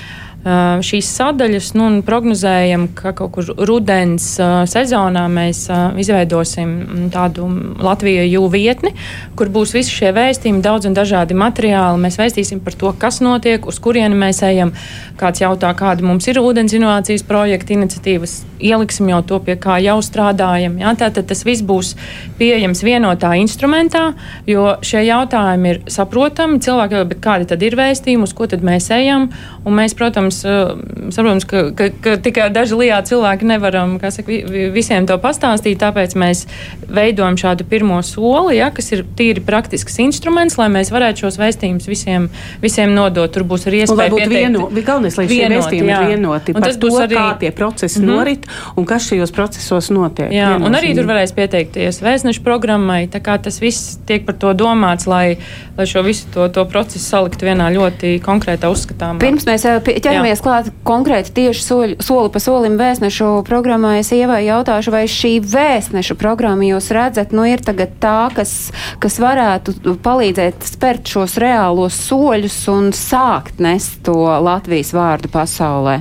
šīs 0.46 1.08
sadaļas 1.10 1.72
nu, 1.74 1.88
prognozējam, 2.06 2.86
ka 2.94 3.10
kaut 3.16 3.32
kur 3.34 3.48
rudens 3.66 4.28
sezonā 4.70 5.24
mēs 5.32 5.64
izveidosim 5.98 7.08
tādu 7.14 7.48
Latvijas 7.82 8.28
jūlu 8.30 8.50
vietni, 8.52 8.92
kur 9.38 9.50
būs 9.52 9.74
visi 9.74 9.90
šie 9.90 10.12
vēstījumi, 10.14 10.62
daudz 10.62 10.86
un 10.86 10.94
dažādi 10.94 11.34
materiāli. 11.38 12.02
Mēs 12.04 12.18
vēstīsim 12.20 12.62
par 12.62 12.76
to, 12.78 12.92
kas 12.94 13.18
notiek, 13.24 13.66
uz 13.66 13.80
kurieni 13.82 14.18
mēs 14.18 14.44
ejam. 14.46 14.70
Kāds 15.16 15.40
jautā, 15.40 15.70
kāda 15.74 16.04
mums 16.04 16.28
ir 16.28 16.38
ūdens 16.42 16.74
inovācijas 16.76 17.24
projekta 17.26 17.72
iniciatīvas, 17.72 18.36
ieliksim 18.60 19.08
jau 19.10 19.22
to, 19.26 19.40
pie 19.42 19.56
kā 19.60 19.78
jau 19.82 19.96
strādājam. 20.04 20.76
Jā, 20.78 20.92
tātad 21.00 21.26
tas 21.30 21.42
viss 21.48 21.64
būs 21.66 21.94
pieejams 22.38 22.84
vienotā 22.84 23.32
instrumentā, 23.40 24.10
jo 24.46 24.76
šie 24.84 25.06
jautājumi 25.08 25.72
ir 25.72 25.82
saprotami. 25.90 26.60
Cilvēki 26.62 27.00
jau, 27.00 27.06
kādi 27.24 27.48
tad 27.48 27.64
ir 27.64 27.78
vēstījumi, 27.80 28.28
uz 28.28 28.36
ko 28.36 28.46
tad 28.52 28.64
mēs 28.66 28.90
ejam? 28.94 29.30
Un 29.64 29.78
mēs, 29.80 29.96
protams, 29.96 30.36
protams, 30.43 31.14
saprotams 31.14 31.45
ka, 31.45 31.62
ka, 31.76 31.88
ka 32.00 32.16
tikai 32.23 32.49
daži 32.55 32.75
lijā 32.75 33.00
cilvēki 33.07 33.47
nevaram 33.49 33.97
saka, 34.00 34.38
visiem 34.75 35.07
to 35.07 35.16
pastāstīt, 35.23 35.78
tāpēc 35.81 36.16
mēs 36.19 36.47
veidojam 36.88 37.37
šādu 37.40 37.66
pirmo 37.69 38.02
soli, 38.07 38.57
ja, 38.59 38.71
kas 38.75 38.93
ir 38.93 39.05
tīri 39.19 39.43
praktisks 39.45 39.99
instruments, 40.02 40.59
lai 40.59 40.69
mēs 40.73 40.93
varētu 40.95 41.26
šos 41.26 41.38
vēstījumus 41.40 41.88
visiem, 41.90 42.28
visiem 42.62 42.95
nodot. 42.97 43.33
Tur 43.33 43.45
būs 43.49 43.66
arī 43.69 43.83
iespēja 43.85 44.12
būt 44.12 44.31
vieno, 44.31 44.69
galvenais, 44.76 45.19
lai 45.19 45.26
šie 45.31 45.49
vēstījumi 45.52 45.93
jā. 45.93 46.00
ir 46.02 46.14
vienoti 46.14 46.55
un 46.55 46.62
par 46.62 46.76
to, 46.81 46.93
arī... 47.02 47.19
kā 47.19 47.26
tie 47.40 47.50
procesi 47.57 48.00
mm 48.00 48.05
-hmm. 48.05 48.16
norit 48.16 48.47
un 48.76 48.85
kas 48.85 49.09
šajos 49.11 49.33
procesos 49.33 49.90
notiek. 49.90 50.33
Jā, 50.33 50.57
un 50.57 50.75
arī 50.75 50.95
tur 50.97 51.09
varēs 51.09 51.35
pieteikties 51.35 52.02
vēstnešu 52.02 52.43
programmai, 52.43 53.09
tā 53.09 53.21
kā 53.21 53.38
tas 53.43 53.61
viss 53.61 53.99
tiek 54.07 54.26
par 54.26 54.35
to 54.35 54.52
domāts, 54.55 55.07
lai, 55.07 55.37
lai 55.76 55.87
šo 55.87 56.02
visu 56.02 56.26
to, 56.35 56.49
to 56.49 56.64
procesu 56.64 57.05
saliktu 57.05 57.47
vienā 57.47 57.71
ļoti 57.75 58.21
konkrētā 58.25 58.71
uzskatām. 58.71 59.19
Pirms 59.19 59.47
mēs 59.47 59.66
ķeramies 59.85 60.25
ķeramies 60.26 60.42
klāt 60.42 60.71
konkrēti 60.83 61.30
tieši 61.37 61.62
soļu, 61.62 61.97
soli 62.02 62.30
pa 62.35 62.40
solim 62.42 62.75
vēstnešu 62.80 63.45
programmai, 63.47 64.00
es 64.00 64.11
ievai 64.11 64.40
jautāšu, 64.49 64.90
vai 64.90 65.04
šī 65.06 65.38
vēstnešu 65.38 66.16
programma 66.18 66.66
jūs 66.66 66.90
redzat, 66.90 67.30
nu 67.30 67.45
ir 67.47 67.62
tagad 67.62 67.95
tā, 68.02 68.33
kas, 68.35 68.73
kas 68.99 69.21
varētu 69.23 69.95
palīdzēt 70.02 70.66
spērt 70.66 71.06
šos 71.06 71.38
reālos 71.38 72.00
soļus 72.09 72.59
un 72.75 72.90
sākt 72.90 73.62
nest 73.62 74.02
to 74.02 74.18
Latvijas 74.18 74.90
vārdu 74.97 75.30
pasaulē? 75.30 76.00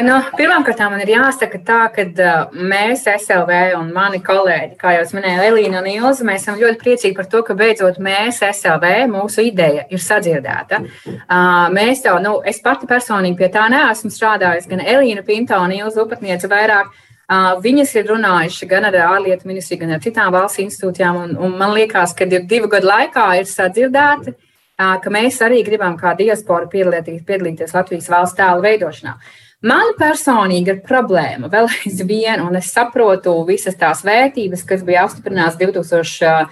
Nu, 0.00 0.16
Pirmkārt, 0.36 0.80
man 0.92 1.00
ir 1.02 1.12
jāsaka, 1.14 1.60
tā, 1.64 1.78
ka 1.94 2.04
uh, 2.08 2.56
mēs, 2.56 3.06
SLV 3.08 3.76
un 3.78 3.90
mani 3.94 4.20
kolēģi, 4.24 4.76
kā 4.80 4.94
jau 4.96 5.04
minēja 5.16 5.46
Elīna 5.48 5.80
un 5.80 5.88
Ilza, 5.90 6.26
mēs 6.26 6.44
esam 6.44 6.58
ļoti 6.60 6.80
priecīgi 6.82 7.16
par 7.16 7.28
to, 7.32 7.42
ka 7.46 7.56
beidzot 7.58 8.00
mēs, 8.02 8.42
SLV, 8.44 8.90
mūsu 9.12 9.44
ideja 9.48 9.86
ir 9.92 10.02
sadzirdēta. 10.04 10.82
Uh, 11.06 11.68
mēs 11.74 12.04
jau, 12.04 12.18
nu, 12.22 12.36
es 12.44 12.60
pati 12.64 12.88
personīgi 12.90 13.38
pie 13.40 13.50
tā 13.54 13.66
neesmu 13.72 14.12
strādājusi, 14.12 14.70
gan 14.72 14.84
Elīna 14.84 15.24
Pinto 15.26 15.58
un 15.60 15.74
Ilza 15.76 16.04
Upatniece 16.04 16.50
vairāk. 16.50 16.92
Uh, 17.30 17.52
viņas 17.62 17.92
ir 17.94 18.08
runājušas 18.10 18.68
gan 18.70 18.88
ar 18.88 18.96
ārlietu 19.06 19.46
ministriju, 19.46 19.84
gan 19.84 19.96
ar 19.96 20.00
citām 20.02 20.32
valsts 20.34 20.64
institūcijām, 20.64 21.20
un, 21.24 21.36
un 21.38 21.52
man 21.60 21.76
liekas, 21.76 22.16
ka 22.18 22.26
divu 22.26 22.68
gadu 22.72 22.90
laikā 22.90 23.28
ir 23.38 23.46
sadzirdēti, 23.46 24.34
ka 24.80 25.12
mēs 25.12 25.36
arī 25.44 25.60
gribam 25.62 25.94
kā 26.00 26.14
diaspora 26.16 26.66
piedalīties 26.72 27.74
Latvijas 27.76 28.08
valsts 28.10 28.38
tēlu 28.38 28.64
veidošanā. 28.64 29.14
Man 29.60 29.92
personīgi 29.98 30.72
ir 30.72 30.78
problēma 30.86 31.50
vēl 31.52 31.66
aizvien, 31.68 32.40
un 32.40 32.56
es 32.56 32.70
saprotu 32.72 33.34
visas 33.48 33.76
tās 33.76 34.00
vērtības, 34.06 34.62
kas 34.64 34.84
bija 34.86 35.04
apstiprināts 35.04 35.58
2000, 35.60 36.46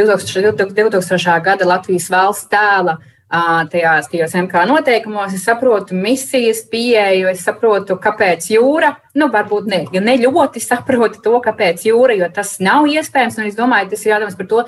2000, 0.00 0.70
2000. 0.72 1.34
gada 1.44 1.68
Latvijas 1.68 2.08
valsts 2.12 2.48
tēla 2.48 2.96
tajās, 3.68 4.08
tajos 4.08 4.34
MK 4.38 4.64
noteikumos. 4.70 5.34
Es 5.34 5.44
saprotu 5.44 5.96
misijas 5.98 6.62
pieeju, 6.70 7.28
es 7.28 7.44
saprotu, 7.44 7.98
kāpēc 8.00 8.48
jūra. 8.54 8.94
Nu, 9.14 9.28
varbūt 9.32 9.68
ne, 9.68 9.84
ne 10.00 10.16
ļoti 10.22 10.62
saprotu 10.62 11.20
to, 11.24 11.36
kāpēc 11.44 11.84
jūra, 11.84 12.16
jo 12.16 12.28
tas 12.32 12.56
nav 12.64 12.88
iespējams. 12.88 13.40
Un 13.40 13.50
es 13.50 13.58
domāju, 13.58 13.92
tas 13.92 14.04
ir 14.06 14.14
jautājums 14.14 14.38
par 14.40 14.48
to, 14.52 14.64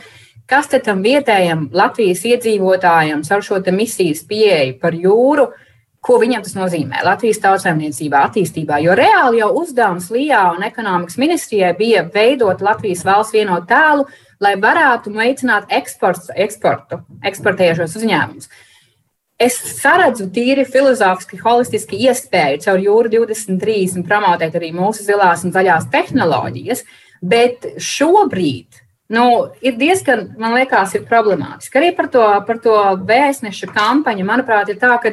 kas 0.46 0.68
tam 0.68 1.00
vietējam 1.02 1.70
Latvijas 1.72 2.26
iedzīvotājam 2.28 3.24
ar 3.24 3.42
šo 3.42 3.62
misijas 3.72 4.24
pieeju 4.28 4.76
par 4.82 4.94
jūru 4.94 5.48
ko 6.06 6.20
viņam 6.22 6.44
tas 6.46 6.54
nozīmē 6.54 7.02
Latvijas 7.06 7.40
tautsājumniecībā, 7.42 8.20
attīstībā. 8.28 8.78
Jo 8.84 8.94
reāli 8.98 9.40
jau 9.40 9.50
uzdevums 9.62 10.06
Lijā 10.14 10.44
un 10.54 10.62
ekonomikas 10.66 11.18
ministrijai 11.18 11.72
bija 11.78 12.04
veidot 12.14 12.62
Latvijas 12.62 13.02
valsts 13.06 13.34
vienotu 13.34 13.66
tēlu, 13.72 14.06
lai 14.42 14.54
varētu 14.62 15.10
veicināt 15.16 15.72
eksportu, 15.74 16.30
eksportu 16.46 17.00
eksportējošos 17.26 17.98
uzņēmumus. 17.98 18.50
Es 19.36 19.58
saredzu 19.82 20.30
tīri 20.32 20.64
filozofiski, 20.64 21.36
holistiski 21.42 21.98
iespēju 22.08 22.62
caur 22.64 22.80
jūru 22.80 23.12
2030 23.12 24.06
promotēt 24.08 24.54
arī 24.56 24.70
mūsu 24.72 25.04
zilās 25.04 25.42
un 25.44 25.52
zaļās 25.52 25.90
tehnoloģijas, 25.92 26.84
bet 27.20 27.66
šobrīd 27.82 28.80
nu, 29.12 29.26
ir 29.62 29.76
diezgan, 29.78 30.30
man 30.40 30.56
liekas, 30.56 30.94
ir 30.96 31.04
problemātiski. 31.06 31.78
Arī 31.78 31.90
par 31.98 32.08
to, 32.10 32.24
par 32.46 32.62
to 32.62 32.78
vēstneša 33.06 33.68
kampaņu, 33.74 34.24
manuprāt, 34.26 34.72
ir 34.72 34.80
tā, 34.80 34.96
ka 35.02 35.12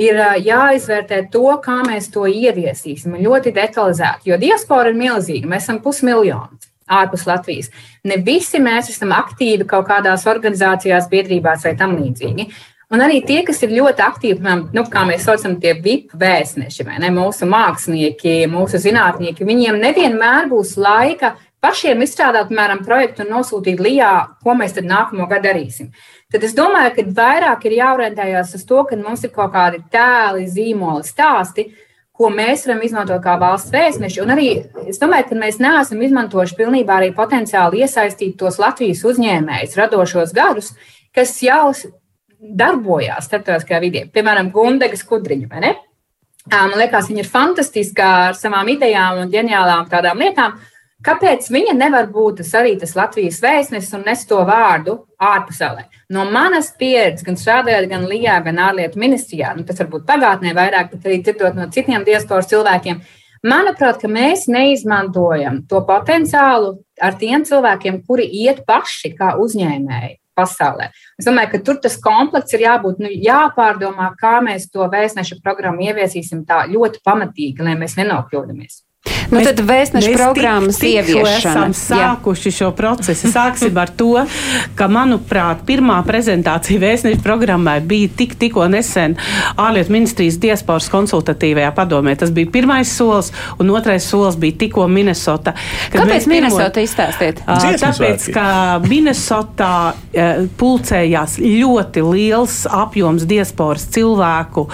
ir 0.00 0.20
jāizvērtē 0.44 1.24
to, 1.32 1.46
kā 1.64 1.80
mēs 1.86 2.10
to 2.14 2.26
ieviesīsim 2.30 3.16
ļoti 3.22 3.54
detalizēti. 3.54 4.30
Jo 4.30 4.38
diaspora 4.40 4.90
ir 4.90 4.98
milzīga. 4.98 5.50
Mēs 5.50 5.68
esam 5.68 5.80
pusmiljoni 5.84 6.62
ārpus 6.90 7.24
Latvijas. 7.28 7.70
Ne 8.04 8.18
visi 8.24 8.60
mēs 8.60 8.90
esam 8.92 9.14
aktīvi 9.16 9.66
kaut 9.68 9.88
kādās 9.88 10.26
organizācijās, 10.28 11.08
biedrībās 11.12 11.64
vai 11.64 11.74
tam 11.80 11.96
līdzīgi. 12.00 12.48
Un 12.94 13.00
arī 13.00 13.22
tie, 13.26 13.40
kas 13.46 13.62
ir 13.64 13.72
ļoti 13.74 14.04
aktīvi, 14.04 14.36
piemēram, 14.38 14.66
nu, 14.76 14.84
kā 14.92 15.06
mēs 15.08 15.24
saucam, 15.26 15.56
tie 15.58 15.72
VIP 15.82 16.12
vēstneši, 16.20 16.84
vai 16.86 17.00
ne, 17.02 17.08
mūsu 17.14 17.48
mākslinieki, 17.50 18.44
mūsu 18.52 18.78
zinātnieki, 18.82 19.46
viņiem 19.48 19.80
nevienmēr 19.80 20.50
būs 20.52 20.76
laika 20.78 21.32
pašiem 21.64 22.04
izstrādāt, 22.04 22.50
piemēram, 22.52 22.84
projektu 22.84 23.24
un 23.24 23.32
nosūtīt 23.38 23.80
Lijā, 23.82 24.12
ko 24.44 24.54
mēs 24.58 24.76
tad 24.76 24.86
nākamo 24.86 25.26
gadu 25.30 25.48
darīsim 25.48 25.88
tad 26.34 26.44
es 26.46 26.54
domāju, 26.56 26.90
ka 26.96 27.06
vairāk 27.14 27.64
ir 27.68 27.78
jāorientējas 27.78 28.56
uz 28.58 28.66
to, 28.66 28.82
ka 28.88 28.98
mums 28.98 29.22
ir 29.22 29.30
kaut 29.34 29.52
kādi 29.54 29.78
tēli, 29.94 30.48
zīmoli, 30.50 31.06
stāsti, 31.06 31.68
ko 32.14 32.30
mēs 32.30 32.66
varam 32.66 32.82
izmantot 32.86 33.22
kā 33.22 33.36
valsts 33.38 33.70
vēstneši. 33.74 34.22
Un 34.22 34.34
arī 34.34 34.48
es 34.90 34.98
domāju, 35.02 35.28
ka 35.30 35.38
mēs 35.38 35.60
neesam 35.62 36.02
izmantojuši 36.02 36.58
pilnībā 36.58 36.98
arī 36.98 37.12
potenciāli 37.14 37.84
iesaistīt 37.86 38.36
tos 38.38 38.58
Latvijas 38.62 39.04
uzņēmējus, 39.06 39.78
radošos 39.78 40.34
gadus, 40.34 40.74
kas 41.14 41.36
jau 41.42 41.72
darbojās 42.44 43.30
starptautiskajā 43.30 43.80
vidē. 43.82 44.04
Piemēram, 44.14 44.50
Gundegas 44.54 45.06
kudriņa. 45.08 45.48
Man 46.50 46.76
liekas, 46.76 47.08
viņa 47.08 47.22
ir 47.22 47.30
fantastiska 47.30 48.10
ar 48.28 48.38
savām 48.38 48.68
idejām 48.74 49.22
un 49.22 49.30
ģeniālām 49.32 49.86
tādām 49.88 50.20
lietām. 50.20 50.58
Kāpēc 51.04 51.50
viņa 51.52 51.74
nevar 51.76 52.06
būt 52.12 52.40
tas 52.40 52.52
arī 52.56 52.78
tas 52.80 52.94
Latvijas 52.96 53.40
vēstnesis 53.44 53.92
un 53.96 54.04
nes 54.08 54.22
to 54.28 54.38
vārdu 54.48 55.02
ārpasaulē? 55.32 55.88
No 56.14 56.24
manas 56.30 56.70
pieredzes, 56.78 57.24
gan 57.26 57.38
strādājot, 57.40 57.88
gan 57.90 58.06
Lijā, 58.10 58.38
gan 58.44 58.60
ārlietu 58.68 59.00
ministrijā, 59.00 59.52
nu, 59.56 59.66
tas 59.68 59.80
varbūt 59.82 60.06
pagātnē 60.08 60.54
vairāk, 60.56 60.94
bet 60.94 61.08
arī 61.08 61.20
dzirdot 61.24 61.58
no 61.58 61.68
citiem 61.74 62.06
diasporas 62.06 62.50
cilvēkiem, 62.52 63.02
Manuprāt, 63.44 63.98
ka 64.00 64.08
mēs 64.08 64.46
neizmantojam 64.48 65.58
to 65.68 65.82
potenciālu 65.84 66.78
ar 66.96 67.16
tiem 67.20 67.42
cilvēkiem, 67.44 67.98
kuri 68.08 68.24
iet 68.40 68.62
paši 68.64 69.10
kā 69.18 69.34
uzņēmēji 69.36 70.14
pasaulē. 70.34 70.88
Es 71.20 71.28
domāju, 71.28 71.50
ka 71.52 71.60
tur 71.66 71.76
tas 71.84 71.98
komplekts 72.00 72.56
ir 72.56 72.64
jābūt 72.64 73.02
nu, 73.04 73.10
jāpārdomā, 73.12 74.08
kā 74.20 74.38
mēs 74.44 74.70
to 74.72 74.88
vēstneša 74.88 75.42
programmu 75.44 75.84
ieviesīsim 75.84 76.46
tā 76.48 76.64
ļoti 76.72 77.04
pamatīgi, 77.04 77.68
lai 77.68 77.76
mēs 77.80 77.98
nenokļūdamies. 78.00 78.80
Nu, 79.34 79.40
mēs, 79.40 79.48
tad 79.50 79.60
vēstneša 79.66 80.12
programmas 80.14 80.78
tik, 80.78 80.98
ieviešana. 81.00 81.66
Esam 81.66 81.74
sākuši 81.74 82.50
jā. 82.50 82.56
šo 82.58 82.70
procesu. 82.76 83.30
Sāksim 83.32 83.78
ar 83.80 83.90
to, 83.90 84.12
ka, 84.78 84.88
manuprāt, 84.92 85.64
pirmā 85.66 85.96
prezentācija 86.06 86.80
vēstneša 86.82 87.22
programmai 87.24 87.78
bija 87.84 88.12
tik, 88.18 88.36
tikko 88.40 88.66
nesen 88.70 89.16
ārlietu 89.60 89.94
ministrijas 89.94 90.38
diasporas 90.42 90.86
konsultatīvajā 90.92 91.72
padomē. 91.76 92.14
Tas 92.20 92.32
bija 92.34 92.50
pirmais 92.54 92.90
solis, 92.94 93.32
un 93.58 93.72
otrais 93.74 94.06
solis 94.06 94.38
bija 94.40 94.58
tikko 94.64 94.86
Minnesota. 94.92 95.56
Kāpēc 95.94 96.28
Minnesota 96.30 96.70
pirmo... 96.78 96.86
izstāstiet? 96.86 97.42
Tāpēc, 97.44 98.28
ka 98.34 98.46
Minnesotā 98.84 99.72
pulcējās 100.60 101.38
ļoti 101.42 102.04
liels 102.06 102.60
apjoms 102.70 103.26
diasporas 103.28 103.88
cilvēku, 103.94 104.68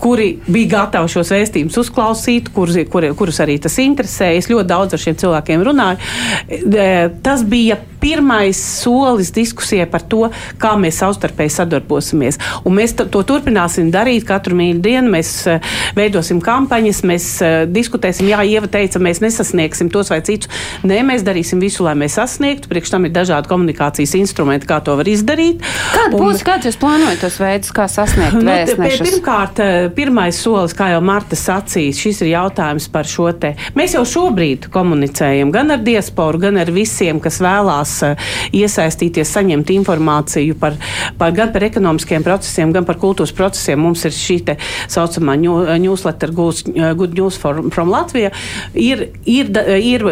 kuri 0.00 0.30
bija 0.48 0.72
gatavi 0.78 1.12
šos 1.12 1.34
vēstījumus 1.34 1.80
uzklausīt, 1.82 2.52
kur, 2.54 2.72
kur, 2.88 3.10
kurus 3.18 3.42
arī 3.44 3.58
tas 3.60 3.67
interesē. 3.82 4.32
Es 4.38 4.48
ļoti 4.50 4.68
daudz 4.70 4.96
ar 4.96 5.02
šiem 5.02 5.18
cilvēkiem 5.20 5.64
runāju. 5.68 6.00
E, 6.48 6.88
tas 7.24 7.44
bija 7.44 7.76
pirmais 8.00 8.58
solis 8.58 9.32
diskusijai 9.34 9.88
par 9.90 10.04
to, 10.10 10.28
kā 10.60 10.74
mēs 10.80 11.00
savstarpēji 11.02 11.54
sadarbosimies. 11.58 12.40
Un 12.66 12.76
mēs 12.78 12.94
to 12.98 13.22
turpināsim 13.26 13.92
darīt 13.94 14.26
katru 14.28 14.58
mīļu 14.58 14.82
dienu. 14.84 15.12
Mēs 15.12 15.32
e, 15.48 15.58
veidosim 15.98 16.42
kampaņas, 16.44 17.02
mēs 17.08 17.28
e, 17.42 17.52
diskutēsim. 17.70 18.28
Jā, 18.30 18.42
Ieva 18.48 18.70
teica, 18.70 19.00
mēs 19.02 19.22
nesasniegsim 19.24 19.90
tos 19.92 20.12
vai 20.12 20.20
citus. 20.26 20.50
Nē, 20.86 21.00
mēs 21.06 21.24
darīsim 21.26 21.62
visu, 21.62 21.84
lai 21.86 21.96
mēs 21.98 22.18
sasniegtu. 22.18 22.70
Priekš 22.70 22.94
tam 22.94 23.08
ir 23.08 23.14
dažādi 23.14 23.50
komunikācijas 23.50 24.14
instrumenti, 24.18 24.68
kā 24.68 24.80
to 24.84 24.96
var 24.98 25.08
izdarīt. 25.10 25.64
Kāda 25.94 26.14
un, 26.14 26.22
būs, 26.22 26.44
kāds 26.46 26.68
jūs 26.68 26.78
plānojat 26.80 27.22
tos 27.24 27.38
veidus, 27.42 27.72
kā 27.74 27.88
sasniegt 27.90 28.38
nu, 28.38 28.56
Pirmkārt, 28.98 29.60
pirmais 29.96 30.38
solis, 30.38 30.74
kā 30.76 30.90
jau 30.92 31.00
Marta 31.04 31.36
sacīja, 31.38 31.94
šis 31.96 32.22
ir 32.24 32.32
jautājums 32.32 32.88
par 32.92 33.08
šo 33.08 33.30
te. 33.40 33.54
Mēs 33.78 33.94
jau 33.96 34.04
šobrīd 34.08 34.68
komunicējam 34.74 35.52
gan 35.54 35.74
ar 35.74 35.82
diasporu, 35.84 36.40
gan 36.42 36.60
ar 36.60 36.70
visiem, 36.74 37.20
kas 37.22 37.40
vēlās 37.44 37.87
uh, 38.06 38.30
iesaistīties, 38.54 39.32
saņemt 39.36 39.72
informāciju 39.74 40.56
par, 40.60 40.76
par, 41.18 41.34
gan 41.36 41.52
par 41.54 41.66
ekonomiskiem 41.68 42.24
procesiem, 42.26 42.72
gan 42.74 42.86
par 42.88 42.98
kultūras 43.00 43.34
procesiem. 43.36 43.80
Mums 43.82 44.04
ir 44.08 44.14
šī 44.14 44.38
tā 44.48 44.58
saucamā 44.90 45.36
newsletter 45.38 46.32
uh, 46.32 46.92
Good 46.98 47.16
News 47.18 47.38
from, 47.40 47.70
from 47.74 47.92
Latvija. 47.92 48.32
Ir, 48.74 49.08
ir, 49.24 49.50
ir, 49.78 50.04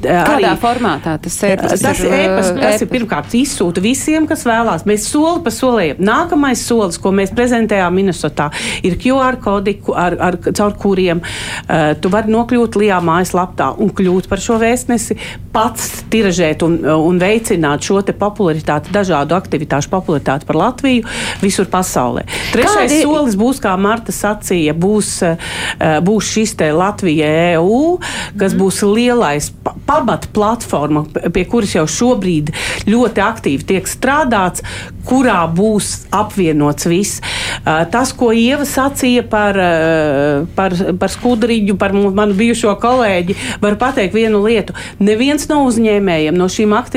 Kādā 0.00 0.36
arī, 0.36 0.52
formātā 0.60 1.16
tas 1.22 1.36
ir? 1.46 1.60
Tas, 1.60 2.02
ir, 2.04 2.14
ēpas, 2.14 2.52
tas 2.58 2.84
ir 2.84 2.90
pirmkārt 2.90 3.34
izsūta 3.38 3.82
visiem, 3.84 4.26
kas 4.30 4.44
vēlās. 4.48 4.86
Mēs 4.88 5.08
soli 5.10 5.42
pa 5.44 5.52
solījam. 5.54 6.00
Nākamais 6.10 6.62
solis, 6.66 6.98
ko 7.00 7.12
mēs 7.14 7.32
prezentējām 7.36 7.96
Minnesotā, 7.96 8.50
ir 8.86 8.96
QR 9.00 9.40
kodi, 9.42 9.76
ar, 9.94 10.16
ar, 10.30 10.38
caur 10.50 10.76
kuriem 10.80 11.22
uh, 11.22 11.92
tu 12.00 12.12
vari 12.12 12.32
nokļūt 12.34 12.78
Lijā 12.80 13.00
mājaslapā 13.04 13.72
un 13.80 13.92
kļūt 13.96 14.28
par 14.30 14.42
šo 14.42 14.58
vēstnesi, 14.60 15.16
pats 15.54 16.04
tiražēt 16.12 16.64
un, 16.66 16.78
un 17.06 17.20
veicināt 17.20 17.84
šo 17.86 18.00
popularitāti, 18.00 18.92
dažādu 18.94 19.36
aktivitāšu 19.36 19.90
popularitāti 19.92 20.46
par 20.48 20.58
Latviju 20.58 21.06
visur 21.42 21.68
pasaulē. 21.70 22.24
Trešais 22.54 22.90
Kādi... 22.90 23.00
solis 23.04 23.36
būs, 23.38 23.60
kā 23.62 23.74
Marta 23.80 24.14
sacīja, 24.14 24.74
būs, 24.74 25.12
eh, 25.26 25.98
būs 26.04 26.30
šis 26.34 26.56
te 26.60 26.70
Latvija 26.74 27.28
EU, 27.56 27.98
kas 28.40 28.54
mm. 28.54 28.60
būs 28.60 28.82
lielais 28.88 29.50
pamata 29.86 30.30
platforma, 30.32 31.04
pie 31.34 31.44
kuras 31.50 31.74
jau 31.76 31.86
šobrīd 31.90 32.52
ļoti 32.90 33.24
aktīvi 33.24 33.68
tiek 33.74 33.90
strādāts, 33.90 34.64
kurā 35.06 35.42
būs 35.50 36.06
apvienots 36.14 36.88
viss. 36.90 37.20
Eh, 37.20 37.84
tas, 37.92 38.12
ko 38.16 38.32
Ieva 38.36 38.66
sacīja 38.68 39.24
par, 39.28 39.58
eh, 39.58 40.46
par, 40.56 40.76
par 41.00 41.12
skudriņu, 41.12 41.76
par 41.80 41.94
manu 41.94 42.36
bijušo 42.38 42.74
kolēģi, 42.80 43.36
var 43.60 43.76
pateikt 43.80 44.14
vienu 44.14 44.42
lietu. 44.44 44.76
Neviens 45.00 45.48
no 45.50 45.62
uzņēmējiem 45.68 46.36
no 46.36 46.48
šīm 46.50 46.74
aktivitātēm 46.76 46.89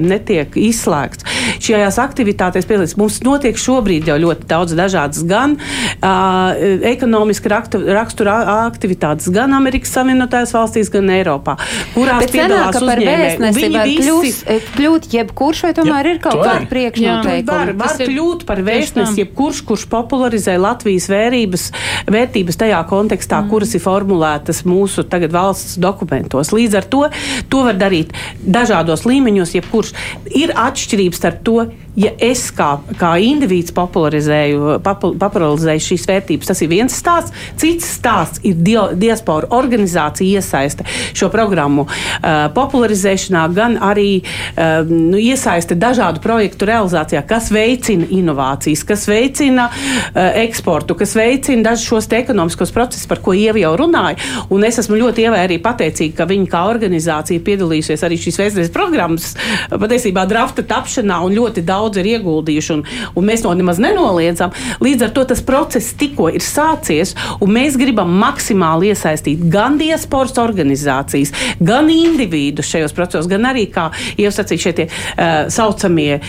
netiek 0.00 0.56
izslēgts. 0.60 1.24
Šajās 1.60 1.98
aktivitātēs 2.02 2.66
piedalīties. 2.68 2.96
Mums 3.00 3.20
notiek 3.24 3.58
šobrīd 3.58 4.08
jau 4.10 4.16
ļoti 4.20 4.48
daudz 4.50 4.74
dažādas 4.78 5.24
gan 5.28 5.56
uh, 5.56 6.56
ekonomiski 6.90 7.50
rakstura 7.50 8.36
aktivitātes, 8.66 9.30
gan 9.32 9.54
Amerikas 9.56 9.92
Savienotajās 9.94 10.54
valstīs, 10.56 10.90
gan 10.92 11.10
Eiropā, 11.14 11.56
kurās 11.94 12.24
Bet 12.24 12.34
piedalās 12.34 12.78
uzņēmēji. 12.80 13.52
Viņi 13.60 13.78
var 13.78 13.90
visi... 13.90 14.04
kļūs, 14.06 14.40
kļūt 14.76 15.08
jebkurš, 15.14 15.62
vai 15.66 15.72
tomēr 15.76 16.10
jā, 16.10 16.14
ir 16.14 16.22
kaut 16.24 16.40
kāda 16.40 16.68
priekšnoteikuma? 16.70 17.58
Var, 17.60 17.72
var 17.80 17.96
kļūt 18.00 18.46
par 18.48 18.62
vēstnesi 18.66 19.24
jebkurš, 19.24 19.62
kurš 19.68 19.86
popularizē 19.90 20.56
Latvijas 20.60 21.08
vērības, 21.10 21.66
vērtības 22.10 22.60
tajā 22.64 22.80
kontekstā, 22.90 23.42
mm. 23.42 23.50
kuras 23.52 23.74
ir 23.76 23.84
formulētas 23.84 24.64
mūsu 24.68 25.04
tagad 25.10 25.34
valsts 25.34 25.78
dokumentos. 25.80 26.52
Līdz 26.54 26.80
ar 26.80 26.88
to 26.90 27.02
to 27.50 27.64
var 27.66 27.78
darīt 27.80 28.14
dažādos 28.40 29.04
līmeņos, 29.08 29.29
jebkurš. 29.56 29.92
Ir 30.36 30.52
atšķirības 30.58 31.20
starp 31.20 31.44
to, 31.46 31.56
ja 32.00 32.12
es 32.22 32.46
kā, 32.54 32.70
kā 33.00 33.12
indivīds 33.22 33.74
popularizēju, 33.76 34.78
popularizēju 34.84 35.84
šīs 35.84 36.06
vērtības, 36.08 36.50
tas 36.50 36.62
ir 36.64 36.70
viens 36.72 36.96
stāsts. 36.96 37.34
Cits 37.60 37.88
stāsts 37.98 38.42
ir 38.46 38.58
diaspora 38.98 39.50
organizācija 39.56 40.40
iesaiste 40.40 40.86
šo 41.16 41.30
programmu 41.32 41.86
uh, 41.86 42.46
popularizēšanā, 42.56 43.44
gan 43.56 43.76
arī 43.84 44.20
uh, 44.20 44.88
nu, 44.88 45.18
iesaiste 45.20 45.76
dažādu 45.78 46.22
projektu 46.24 46.68
realizācijā, 46.70 47.22
kas 47.28 47.50
veicina 47.54 48.08
inovācijas, 48.10 48.84
kas 48.88 49.06
veicina 49.10 49.68
uh, 49.70 50.20
eksportu, 50.42 50.96
kas 50.98 51.14
veicina 51.18 51.70
dažus 51.70 51.88
šos 51.90 52.10
ekonomiskos 52.20 52.72
procesus, 52.74 53.08
par 53.10 53.22
ko 53.24 53.34
Ieva 53.36 53.60
jau 53.60 53.74
runāja. 53.78 54.18
Un 54.52 54.64
es 54.66 54.78
esmu 54.82 54.98
ļoti 54.98 55.24
ievērojami 55.24 55.48
arī 55.48 55.58
pateicīga, 55.62 56.16
ka 56.20 56.28
viņi 56.30 56.48
kā 56.50 56.64
organizācija 56.70 57.42
piedalījusies 57.44 58.04
arī 58.06 58.18
šīs 58.20 58.38
vēstures 58.40 58.72
programmas 58.74 59.32
patiesībā 59.70 60.26
drafta 60.30 60.64
tapšanā 60.66 61.20
un 61.24 61.36
ļoti 61.36 61.64
daudz 61.66 61.89
daudz 61.90 62.00
ir 62.00 62.10
ieguldījuši, 62.14 62.76
un, 62.76 62.84
un 63.18 63.26
mēs 63.26 63.42
to 63.44 63.52
nemaz 63.56 63.80
nenoliedzam. 63.82 64.54
Līdz 64.82 65.08
ar 65.08 65.14
to 65.16 65.26
tas 65.32 65.42
process 65.46 65.94
tikko 65.98 66.30
ir 66.30 66.44
sācies, 66.44 67.16
un 67.42 67.52
mēs 67.54 67.78
gribam 67.80 68.12
maksimāli 68.22 68.92
iesaistīt 68.94 69.42
gan 69.50 69.78
diasporas 69.80 70.38
organizācijas, 70.40 71.34
gan 71.58 71.90
individus 71.92 72.70
šajos 72.70 72.94
procesos, 72.96 73.30
gan 73.30 73.48
arī, 73.50 73.66
kā 73.72 73.90
jau 74.20 74.32
sacīju, 74.34 74.64
šie 74.66 74.76
tie 74.78 74.88
uh, 74.90 75.50
saucamie 75.50 76.20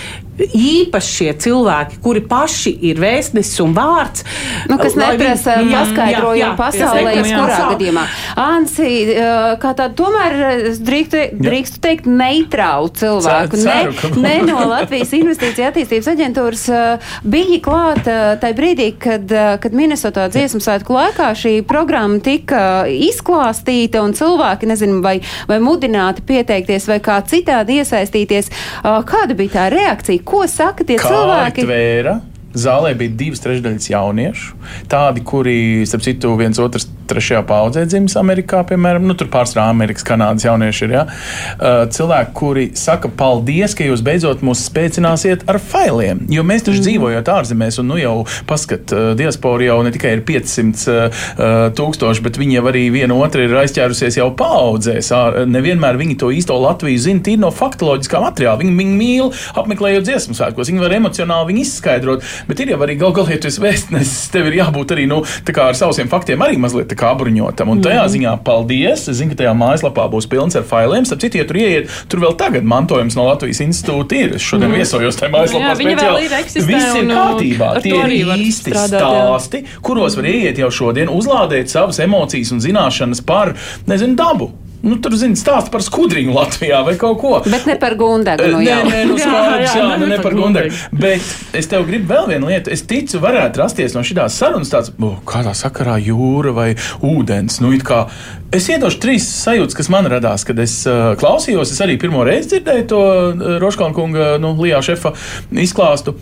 īpašie 0.47 1.31
cilvēki, 1.41 1.99
kuri 2.03 2.23
paši 2.27 2.73
ir 2.91 3.01
vēstnesis 3.01 3.61
un 3.63 3.75
vārds. 3.77 4.25
Nu, 4.69 4.77
kas 4.81 4.95
neprasa 4.99 5.57
paskaidrojumu 5.67 6.57
pasaulē, 6.59 7.15
jebkurā 7.19 7.59
gadījumā. 7.73 8.05
Ansi, 8.41 8.89
kā 9.61 9.73
tāda 9.77 9.91
tomēr 9.97 10.37
drīkstu, 10.81 11.23
drīkstu 11.41 11.81
teikt 11.83 12.09
neitrālu 12.09 12.91
cilvēku, 12.97 13.59
ceru, 13.61 13.95
ceru, 13.97 14.21
ne, 14.21 14.35
ne 14.41 14.47
no 14.49 14.65
Latvijas 14.71 15.13
investīcija 15.17 15.71
attīstības 15.71 16.11
aģentūras 16.13 16.65
bija 17.23 17.59
klāta 17.63 18.17
tajā 18.41 18.57
brīdī, 18.57 18.89
kad, 19.01 19.31
kad 19.61 19.77
Minnesotā 19.77 20.27
dziesmu 20.31 20.61
svētku 20.63 20.95
laikā 20.95 21.31
šī 21.37 21.53
programma 21.67 22.21
tika 22.23 22.85
izklāstīta 22.91 24.03
un 24.05 24.15
cilvēki, 24.17 24.69
nezinu, 24.69 25.01
vai, 25.03 25.17
vai 25.49 25.59
mudināti 25.63 26.25
pieteikties 26.27 26.87
vai 26.89 26.99
kā 27.03 27.19
citādi 27.27 27.79
iesaistīties. 27.81 28.51
Kāda 28.83 29.37
bija 29.37 29.55
tā 29.57 29.67
reakcija? 29.73 30.23
Ko 30.31 30.45
saka 30.47 30.87
tie 30.87 30.97
Kā 31.01 31.11
cilvēki? 31.11 31.65
Tvēra? 31.67 32.19
Zālē 32.51 32.91
bija 32.99 33.13
divas 33.15 33.43
trešdaļas 33.43 33.89
jauniešu. 33.93 34.57
Tādi, 34.91 35.23
kuri, 35.27 35.57
starp 35.87 36.03
citu, 36.03 36.33
viens 36.39 36.59
otrs 36.59 36.87
trešajā 37.11 37.43
paudzē 37.47 37.85
dzimis 37.89 38.17
Amerikā, 38.19 38.63
piemēram, 38.69 39.05
nu, 39.07 39.15
tur 39.17 39.29
pārsvarā 39.31 39.67
Amerikas, 39.71 40.05
Kanādas 40.07 40.45
jaunieši 40.47 40.87
ir. 40.87 40.95
Ja? 40.95 41.03
Uh, 41.07 41.83
cilvēki, 41.91 42.33
kuri 42.37 42.65
saka, 42.79 43.11
paldies, 43.17 43.75
ka 43.77 43.87
jūs 43.87 44.03
beidzot 44.05 44.43
mūs 44.45 44.63
spēcināsiet 44.69 45.45
ar 45.51 45.59
failiem. 45.61 46.23
Jo 46.31 46.45
mēs 46.47 46.65
taču 46.67 46.79
mm. 46.79 46.85
dzīvojam 46.87 47.31
ārzemēs, 47.31 47.79
un 47.81 47.89
nu 47.91 47.99
jau 47.99 48.15
paskat, 48.49 48.93
uh, 48.95 49.11
diaspora 49.19 49.67
jau 49.67 49.79
ne 49.85 49.93
tikai 49.93 50.15
ir 50.17 50.23
500 50.27 50.97
uh, 50.97 51.21
tūkstoši, 51.77 52.25
bet 52.25 52.39
viņi 52.41 52.57
jau 52.57 52.65
arī 52.71 52.85
viena 52.93 53.17
otru 53.17 53.45
ir 53.45 53.55
aizķērusies 53.61 54.19
jau 54.19 54.29
paudzēs. 54.37 55.11
Nevienmēr 55.51 55.99
viņi 55.99 56.17
to 56.21 56.31
īsto 56.33 56.57
Latviju 56.61 57.01
zina 57.01 57.23
tīri 57.25 57.41
no 57.41 57.51
faktoloģiskā 57.55 58.21
materiāla. 58.23 58.59
Viņi, 58.61 58.75
viņi 58.79 58.97
mīl 58.97 59.31
apmeklējot 59.59 60.07
dziesmu 60.07 60.37
svētkos, 60.37 60.71
viņi 60.71 60.83
var 60.83 60.95
emocionāli 60.97 61.51
viņu 61.51 61.65
izskaidrot, 61.65 62.25
bet 62.49 62.63
ir 62.63 62.73
jau 62.73 62.81
arī 62.85 62.97
gal 63.01 63.15
galā, 63.15 63.35
ja 63.35 63.41
tu 63.41 63.49
esi 63.51 63.63
vēstnesis, 63.63 64.29
tev 64.33 64.49
ir 64.49 64.59
jābūt 64.61 64.95
arī 64.95 65.07
nu, 65.09 65.21
ar 65.61 65.77
saviem 65.77 66.09
faktiem 66.11 66.41
arī 66.43 66.57
mazliet 66.61 66.91
kā 67.01 67.11
bruņotam. 67.17 67.73
Un 67.73 67.81
tajā 67.83 68.03
mm. 68.03 68.13
ziņā 68.15 68.35
paldies. 68.45 69.07
Es 69.11 69.19
zinu, 69.19 69.33
ka 69.33 69.41
tajā 69.43 69.53
mājaslapā 69.57 70.07
būs 70.11 70.29
pilns 70.31 70.57
ar 70.59 70.65
failiem. 70.67 71.07
Starp 71.09 71.23
citu, 71.25 71.41
ja 71.41 71.47
tur 71.49 71.59
ieiet, 71.61 71.91
tur 72.11 72.23
vēl 72.23 72.37
tagad 72.39 72.67
mantojums 72.67 73.17
no 73.17 73.27
Latvijas 73.27 73.63
institūta 73.65 74.19
ir. 74.19 74.37
Es 74.37 74.45
šodien 74.45 74.69
mm. 74.69 74.79
viesojos 74.79 75.19
tajā 75.19 75.33
mājaslapā. 75.35 75.71
Jā, 75.71 75.75
speciāli. 75.81 76.29
Ir 76.61 76.67
Viss 76.71 76.97
ir 76.99 77.11
kārtībā. 77.11 77.71
Tie 77.83 77.95
ir 77.97 78.33
īsti 78.37 78.75
strādāt, 78.75 79.01
stāsti, 79.01 79.63
kuros 79.85 80.17
var 80.19 80.29
ieiet 80.31 80.61
jau 80.61 80.71
šodien, 80.81 81.11
uzlādēt 81.11 81.71
savas 81.71 82.01
emocijas 82.03 82.53
un 82.55 82.63
zināšanas 82.63 83.23
par, 83.25 83.55
nezinu, 83.89 84.17
dabu. 84.19 84.51
Nu, 84.81 84.97
tur 84.97 85.13
zina 85.19 85.37
stāstu 85.37 85.69
par 85.73 85.83
skudriņu 85.85 86.33
Latvijā 86.33 86.79
vai 86.85 86.95
kaut 86.99 87.19
ko. 87.21 87.31
Bet 87.45 87.67
ne 87.69 87.75
par 87.81 87.93
gundagu. 87.99 88.47
Nu, 88.49 88.61
nē, 88.65 88.77
nē, 88.87 89.01
nu, 89.09 89.17
skaidrs, 89.21 89.75
jā, 89.75 89.77
jā, 89.77 89.97
nu, 90.01 90.07
ne 90.09 90.17
par 90.23 90.35
gundagu. 90.37 90.73
Bet 90.97 91.57
es 91.57 91.69
tev 91.69 91.85
gribu 91.89 92.09
vēl 92.15 92.31
vienu 92.33 92.49
lietu. 92.49 92.73
Es 92.73 92.81
ticu, 92.89 93.21
varētu 93.21 93.61
rasties 93.61 93.93
no 93.97 94.01
šīs 94.05 94.39
sarunas 94.39 94.73
tāds, 94.73 94.93
oh, 94.97 95.19
kādā 95.27 95.53
sakarā 95.57 95.99
jūra 96.01 96.55
vai 96.57 96.69
ūdens. 97.05 97.59
Nu, 97.61 97.73
kā, 97.85 98.03
es 98.55 98.69
iedošu 98.73 99.01
trīs 99.03 99.27
sajūtas, 99.43 99.77
kas 99.77 99.91
man 99.93 100.09
radās, 100.09 100.47
kad 100.49 100.59
es 100.63 100.79
uh, 100.89 101.13
klausījos. 101.21 101.75
Es 101.75 101.83
arī 101.85 101.99
pirmo 102.01 102.25
reizi 102.25 102.55
dzirdēju 102.55 102.87
to 102.89 103.03
uh, 103.03 103.45
Roškalna 103.61 103.97
kunga, 103.97 104.31
nu, 104.41 104.55
Lijā 104.61 104.81
šefa 104.85 105.13
izklāstu. 105.61 106.17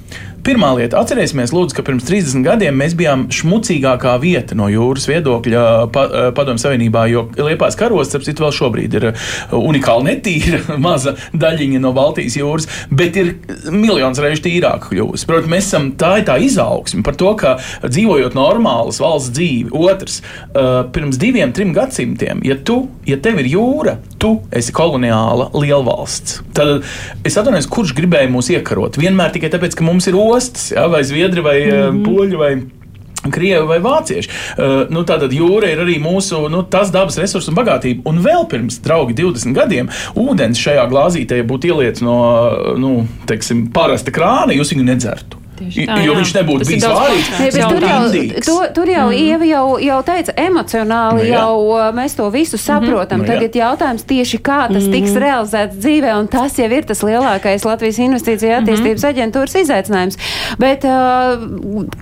Pirmā 0.50 0.72
lieta, 0.74 0.98
atcerēsimies, 1.04 1.52
lūdzu, 1.54 1.76
ka 1.78 1.84
pirms 1.86 2.08
30 2.08 2.42
gadiem 2.42 2.74
mēs 2.82 2.96
bijām 2.98 3.28
šmucīgākā 3.30 4.16
vieta 4.18 4.56
no 4.58 4.66
jūras 4.72 5.04
viedokļa 5.06 5.66
pa, 5.94 6.06
Padomju 6.34 6.64
Savienībā, 6.64 7.04
jo 7.12 7.28
Liepājas 7.38 7.78
karos, 7.78 8.10
starp 8.10 8.26
citu, 8.26 8.42
vēl 8.42 8.56
šobrīd 8.58 8.96
ir 8.98 9.06
unikāli 9.54 10.08
netīra 10.08 10.74
maza 10.88 11.14
daļiņa 11.38 11.82
no 11.84 11.92
Baltijas 11.94 12.40
jūras, 12.40 12.66
bet 12.90 13.20
ir 13.22 13.30
miljons 13.70 14.18
reižu 14.24 14.48
tīrāka 14.48 14.90
kļuvusi. 14.90 15.28
Protams, 15.30 15.52
mēs 15.54 15.68
esam 15.70 15.92
tā 16.02 16.16
ir 16.24 16.26
tā 16.32 16.40
izaugsme 16.42 17.06
par 17.06 17.20
to, 17.22 17.36
ka 17.38 17.54
dzīvojot 17.86 18.34
normālas 18.40 18.98
valsts 19.04 19.36
dzīvi. 19.38 19.70
Otrs, 19.78 20.18
pirms 20.98 21.22
diviem, 21.22 21.54
trim 21.54 21.76
gadsimtiem, 21.78 22.42
ja 22.50 22.58
tu, 22.58 22.80
ja 23.06 23.20
tev 23.22 23.44
ir 23.44 23.52
jūra, 23.54 24.00
tu 24.18 24.34
esi 24.50 24.74
koloniāla 24.74 25.52
lielvalsts. 25.54 26.42
Tad 26.58 26.82
es 27.22 27.38
atvainojos, 27.38 27.70
kurš 27.70 27.94
gribēja 28.02 28.34
mūs 28.34 28.50
iekarot? 28.58 28.98
Vienmēr 28.98 29.38
tikai 29.38 29.54
tāpēc, 29.54 29.78
ka 29.78 29.86
mums 29.86 30.10
ir 30.10 30.18
ostas, 30.39 30.71
ja, 30.73 30.88
vai 30.91 31.06
zviedri, 31.08 31.45
vai 31.45 31.58
mm 31.67 32.04
poļi. 32.08 32.39
Vai 32.39 32.54
Krievi 33.19 33.65
vai 33.67 33.80
vācieši. 33.84 34.30
Uh, 34.56 34.75
nu, 34.93 35.04
Tātad 35.08 35.34
jūra 35.36 35.67
ir 35.73 35.82
arī 35.84 35.97
mūsu 35.99 36.45
nu, 36.52 36.62
dabas 36.71 37.17
resursu 37.19 37.52
un 37.52 37.58
bagātība. 37.58 38.06
Un 38.08 38.21
vēl 38.23 38.47
pirms, 38.52 38.80
draugi, 38.86 39.17
20 39.19 39.58
gadiem 39.58 39.91
ūdens 40.15 40.62
šajā 40.63 40.86
glāzītē 40.91 41.41
būtu 41.47 41.73
ieliets 41.73 42.06
no 42.06 42.15
nu, 42.80 42.93
teiksim, 43.28 43.67
parasta 43.75 44.15
krāna, 44.15 44.56
jūs 44.56 44.71
viņu 44.71 44.88
nedzertu. 44.88 45.43
Tā, 45.60 46.00
jo 46.04 46.15
viņš 46.17 46.34
nebūtu 46.38 46.67
bijis 46.69 46.86
vārīgs. 46.88 47.30
Tur 47.69 47.86
jau, 47.86 48.02
to, 48.45 48.58
tur 48.76 48.91
jau 48.91 49.08
mm. 49.10 49.17
Ieva 49.19 49.48
jau, 49.50 49.63
jau 49.84 50.00
teica, 50.08 50.34
emocionāli 50.39 51.26
nu, 51.26 51.30
jau 51.34 51.91
mēs 51.95 52.15
to 52.17 52.28
visu 52.34 52.58
mhm. 52.58 52.63
saprotam. 52.63 53.19
Mm 53.19 53.26
-hmm. 53.26 53.34
Tagad 53.34 53.56
jautājums 53.56 54.04
tieši 54.04 54.38
kā 54.38 54.62
tas 54.74 54.84
mm. 54.84 54.91
tiks 54.91 55.12
realizēts 55.26 55.76
dzīvē, 55.76 56.13
un 56.19 56.28
tas 56.28 56.60
jau 56.60 56.69
ir 56.72 56.84
tas 56.84 57.04
lielākais 57.04 57.65
Latvijas 57.65 58.00
investīcija 58.00 58.62
attīstības 58.62 59.04
mm 59.04 59.10
-hmm. 59.10 59.13
aģentūras 59.13 59.56
izaicinājums. 59.63 60.17
Bet 60.60 60.84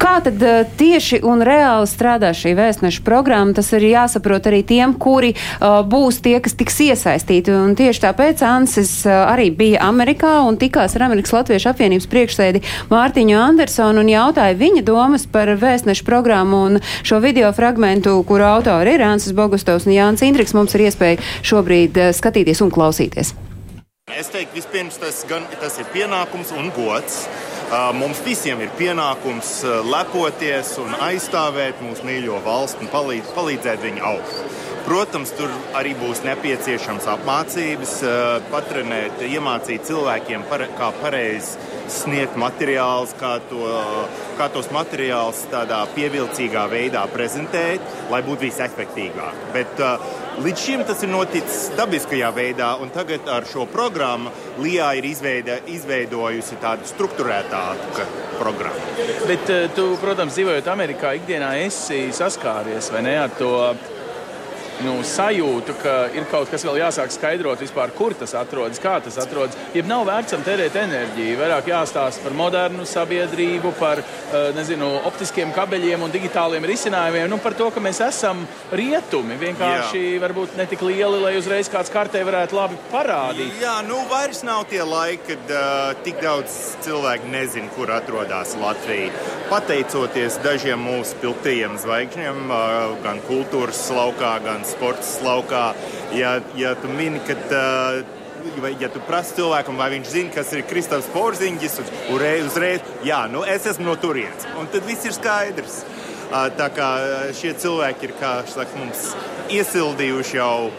kā 0.04 0.16
tad 0.24 0.44
tieši 0.78 1.20
un 1.24 1.42
reāli 1.42 1.88
strādā 1.88 2.32
šī 2.34 2.56
vēstneša 2.56 3.02
programma, 3.04 3.54
tas 3.54 3.72
ir 3.74 3.82
jāsaprot 3.82 4.48
arī 4.48 4.64
tiem, 4.64 4.94
kuri 4.94 5.34
būs 5.62 6.22
tie, 6.22 6.40
kas 6.40 6.54
tiks 6.54 6.80
iesaistīti. 6.80 7.52
Un 7.52 7.76
tieši 7.76 8.02
tāpēc 8.02 8.44
Ansis 8.46 9.06
arī 9.06 9.50
bija 9.52 9.80
Amerikā 9.88 10.42
un 10.48 10.58
tikās 10.58 10.96
ar 10.96 11.08
Amerikas 11.08 11.34
Latviešu 11.34 11.70
apvienības 11.70 12.08
priekšsēdi 12.08 12.62
Mārtiņu 12.90 13.38
Andersonu 13.48 14.02
un 14.04 14.10
jautāja 14.12 14.58
viņa 14.60 14.82
domas 14.84 15.24
par 15.32 15.48
vēstnešu 15.62 16.04
programmu 16.08 16.64
un 16.68 16.80
šo 17.08 17.22
video 17.24 17.54
fragmentu, 17.56 18.18
kur 18.28 18.44
autori 18.44 18.98
ir 18.98 19.04
Ansis 19.08 19.36
Bogustovs 19.38 19.88
un 19.88 19.96
Jānis 19.96 20.24
Indriks. 20.28 20.56
Mums 20.58 20.76
ir 20.76 20.88
iespēja 20.90 21.22
šobrīd 21.48 22.00
eh, 22.02 22.10
skatīties 22.18 22.64
un 22.66 22.74
klausīties. 22.76 23.32
Es 24.18 24.32
teiktu, 24.32 24.56
vispirms 24.56 25.00
tas, 25.00 25.22
gan, 25.28 25.48
tas 25.62 25.80
ir 25.80 25.88
pienākums 25.94 26.52
un 26.56 26.70
gods. 26.76 27.26
Mums 27.96 28.22
visiem 28.24 28.62
ir 28.64 28.70
pienākums 28.80 29.50
lepoties 29.84 30.70
un 30.80 30.96
aizstāvēt 31.04 31.82
mūsu 31.84 32.08
mīļo 32.08 32.40
valsti 32.46 32.86
un 32.86 32.92
palīdz, 32.94 33.34
palīdzēt 33.36 33.84
viņu 33.84 34.06
augt. 34.08 34.38
Protams, 34.88 35.34
tur 35.36 35.52
arī 35.76 35.92
būs 36.00 36.24
nepieciešams 36.24 37.10
apmācības, 37.18 37.98
patrenēt, 38.54 39.20
iemācīt 39.28 39.84
cilvēkiem, 39.90 40.48
kā 40.80 40.94
pareizi 41.02 41.77
sniegt 41.92 42.38
materiālus, 42.40 43.14
kā, 43.20 43.38
to, 43.50 43.64
kā 44.38 44.50
tos 44.54 44.70
materiālus 44.74 45.44
tādā 45.52 45.82
pievilcīgā 45.96 46.68
veidā 46.72 47.04
prezentēt, 47.12 47.84
lai 48.12 48.22
būtu 48.26 48.48
visefektīvāk. 48.48 49.42
Bet 49.56 49.82
uh, 49.84 50.04
līdz 50.44 50.64
šim 50.68 50.86
tas 50.88 51.04
ir 51.06 51.12
noticis 51.14 51.68
dabiskajā 51.78 52.32
veidā, 52.36 52.74
un 52.82 52.94
tagad 52.94 53.28
ar 53.32 53.48
šo 53.50 53.68
programmu 53.72 54.34
Lijā 54.62 54.94
ir 54.98 55.06
izveida, 55.10 55.60
izveidojusi 55.70 56.58
tādu 56.64 56.88
struktūrētāku 56.90 58.08
programmu. 58.40 59.10
Bet 59.30 59.54
uh, 59.54 59.68
tu, 59.78 59.92
protams, 60.04 60.38
dzīvojot 60.38 60.74
Amerikā, 60.74 61.16
ikdienā 61.20 61.56
esi 61.66 62.08
saskāries 62.16 62.92
vai 62.94 63.06
ne 63.08 63.22
ar 63.26 63.38
to? 63.38 63.54
Nu, 64.86 64.98
sajūtu, 65.06 65.76
ka 65.82 65.96
ir 66.16 66.28
kaut 66.32 66.52
kas 66.52 66.66
vēl 66.68 66.80
jāsāk 66.82 67.14
skaidrot, 67.14 67.62
vispār, 67.64 67.94
kur 67.98 68.16
tas 68.18 68.36
atrodas, 68.38 68.82
kā 68.82 68.98
tas 69.04 69.18
atrodas. 69.22 69.58
Ja 69.76 69.84
nav 69.88 70.06
vērts 70.10 70.36
tam 70.36 70.44
tērēt 70.46 70.78
enerģiju, 70.78 71.38
vairāk 71.40 71.72
jāstāsta 71.72 72.24
par 72.26 72.36
modernu 72.38 72.86
sabiedrību, 72.88 73.74
par 73.80 74.02
eh, 74.04 74.50
nezinu, 74.58 74.90
optiskiem 75.10 75.54
kabeļiem 75.56 76.06
un 76.06 76.14
digitāliem 76.14 76.68
risinājumiem, 76.70 77.30
nu, 77.32 77.40
par 77.44 77.58
to, 77.58 77.70
ka 77.74 77.84
mēs 77.84 78.02
esam 78.06 78.44
rietumi. 78.76 79.40
Vienkārši 79.42 80.04
Jā. 80.04 80.22
varbūt 80.24 80.58
ne 80.60 80.68
tik 80.70 80.84
lieli, 80.86 81.22
lai 81.24 81.36
uzreiz 81.40 81.72
kāds 81.72 81.92
kartē 81.94 82.24
varētu 82.28 82.58
labi 82.58 82.80
parādīt. 82.92 83.58
Jā, 83.64 83.80
nu 83.88 84.04
vairs 84.12 84.44
nav 84.48 84.66
tie 84.72 84.84
laiki, 84.86 85.24
kad 85.28 85.54
uh, 85.54 85.98
tik 86.06 86.22
daudz 86.24 86.54
cilvēku 86.86 87.30
nezina, 87.32 87.70
kur 87.76 87.92
atrodas 87.96 88.54
Latvija. 88.60 89.12
Pateicoties 89.52 90.38
dažiem 90.44 90.82
mūsu 90.84 91.18
piltajiem 91.24 91.78
zvaigžņiem, 91.82 92.44
uh, 92.48 92.96
gan 93.04 93.22
kultūras 93.28 93.82
laukā, 93.96 94.38
gan 94.46 94.67
sports 94.70 95.18
laukā. 95.26 95.72
Ja, 96.18 96.38
ja 96.60 96.74
tu 96.80 96.92
mini, 96.92 97.22
ka 97.28 97.36
uh, 97.36 98.72
ja 98.82 98.90
tu 98.94 99.02
prasi 99.08 99.38
cilvēkam, 99.40 99.80
vai 99.80 99.90
viņš 99.98 100.12
zina, 100.14 100.34
kas 100.36 100.54
ir 100.56 100.66
Kristofers 100.70 101.10
Porziņģis, 101.14 101.80
uzreiz, 102.14 102.50
uzreiz, 102.52 102.92
jā, 103.08 103.24
nu 103.32 103.44
es 103.48 103.68
esmu 103.70 103.90
no 103.90 103.96
turienes. 104.00 104.48
Un 104.60 104.70
tad 104.74 104.88
viss 104.88 105.08
ir 105.08 105.16
skaidrs. 105.18 105.82
Uh, 106.28 106.50
tā 106.60 106.68
kā 106.76 106.90
šie 107.38 107.54
cilvēki 107.56 108.10
ir, 108.10 108.18
kā 108.20 108.34
saka, 108.52 108.76
mums 108.80 109.14
iesildījuši 109.54 110.40
jau 110.42 110.70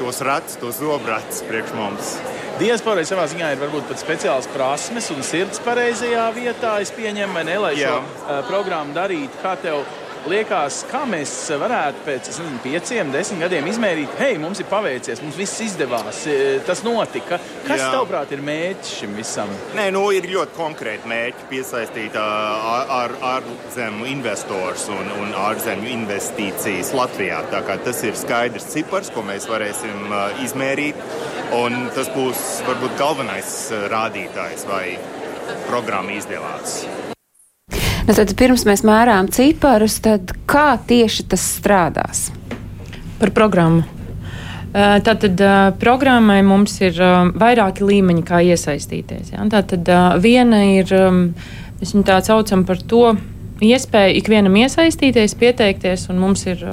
tos 0.00 0.20
ratus, 0.24 0.56
tos 0.60 0.78
zobratus 0.80 1.42
priekš 1.48 1.74
mums. 1.76 2.14
Diasporai 2.60 3.06
savā 3.08 3.24
ziņā 3.30 3.54
ir 3.54 3.60
varbūt 3.60 3.86
pat 3.88 4.00
speciāls 4.00 4.48
prasmes 4.52 5.06
un 5.14 5.22
sirds 5.24 5.60
pareizajā 5.64 6.26
vietā. 6.36 6.74
Es 6.84 6.92
pieņemu, 6.92 7.32
vai 7.36 7.44
ne, 7.48 7.56
lai 7.60 7.72
Jā. 7.78 7.94
šo 7.94 8.00
uh, 8.00 8.40
programmu 8.48 8.96
darītu. 8.96 9.40
Kā 9.40 9.54
tev 9.60 9.84
liekas, 10.28 10.82
kā 10.90 11.02
mēs 11.08 11.32
varētu 11.60 12.04
pēc 12.06 12.30
nezinu, 12.30 12.60
pieciem, 12.64 13.12
desmit 13.14 13.44
gadiem 13.44 13.68
izmērīt, 13.70 14.14
hei, 14.20 14.36
mums 14.40 14.60
ir 14.60 14.68
paveicies, 14.70 15.22
mums 15.24 15.38
viss 15.38 15.62
izdevās, 15.64 16.24
e, 16.28 16.58
tas 16.66 16.82
notika. 16.86 17.38
Kas, 17.66 17.80
Jā. 17.80 17.90
tavuprāt, 17.94 18.32
ir 18.34 18.42
mērķis 18.44 18.92
šim 19.00 19.14
visam? 19.18 19.52
Nē, 19.78 19.88
nu, 19.94 20.04
ir 20.16 20.28
ļoti 20.30 20.56
konkrēti 20.56 21.10
mērķi 21.10 21.48
piesaistīt 21.52 22.18
ārzemju 22.20 24.04
ar 24.04 24.10
investors 24.10 24.88
un, 24.92 25.12
un 25.22 25.36
ārzemju 25.46 25.92
investīcijas 25.94 26.92
Latvijā. 26.96 27.42
Tas 27.50 28.02
ir 28.06 28.18
skaidrs 28.18 28.68
cipars, 28.74 29.12
ko 29.14 29.24
mēs 29.26 29.48
varēsim 29.50 30.12
izmērīt, 30.44 30.98
un 31.60 31.88
tas 31.96 32.10
būs 32.16 32.60
varbūt 32.68 32.98
galvenais 33.00 33.54
rādītājs, 33.92 34.66
vai 34.70 34.84
programma 35.68 36.14
izdevās. 36.18 36.82
Nu, 38.10 38.14
tad 38.18 38.32
pirms 38.34 38.64
mēs 38.66 38.80
mērām 38.82 39.28
ciparus, 39.30 40.00
tad 40.02 40.32
kā 40.50 40.72
tieši 40.82 41.28
tas 41.30 41.44
strādās? 41.60 42.22
Par 43.20 43.30
programmu. 43.30 43.84
Tātad 44.74 45.38
programmai 45.78 46.40
mums 46.42 46.72
ir 46.82 46.98
vairāki 47.38 47.84
līmeņi, 47.86 48.24
kā 48.26 48.40
iesaistīties. 48.48 49.28
Ja? 49.30 49.44
Tātad 49.52 49.86
viena 50.24 50.58
ir, 50.72 50.90
mēs 50.90 51.92
viņu 51.94 52.02
tā 52.08 52.16
saucam 52.26 52.64
par 52.66 52.82
to, 52.82 53.12
iespēju 53.62 54.16
ikvienam 54.18 54.58
iesaistīties, 54.58 55.36
pieteikties, 55.38 56.08
un 56.10 56.18
mums 56.24 56.42
ir 56.50 56.64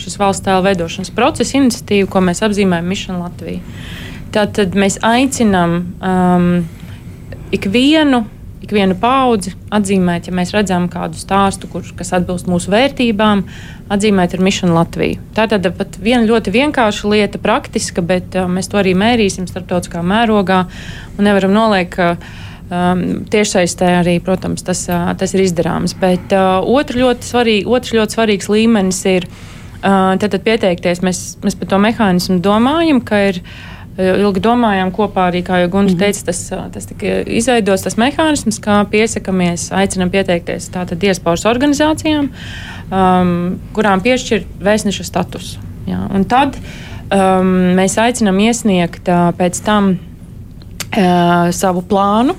šis 0.00 0.16
valsts 0.16 0.46
tēla 0.48 0.64
veidošanas 0.70 1.12
procesa 1.12 1.58
iniciatīva, 1.60 2.08
ko 2.08 2.24
mēs 2.24 2.40
apzīmējam 2.48 2.88
Mission 2.88 3.20
Latviju. 3.20 3.60
Tātad 4.32 4.72
mēs 4.80 4.96
aicinām 5.04 5.76
um, 6.00 6.48
ikvienu 7.52 8.22
ikvienu 8.66 8.96
paudzi 9.00 9.54
atzīmēt, 9.74 10.26
ja 10.28 10.34
mēs 10.34 10.52
redzam 10.54 10.88
kādu 10.90 11.18
stāstu, 11.18 11.70
kur, 11.70 11.86
kas 11.96 12.12
atbilst 12.18 12.50
mūsu 12.50 12.72
vērtībām, 12.74 13.44
atzīmēt 13.94 14.34
ar 14.34 14.42
Mission 14.42 14.74
Latviju. 14.74 15.20
Tā 15.36 15.46
ir 15.46 15.70
pat 15.78 15.98
viena 16.02 16.26
ļoti 16.26 16.52
vienkārša 16.54 17.12
lieta, 17.12 17.40
praktiska, 17.42 18.02
bet 18.02 18.34
uh, 18.34 18.50
mēs 18.50 18.68
to 18.72 18.82
arī 18.82 18.96
mērīsim 18.98 19.46
starptautiskā 19.48 20.02
mērogā 20.02 20.64
un 21.16 21.28
nevaram 21.30 21.54
noliekt, 21.54 21.94
ka 21.94 22.12
um, 22.16 23.04
tiešsaistē 23.30 23.92
arī, 24.02 24.18
protams, 24.24 24.66
tas, 24.66 24.84
uh, 24.90 25.12
tas 25.18 25.36
ir 25.36 25.46
izdarāms. 25.46 25.94
Bet 26.02 26.34
uh, 26.34 26.58
otra 26.66 27.06
ļoti 27.06 27.30
svarīga, 27.30 27.76
otrs 27.78 27.94
ļoti 27.96 28.18
svarīgs 28.18 28.50
līmenis 28.52 29.04
ir 29.12 29.30
Tad, 29.86 30.24
tad 30.32 30.40
pieteikties, 30.42 30.98
mēs, 31.04 31.18
mēs 31.44 31.54
par 31.60 31.68
to 31.70 31.78
mehānismu 31.78 32.40
domājam, 32.42 32.98
ka 33.06 33.20
ir 33.28 33.36
ilgi 33.98 34.42
domājām 34.44 34.90
kopā 34.94 35.28
arī, 35.30 35.42
kā 35.46 35.60
jau 35.62 35.68
Gunte 35.72 35.92
mm 35.92 35.96
-hmm. 35.96 36.04
teica, 36.04 36.24
tas, 36.26 36.52
tas 36.72 36.86
tika 36.86 37.22
izveidots 37.26 37.82
tas 37.82 37.96
mehānisms, 37.96 38.60
kā 38.60 38.84
piesakamies, 38.90 39.72
aicinam 39.72 40.10
pieteikties 40.10 40.70
tātad 40.70 40.98
diasporas 40.98 41.44
organizācijām, 41.44 42.28
um, 42.90 43.58
kurām 43.72 44.00
piešķir 44.00 44.44
vēstneša 44.60 45.04
statusu. 45.04 45.58
Jā, 45.86 46.14
un 46.14 46.24
tad 46.24 46.56
um, 46.56 47.46
mēs 47.78 47.98
aicinām 47.98 48.38
iesniegt 48.38 49.08
uh, 49.08 49.32
pēc 49.38 49.64
tam 49.64 49.98
uh, 50.96 51.50
savu 51.50 51.82
plānu, 51.82 52.34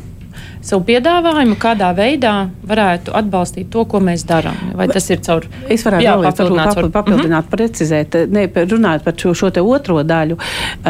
savu 0.68 0.84
piedāvājumu, 0.88 1.56
kādā 1.60 1.90
veidā 1.96 2.34
varētu 2.68 3.14
atbalstīt 3.16 3.70
to, 3.74 3.86
ko 3.90 4.02
mēs 4.04 4.26
darām. 4.28 4.58
Vai 4.78 4.90
tas 4.92 5.08
ir 5.10 5.22
caur 5.26 5.48
Es 5.70 5.84
varētu 5.86 6.04
jā, 6.04 6.14
papildināt, 6.24 6.70
papildināt, 6.74 6.94
papildināt 6.94 7.30
mm 7.30 7.48
-hmm. 7.48 7.52
precizēt, 7.56 8.18
ne, 8.32 8.48
runājot 8.74 9.04
par 9.04 9.14
šo, 9.18 9.34
šo 9.34 9.50
te 9.50 9.62
otro 9.62 10.04
daļu, 10.04 10.38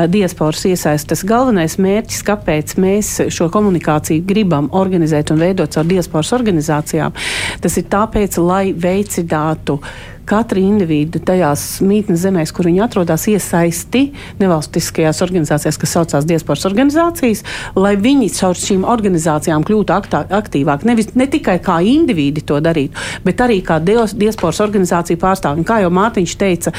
diasporas 0.08 0.66
iesaistas. 0.66 1.24
Galvenais 1.24 1.78
mērķis, 1.78 2.24
kāpēc 2.24 2.76
mēs 2.78 3.14
šo 3.30 3.50
komunikāciju 3.50 4.26
gribam 4.26 4.70
organizēt 4.72 5.32
un 5.32 5.40
veidot 5.40 5.74
caur 5.74 5.86
diasporas 5.86 6.34
organizācijām, 6.34 7.12
tas 7.62 7.78
ir 7.78 7.84
tāpēc, 7.84 8.38
lai 8.38 8.74
veicinātu 8.74 9.80
katra 10.28 10.62
indivīda 10.62 11.22
tajās 11.28 11.66
mītnes 11.86 12.22
zemēs, 12.26 12.52
kur 12.56 12.68
viņi 12.68 12.84
atrodas, 12.86 13.28
iesaisti 13.32 14.04
nevalstiskajās 14.42 15.22
organizācijās, 15.26 15.80
kas 15.80 15.96
saucās 15.98 16.28
diasporas 16.28 16.66
organizācijas, 16.70 17.44
lai 17.78 17.96
viņi 18.00 18.30
caur 18.38 18.58
šīm 18.60 18.86
organizācijām 18.88 19.66
kļūtu 19.68 19.96
aktā, 19.96 20.24
aktīvāk. 20.38 20.86
Nevis, 20.88 21.14
ne 21.18 21.28
tikai 21.32 21.58
kā 21.64 21.80
indivīdi 21.86 22.44
to 22.48 22.60
darītu, 22.64 22.98
bet 23.26 23.42
arī 23.44 23.60
kā 23.66 23.80
diasporas 23.84 24.62
organizāciju 24.66 25.20
pārstāvji. 25.22 25.66
Kā 25.68 25.80
jau 25.84 25.92
Mārtiņš 25.94 26.36
teica 26.40 26.74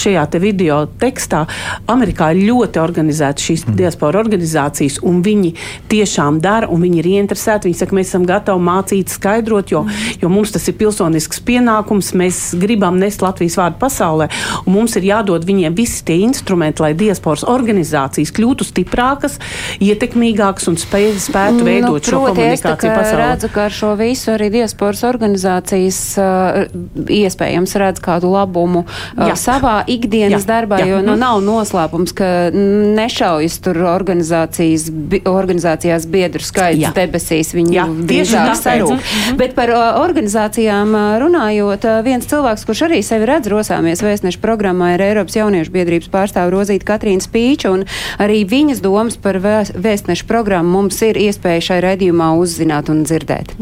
šajā 0.00 0.24
te 0.32 0.40
video 0.42 0.84
tekstā, 1.00 1.44
Amerikā 1.92 2.32
ir 2.34 2.44
ļoti 2.48 2.80
organizētas 2.82 3.48
šīs 3.48 3.66
mm. 3.66 3.78
diaspora 3.78 4.20
organizācijas, 4.22 5.00
un 5.06 5.20
viņi 5.24 5.54
tiešām 5.92 6.40
dara, 6.44 6.70
un 6.72 6.84
viņi 6.84 7.00
ir 7.02 7.10
ieinteresēti. 7.14 7.68
Viņi 7.68 7.80
saka, 7.80 7.98
mēs 7.98 8.10
esam 8.10 8.26
gatavi 8.28 8.64
mācīt, 8.64 9.12
skaidrot, 9.12 9.72
jo, 9.74 9.84
mm. 9.84 10.20
jo 10.22 10.32
mums 10.32 10.54
tas 10.54 10.68
ir 10.70 10.78
pilsonisks 10.80 11.42
pienākums. 11.44 12.12
Mēs 12.18 12.42
gribam 12.60 12.93
gribam 12.94 12.98
nest 13.02 13.22
Latvijas 13.22 13.56
vārdu 13.58 13.78
pasaulē, 13.80 14.28
mums 14.66 14.96
ir 14.96 15.04
jādod 15.04 15.44
viņiem 15.44 15.74
visi 15.74 16.04
tie 16.04 16.22
instrumenti, 16.24 16.82
lai 16.82 16.94
diasporas 16.94 17.44
organizācijas 17.44 18.32
kļūtu 18.32 18.64
stiprākas, 18.64 19.38
ietekmīgākas 19.80 20.68
un 20.68 20.76
spēj, 20.76 21.18
spētu 21.18 21.62
nu, 21.62 21.64
veidot 21.64 21.98
nu, 21.98 22.10
šo 22.10 22.22
komunikāciju 22.28 22.90
es 22.90 22.98
pasaulē. 22.98 23.24
redzu, 23.24 23.50
ka 23.52 23.66
ar 23.66 23.74
šo 23.74 23.94
visu 23.98 24.32
arī 24.34 24.50
diasporas 24.54 25.04
organizācijas 25.04 26.00
uh, 26.18 26.64
iespējams 27.08 27.74
redz 27.80 28.02
kādu 28.04 28.30
labumu 28.32 28.84
uh, 28.84 29.28
jā. 29.28 29.36
savā 29.36 29.82
ikdienas 29.86 30.44
jā. 30.44 30.48
darbā, 30.48 30.80
jā. 30.82 30.94
jo 30.94 31.02
nu, 31.04 31.16
nav 31.18 31.42
noslēpums, 31.44 32.14
ka 32.14 32.30
nešaujas 32.54 33.58
tur 33.64 33.82
organizācijas, 33.94 34.88
bi, 34.90 35.22
organizācijās 35.28 36.06
biedru 36.10 36.44
skaits 36.44 36.82
jā. 36.82 36.92
debesīs. 36.94 37.54
Viņi 37.54 37.76
jā, 37.76 37.86
tieši 38.08 38.38
tā 38.38 38.54
sarūk. 38.58 38.96
Mhm. 38.96 39.38
Bet 39.40 39.54
par 39.56 39.72
uh, 39.72 40.00
organizācijām 40.02 40.94
uh, 40.94 41.16
runājot, 41.22 41.86
uh, 41.88 42.02
viens 42.06 42.26
cilvēks, 42.28 42.64
kurš 42.68 42.83
arī 42.86 43.00
sevi 43.06 43.28
redz 43.30 43.50
rosāmies 43.52 44.02
vēstnešu 44.04 44.42
programmā, 44.42 44.94
ir 44.94 45.06
Eiropas 45.08 45.38
jauniešu 45.38 45.72
biedrības 45.74 46.10
pārstāve 46.12 46.52
Rozīta 46.54 46.92
Katrīna 46.92 47.24
Spīča, 47.24 47.72
un 47.72 47.86
arī 48.22 48.42
viņas 48.48 48.84
domas 48.84 49.18
par 49.20 49.40
vēstnešu 49.40 50.28
programmu 50.30 50.78
mums 50.80 51.00
ir 51.06 51.18
iespēja 51.20 51.70
šai 51.70 51.82
redzījumā 51.88 52.34
uzzināt 52.40 52.92
un 52.92 53.04
dzirdēt. 53.08 53.58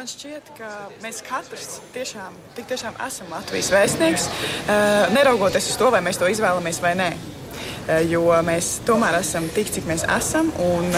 Man 0.00 0.08
šķiet, 0.08 0.46
ka 0.56 0.68
mēs 1.02 1.18
katrs 1.20 1.74
tiešām, 1.92 2.32
tiešām 2.56 2.94
esam 3.04 3.26
Latvijas 3.34 3.66
vēstnieks, 3.68 4.22
eh, 4.32 5.10
neraugoties 5.12 5.66
uz 5.68 5.76
to, 5.76 5.90
vai 5.92 6.00
mēs 6.00 6.16
to 6.16 6.24
izvēlamies 6.24 6.78
vai 6.80 6.94
nē. 6.96 7.08
Eh, 7.12 8.06
jo 8.08 8.22
mēs 8.40 8.78
tomēr 8.88 9.18
esam 9.18 9.50
tik, 9.52 9.68
cik 9.68 9.84
mēs 9.84 10.06
esam. 10.16 10.48
Un 10.56 10.88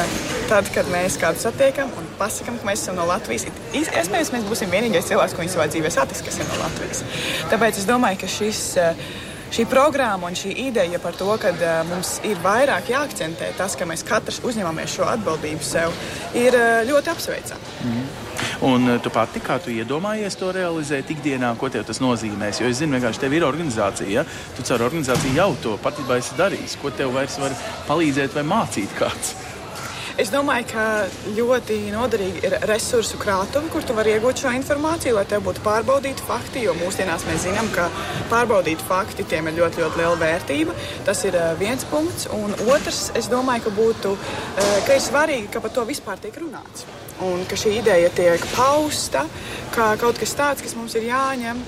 tad, 0.46 0.70
kad 0.70 0.86
mēs 0.86 1.18
kādu 1.18 1.42
satiekam 1.42 1.90
un 1.98 2.06
pasakām, 2.20 2.60
ka 2.60 2.70
mēs 2.70 2.84
esam 2.86 2.94
no 2.94 3.08
Latvijas, 3.10 3.48
iespējams, 3.74 4.30
mēs 4.36 4.46
būsim 4.46 4.70
vienīgais 4.70 5.10
cilvēks, 5.10 5.34
ko 5.34 5.42
viņš 5.42 5.58
savā 5.58 5.66
dzīvē 5.66 5.90
satiks, 5.90 6.22
kas 6.22 6.38
ir 6.38 6.46
no 6.46 6.62
Latvijas. 6.62 7.02
Tāpēc 7.50 7.82
es 7.82 7.90
domāju, 7.90 8.22
ka 8.22 8.30
šis 8.30 8.76
eh, 8.76 8.94
šī 9.52 9.66
programma 9.68 10.30
un 10.30 10.36
šī 10.38 10.54
ideja 10.68 10.98
par 11.02 11.12
to, 11.18 11.28
ka 11.40 11.50
uh, 11.52 11.82
mums 11.88 12.14
ir 12.24 12.38
vairāk 12.44 12.88
jāakcentē 12.88 13.50
tas, 13.58 13.76
ka 13.76 13.84
mēs 13.84 14.04
katrs 14.08 14.40
uzņemamies 14.48 14.94
šo 14.96 15.08
atbildību 15.12 15.66
sev, 15.66 15.92
ir 16.38 16.56
uh, 16.56 16.80
ļoti 16.88 17.12
apsveicama. 17.12 17.74
Mm. 17.84 18.31
Un 18.62 18.86
eh, 18.86 18.98
tu 19.02 19.10
pati, 19.10 19.40
kā 19.42 19.56
tu 19.58 19.72
iedomājies 19.74 20.36
to 20.38 20.52
realizēt 20.54 21.08
ikdienā, 21.10 21.48
ko 21.58 21.66
tev 21.72 21.82
tas 21.88 21.98
nozīmēs? 22.02 22.60
Jo 22.62 22.68
es 22.70 22.78
zinu, 22.78 22.94
vienkārši 22.94 23.24
tev 23.24 23.34
ir 23.34 23.46
organizācija, 23.46 24.10
ja? 24.20 24.22
tu 24.54 24.62
caur 24.68 24.84
organizāciju 24.86 25.34
jau 25.34 25.48
to 25.64 25.72
patiesībā 25.82 26.20
esi 26.22 26.38
darījis. 26.38 26.76
Ko 26.78 26.92
tev 26.94 27.10
vairs 27.16 27.40
var 27.42 27.56
palīdzēt 27.88 28.38
vai 28.38 28.46
mācīt 28.46 28.94
kāds? 29.00 29.34
Es 30.20 30.30
domāju, 30.30 30.68
ka 30.68 30.84
ļoti 31.34 31.80
noderīgi 31.90 32.42
ir 32.46 32.54
resursu 32.68 33.18
krātuve, 33.18 33.70
kur 33.72 33.82
tu 33.82 33.96
vari 33.96 34.12
iegūt 34.14 34.44
šo 34.44 34.52
informāciju, 34.54 35.16
lai 35.16 35.24
tev 35.26 35.42
būtu 35.48 35.64
pārbaudīti 35.64 36.22
fakti. 36.28 36.62
Jo 36.68 36.76
mūsdienās 36.78 37.24
mēs 37.26 37.46
zinām, 37.48 37.70
ka 37.74 37.88
pārbaudīti 38.30 38.86
fakti 38.86 39.26
tiem 39.26 39.50
ir 39.50 39.58
ļoti, 39.58 39.82
ļoti 39.82 40.02
liela 40.04 40.18
vērtība. 40.22 40.76
Tas 41.08 41.24
ir 41.26 41.34
eh, 41.40 41.54
viens 41.58 41.88
punkts. 41.90 42.28
Un 42.36 42.54
otrs, 42.68 43.08
es 43.18 43.32
domāju, 43.32 43.66
ka, 43.66 43.78
būtu, 43.80 44.18
eh, 44.18 44.76
ka 44.86 45.00
ir 45.00 45.02
svarīgi, 45.02 45.48
ka 45.50 45.64
par 45.64 45.74
to 45.74 45.88
vispār 45.88 46.22
tiek 46.22 46.38
runāts 46.44 46.86
un 47.22 47.46
ka 47.48 47.58
šī 47.58 47.78
ideja 47.80 48.10
tiek 48.16 48.44
pausta 48.56 49.26
kā 49.74 49.92
kaut 50.00 50.20
kas 50.20 50.34
tāds, 50.38 50.64
kas 50.64 50.76
mums 50.78 50.96
ir 50.98 51.08
jāņem 51.08 51.62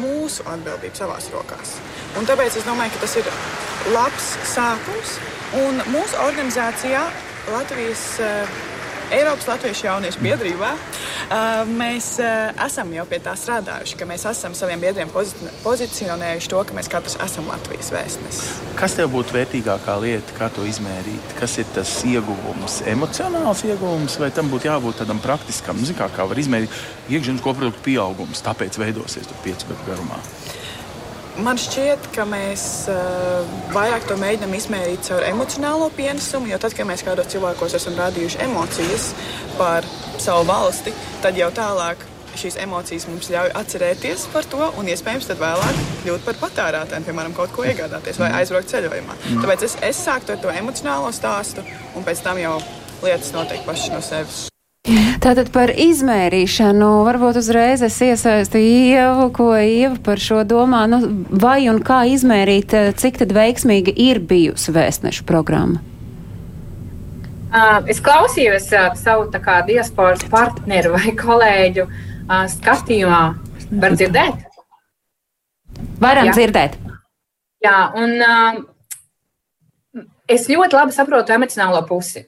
mūsu 0.00 0.44
atbildība 0.48 0.96
savās 0.96 1.28
rokās. 1.34 1.76
Un 2.16 2.24
tāpēc 2.24 2.56
es 2.56 2.64
domāju, 2.64 2.94
ka 2.94 3.02
tas 3.02 3.16
ir 3.20 3.26
labs 3.92 4.30
sākums. 4.48 5.18
Un 5.60 5.82
mūsu 5.92 6.16
organizācijā 6.24 7.02
Latvijas 7.52 8.06
uh, 8.24 8.62
Eiropas 9.12 9.46
Latviešu 9.48 9.84
jauniešu 9.86 10.22
biedrībā 10.24 10.70
mēs 11.68 12.06
esam 12.64 12.92
jau 12.94 13.04
pie 13.08 13.18
tā 13.24 13.34
strādājuši, 13.36 13.98
ka 14.00 14.08
mēs 14.08 14.24
esam 14.30 14.56
saviem 14.56 14.80
biedriem 14.80 15.12
pozicionējuši 15.12 16.50
to, 16.52 16.62
ka 16.64 16.76
mēs 16.76 16.88
katrs 16.92 17.18
esam 17.24 17.48
Latvijas 17.50 17.92
vēstnesis. 17.94 18.54
Kas 18.78 18.96
tev 18.96 19.12
būtu 19.12 19.36
vērtīgākā 19.36 19.98
lieta, 20.02 20.36
kā 20.38 20.48
to 20.54 20.64
izmērīt? 20.68 21.36
Kas 21.38 21.58
ir 21.60 21.68
tas 21.76 21.92
ieguvums, 22.08 22.80
emocionāls 22.90 23.64
ieguvums, 23.68 24.18
vai 24.22 24.32
tam 24.34 24.52
būtu 24.52 24.70
jābūt 24.70 25.02
tādam 25.02 25.20
praktiskam? 25.24 25.84
Zin, 25.84 25.98
kā, 26.00 26.08
kā 26.14 26.28
var 26.30 26.40
izmērīt 26.40 26.72
iekšzemes 27.12 27.44
koproduktu 27.44 27.84
pieaugums, 27.84 28.44
tāpēc 28.44 28.80
veidosies 28.80 29.28
tur 29.28 29.40
piecu 29.44 29.72
gadu 29.72 29.90
garumā. 29.92 30.20
Man 31.34 31.58
šķiet, 31.58 32.12
ka 32.14 32.22
mēs 32.30 32.86
uh, 32.92 33.42
vairāk 33.74 34.04
to 34.06 34.14
mēģinām 34.20 34.52
izmērīt 34.54 35.08
caur 35.08 35.24
emocionālo 35.26 35.88
pienesumu, 35.96 36.46
jo 36.52 36.60
tad, 36.62 36.76
kad 36.78 36.86
mēs 36.86 37.02
kādos 37.02 37.32
cilvēkos 37.32 37.74
esam 37.74 37.98
rādījuši 37.98 38.38
emocijas 38.46 39.08
par 39.58 39.86
savu 40.22 40.46
valsti, 40.46 40.94
tad 41.24 41.34
jau 41.40 41.50
tālāk 41.56 42.06
šīs 42.38 42.60
emocijas 42.62 43.08
mums 43.10 43.32
ļauj 43.34 43.50
atcerēties 43.58 44.28
par 44.30 44.46
to 44.50 44.70
un 44.78 44.94
iespējams 44.94 45.26
tad 45.30 45.42
vēlāk 45.42 45.82
kļūt 46.04 46.24
par 46.28 46.40
patērētājiem, 46.46 47.10
piemēram, 47.10 47.34
kaut 47.34 47.54
ko 47.54 47.66
iegādāties 47.66 48.22
vai 48.22 48.30
aizbraukt 48.38 48.70
ceļojumā. 48.70 49.18
Mm. 49.18 49.42
Tāpēc 49.42 49.68
es, 49.68 49.78
es 49.90 50.06
sāktu 50.06 50.36
ar 50.36 50.42
to 50.42 50.54
emocionālo 50.54 51.10
stāstu 51.14 51.66
un 51.94 52.06
pēc 52.06 52.22
tam 52.26 52.42
jau 52.42 52.58
lietas 53.02 53.34
notiek 53.34 53.66
pašas 53.66 53.94
no 53.94 54.02
sevis. 54.06 54.44
Tātad 54.84 55.48
par 55.48 55.70
izmērīšanu 55.72 56.88
varbūt 57.06 57.38
uzreiz 57.40 57.80
es 57.86 57.94
iesaistu 58.04 58.60
Ievu, 58.60 59.30
ko 59.32 59.46
Ieva 59.56 59.96
par 60.04 60.20
šo 60.20 60.42
domā. 60.44 60.82
Nu, 60.92 60.98
vai 61.32 61.70
un 61.72 61.80
kā 61.80 62.02
izmērīt, 62.12 62.74
eh, 62.76 62.90
cik 62.92 63.22
tad 63.22 63.32
veiksmīga 63.32 63.94
ir 63.96 64.20
bijusi 64.20 64.74
vēstnešu 64.76 65.24
programma? 65.24 65.80
Uh, 67.54 67.80
es 67.88 68.02
klausījos 68.04 68.68
uh, 68.74 68.92
savu 68.98 69.30
kā, 69.32 69.62
diasporas 69.64 70.26
partneru 70.28 70.92
vai 70.98 71.16
kolēģu 71.16 71.88
uh, 71.88 72.44
skatījumā. 72.50 73.24
Var 73.80 73.96
dzirdēt? 73.96 74.48
Varam 76.02 76.28
Jā. 76.28 76.34
dzirdēt. 76.36 76.80
Jā, 77.64 77.78
un 77.96 78.18
uh, 78.20 78.64
es 80.28 80.50
ļoti 80.52 80.76
labi 80.76 80.92
saprotu 80.92 81.32
emocionālo 81.32 81.86
pusi. 81.88 82.26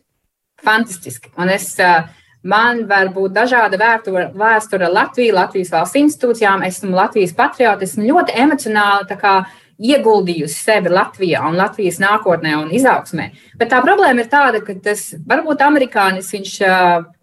Fantastiski. 0.64 1.34
Un 1.36 1.52
es 1.52 1.74
uh, 1.84 2.06
Man 2.46 2.84
var 2.86 3.10
būt 3.14 3.34
dažāda 3.34 3.78
vēsture, 3.80 4.28
vēsture 4.38 4.90
Latvijā, 4.92 5.34
Latvijas 5.34 5.72
valsts 5.74 5.98
institūcijām. 5.98 6.62
Esmu 6.66 6.94
Latvijas 6.94 7.34
patriots, 7.34 7.88
esmu 7.90 8.06
ļoti 8.06 8.36
emocionāli 8.44 9.18
kā, 9.18 9.36
ieguldījusi 9.76 10.56
sevi 10.56 10.90
Latvijā 10.92 11.42
un 11.44 11.58
Latvijas 11.58 11.98
nākotnē 12.00 12.54
un 12.56 12.70
izaugsmē. 12.72 13.26
Bet 13.60 13.70
tā 13.72 13.82
problēma 13.84 14.24
ir 14.24 14.30
tāda, 14.32 14.62
ka 14.64 14.76
tas 14.82 15.10
varbūt 15.28 15.64
amerikānis, 15.66 16.30
viņš, 16.32 16.54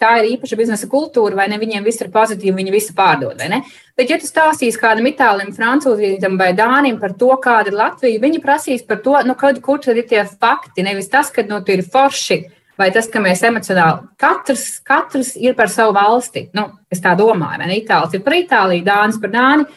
tā 0.02 0.12
ir 0.22 0.30
īpaša 0.36 0.60
biznesa 0.60 0.90
kultūra, 0.90 1.38
vai 1.40 1.48
ne? 1.50 1.58
Viņiem 1.62 1.86
viss 1.86 2.04
ir 2.04 2.12
pozitīvi, 2.14 2.56
viņi 2.60 2.76
visu 2.76 2.94
pārdod. 2.98 3.42
Bet, 3.42 4.10
ja 4.10 4.20
tu 4.22 4.30
stāstīsi 4.30 4.82
kādam 4.82 5.08
itālim, 5.10 5.54
francūzim 5.56 6.38
vai 6.38 6.52
dānim 6.58 7.00
par 7.02 7.16
to, 7.18 7.32
kāda 7.42 7.72
ir 7.72 7.80
Latvija, 7.80 8.22
viņi 8.22 8.42
prasīs 8.44 8.86
par 8.86 9.02
to, 9.06 9.16
nu, 9.26 9.38
kad, 9.40 9.62
kur 9.62 9.82
tad 9.82 9.98
ir 9.98 10.08
tie 10.10 10.26
fakti. 10.26 10.86
Nevis 10.86 11.10
tas, 11.10 11.34
ka 11.34 11.46
nu, 11.50 11.62
tur 11.66 11.82
ir 11.82 11.90
forši 11.90 12.44
vai 12.80 12.90
tas, 12.96 13.08
ka 13.12 13.22
mēs 13.24 13.44
emocionāli 13.46 14.08
katrs, 14.22 14.68
katrs 14.86 15.34
ir 15.40 15.56
par 15.58 15.72
savu 15.72 15.96
valsti. 15.98 16.48
Nu, 16.58 16.70
es 16.92 17.02
tā 17.04 17.16
domāju, 17.20 17.62
vai 17.62 17.70
ne? 17.70 17.80
Itālis 17.82 18.18
ir 18.18 18.26
par 18.26 18.38
Itāliju, 18.38 18.86
Dānis 18.88 19.22
par 19.22 19.34
Dāni. 19.34 19.70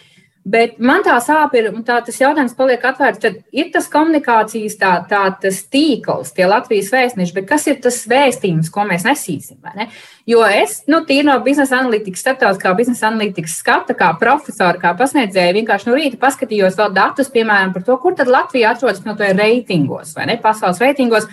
Bet 0.46 0.76
man 0.78 1.02
tā 1.02 1.16
sāpe 1.18 1.58
ir, 1.58 1.72
un 1.74 1.82
tā, 1.82 1.96
tas 2.06 2.20
jautājums 2.20 2.52
paliek 2.54 2.84
atvērts, 2.86 3.18
tad 3.18 3.40
ir 3.50 3.72
tas 3.74 3.88
komunikācijas 3.90 4.76
tā, 4.78 4.92
tā 5.10 5.24
tas 5.42 5.56
tīkls, 5.74 6.30
tie 6.36 6.46
Latvijas 6.46 6.92
vēstneši, 6.94 7.34
bet 7.34 7.48
kas 7.48 7.66
ir 7.66 7.80
tas 7.82 7.98
vēstījums, 8.06 8.70
ko 8.70 8.84
mēs 8.86 9.02
nesīsim? 9.08 9.58
Ne? 9.74 9.88
Jo 10.30 10.44
es, 10.46 10.84
nu, 10.86 11.00
tīri 11.08 11.26
no 11.26 11.34
biznesa 11.42 11.80
analītikas, 11.80 12.22
starptautiskā 12.22 12.76
biznesa 12.78 13.08
analītikas 13.10 13.58
skata, 13.58 13.98
kā 13.98 14.12
profesori, 14.22 14.78
kā 14.84 14.94
pasniedzēji, 14.94 15.56
vienkārši 15.58 15.90
no 15.90 15.98
rīta 15.98 16.22
paskatījos 16.22 16.78
vēl 16.78 16.94
datus, 16.94 17.32
piemēram, 17.34 17.74
par 17.74 17.88
to, 17.90 17.98
kur 18.04 18.14
tad 18.14 18.30
Latvija 18.30 18.70
atrodas 18.76 19.02
no 19.02 19.18
to 19.18 19.26
reitingos, 19.26 20.14
vai 20.14 20.30
ne, 20.30 20.38
pasaules 20.46 20.78
reitingos. 20.84 21.26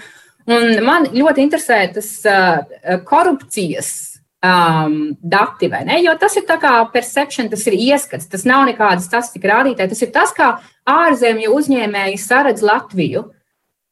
Un 0.51 0.81
man 0.83 1.07
ļoti 1.13 1.45
interesē 1.45 1.77
tas 1.95 2.09
uh, 2.27 2.97
korupcijas 3.07 3.91
um, 4.43 5.15
dati, 5.21 5.69
vai 5.71 5.83
ne? 5.87 5.99
Jo 6.03 6.15
tas 6.19 6.35
ir 6.39 6.47
tā 6.49 6.57
kā 6.61 6.73
perception, 6.91 7.47
tas 7.51 7.63
ir 7.69 7.77
ieskats, 7.77 8.27
tas 8.31 8.43
nav 8.49 8.65
nekādas 8.67 9.07
statistika 9.07 9.53
rādītāji. 9.53 9.93
Tas 9.93 10.03
ir 10.03 10.11
tas, 10.15 10.33
kā 10.35 10.49
ārzemju 10.89 11.53
uzņēmēji 11.55 12.19
saredz 12.19 12.65
Latviju, 12.65 13.23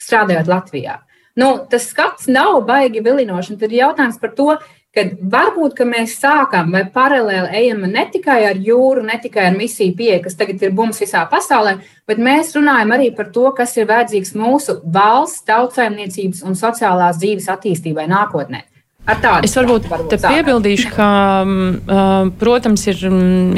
strādājot 0.02 0.52
Latvijā. 0.52 1.00
Nu, 1.40 1.54
tas 1.72 1.88
skats 1.88 2.28
nav 2.28 2.60
baigi 2.68 3.04
vilinošs, 3.04 3.54
tad 3.56 3.72
ir 3.72 3.80
jautājums 3.86 4.20
par 4.20 4.34
to, 4.36 4.50
ka 4.96 5.06
varbūt 5.34 5.76
ka 5.78 5.86
mēs 5.88 6.18
sākam 6.20 6.74
vai 6.76 6.84
paralēli 6.94 7.54
ejam 7.62 7.86
ne 7.92 8.04
tikai 8.12 8.42
ar 8.50 8.60
jūru, 8.60 9.06
ne 9.08 9.16
tikai 9.24 9.48
ar 9.50 9.56
misiju 9.56 9.96
pieeja, 9.98 10.20
kas 10.26 10.36
tagad 10.40 10.64
ir 10.64 10.74
bums 10.76 11.00
visā 11.02 11.24
pasaulē, 11.32 11.78
bet 12.08 12.20
mēs 12.20 12.52
runājam 12.58 12.92
arī 12.98 13.12
par 13.16 13.32
to, 13.36 13.48
kas 13.56 13.78
ir 13.78 13.88
vajadzīgs 13.92 14.36
mūsu 14.36 14.82
valsts, 14.98 15.46
tautsājumniecības 15.48 16.44
un 16.48 16.60
sociālās 16.60 17.22
dzīves 17.24 17.48
attīstībai 17.56 18.10
nākotnē. 18.12 18.66
Es 19.42 19.56
varbūt, 19.58 19.88
varbūt 19.90 20.12
te 20.14 20.18
piebildīšu, 20.22 20.92
ka, 20.94 21.06
uh, 21.42 22.28
protams, 22.38 22.84
ir, 22.92 23.00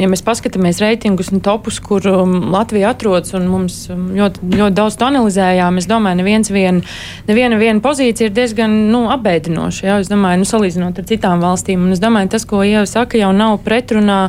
ja 0.00 0.08
mēs 0.08 0.22
paskatāmies 0.24 0.80
reitingus 0.80 1.28
un 1.36 1.42
topus, 1.44 1.82
kur 1.84 2.06
um, 2.08 2.32
Latvija 2.54 2.94
atrodas, 2.94 3.34
un 3.36 3.50
mums 3.52 3.76
ļoti, 3.92 4.40
ļoti 4.54 4.78
daudz 4.78 4.96
to 4.96 5.08
analizējām, 5.10 5.82
es 5.82 5.88
domāju, 5.90 6.22
neviens 6.22 6.48
vien, 6.54 6.80
neviena 7.28 7.60
viena 7.60 7.84
pozīcija 7.84 8.30
ir 8.30 8.34
diezgan 8.40 8.78
nu, 8.88 9.04
apbēdinoša. 9.12 9.84
Ja? 9.84 9.98
Es 10.00 10.08
domāju, 10.08 10.40
nu, 10.40 10.48
salīdzinot 10.48 11.02
ar 11.02 11.08
citām 11.12 11.44
valstīm, 11.44 11.84
un 11.84 11.92
es 11.92 12.00
domāju, 12.00 12.32
tas, 12.32 12.48
ko 12.48 12.64
Ieva 12.64 12.86
saka, 12.88 13.20
jau 13.20 13.34
nav 13.36 13.60
pretrunā 13.68 14.22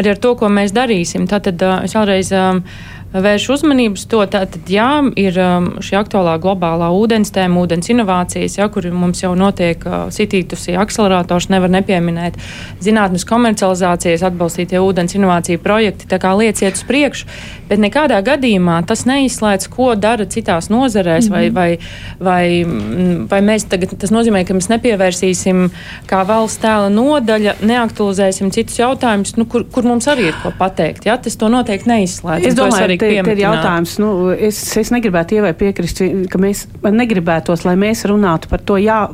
arī 0.00 0.14
ar 0.16 0.24
to, 0.24 0.32
ko 0.40 0.48
mēs 0.48 0.72
darīsim. 0.72 1.28
Tātad 1.28 1.60
uh, 1.60 1.84
es 1.84 1.92
vēlreiz. 1.92 2.32
Uh, 2.32 2.92
vērš 3.22 3.48
uzmanību 3.54 3.98
uz 3.98 4.04
to. 4.10 4.22
Tātad, 4.30 4.70
jā, 4.70 4.88
ir 5.20 5.36
um, 5.38 5.68
šī 5.84 5.98
aktuālā 6.00 6.34
globālā 6.42 6.88
ūdens 6.94 7.30
tēma, 7.34 7.62
ūdens 7.62 7.90
inovācijas, 7.92 8.58
ja, 8.58 8.68
kur 8.72 8.86
mums 8.90 9.22
jau 9.22 9.34
notiek 9.38 9.84
uh, 9.86 10.06
sitītusi 10.14 10.74
akcelerators, 10.80 11.48
nevar 11.52 11.70
nepieminēt 11.72 12.38
zinātnes 12.84 13.26
komercializācijas, 13.28 14.24
atbalstītie 14.26 14.80
ūdens 14.82 15.14
inovāciju 15.14 15.62
projekti. 15.62 16.08
Tā 16.10 16.18
kā 16.22 16.34
lietas 16.38 16.64
iet 16.64 16.80
uz 16.80 16.84
priekšu, 16.88 17.28
bet 17.70 17.82
nekādā 17.82 18.18
gadījumā 18.24 18.80
tas 18.88 19.04
neizslēdz, 19.08 19.68
ko 19.72 19.92
dara 19.94 20.26
citās 20.26 20.70
nozarēs, 20.72 21.30
mm 21.30 21.34
-hmm. 21.34 21.54
vai, 21.54 21.76
vai, 22.18 22.64
vai, 22.64 22.64
mm, 22.64 23.26
vai 23.30 23.40
mēs 23.40 23.68
tagad, 23.70 23.94
tas 23.98 24.10
nozīmē, 24.10 24.44
ka 24.46 24.54
mēs 24.58 24.70
nepievērsīsim 24.72 25.68
kā 26.10 26.24
valsts 26.26 26.62
tēla 26.64 26.90
nodaļa, 26.90 27.56
neaktualizēsim 27.62 28.50
citus 28.50 28.78
jautājumus, 28.78 29.36
nu, 29.36 29.46
kur, 29.46 29.64
kur 29.70 29.86
mums 29.86 30.08
arī 30.10 30.28
ir 30.32 30.36
ko 30.42 30.52
pateikt. 30.58 31.06
Ja? 31.06 31.16
Tas 31.16 31.36
to 31.36 31.48
noteikti 31.48 31.88
neizslēdz. 31.88 32.46
Es 32.46 32.58
domāju, 32.58 33.03
te, 33.04 33.20
te 33.26 33.36
ir 33.36 33.44
jautājums, 33.44 33.98
nu, 34.02 34.10
es, 34.32 34.58
es 34.80 34.90
negribētu 34.94 35.38
ievai 35.38 35.52
piekrist, 35.58 36.02
ka 36.32 36.40
mēs 36.42 36.66
negribētos, 36.82 37.66
lai 37.68 37.76
mēs 37.80 38.06
runātu 38.10 38.50
par 38.50 38.64
to, 38.66 38.80
jā, 38.82 39.04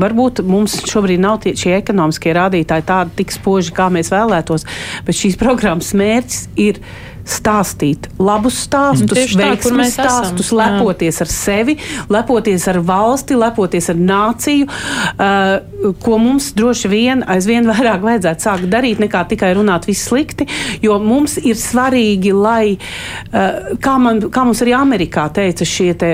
Varbūt 0.00 0.40
mums 0.48 0.78
šobrīd 0.88 1.20
nav 1.20 1.42
tie, 1.44 1.52
šie 1.58 1.74
ekonomiskie 1.76 2.32
rādītāji 2.32 2.86
tādi 2.88 3.18
tik 3.18 3.34
spoži, 3.34 3.74
kā 3.76 3.90
mēs 3.92 4.08
vēlētos, 4.12 4.64
bet 5.04 5.18
šīs 5.18 5.36
programmas 5.40 5.90
mērķis 5.92 6.46
ir 6.56 6.80
stāstīt 7.28 8.08
labus 8.20 8.58
stāstus, 8.66 9.34
veiksmīgus 9.36 9.94
stāstus, 9.94 10.50
esam. 10.50 10.60
lepoties 10.60 11.20
Jā. 11.20 11.26
ar 11.26 11.32
sevi, 11.32 11.76
lepoties 12.12 12.66
ar 12.70 12.80
valsti, 12.86 13.38
lepoties 13.38 13.90
ar 13.92 14.00
nāciju, 14.00 14.68
uh, 14.68 15.94
ko 16.04 16.18
mums 16.22 16.50
droši 16.56 16.92
vien 16.92 17.24
aizvien 17.30 17.68
vairāk 17.72 18.04
vajadzētu 18.06 18.46
sākt 18.46 18.70
darīt, 18.72 19.02
nekā 19.02 19.24
tikai 19.32 19.52
runāt 19.58 19.88
viss 19.90 20.08
slikti, 20.10 20.48
jo 20.84 20.98
mums 21.02 21.38
ir 21.42 21.58
svarīgi, 21.60 22.34
lai, 22.36 22.76
uh, 22.76 23.76
kā, 23.82 23.98
man, 24.02 24.24
kā 24.32 24.46
mums 24.48 24.64
arī 24.64 24.76
Amerikā 24.78 25.28
teica 25.34 25.68
šie 25.68 25.92
te, 26.00 26.12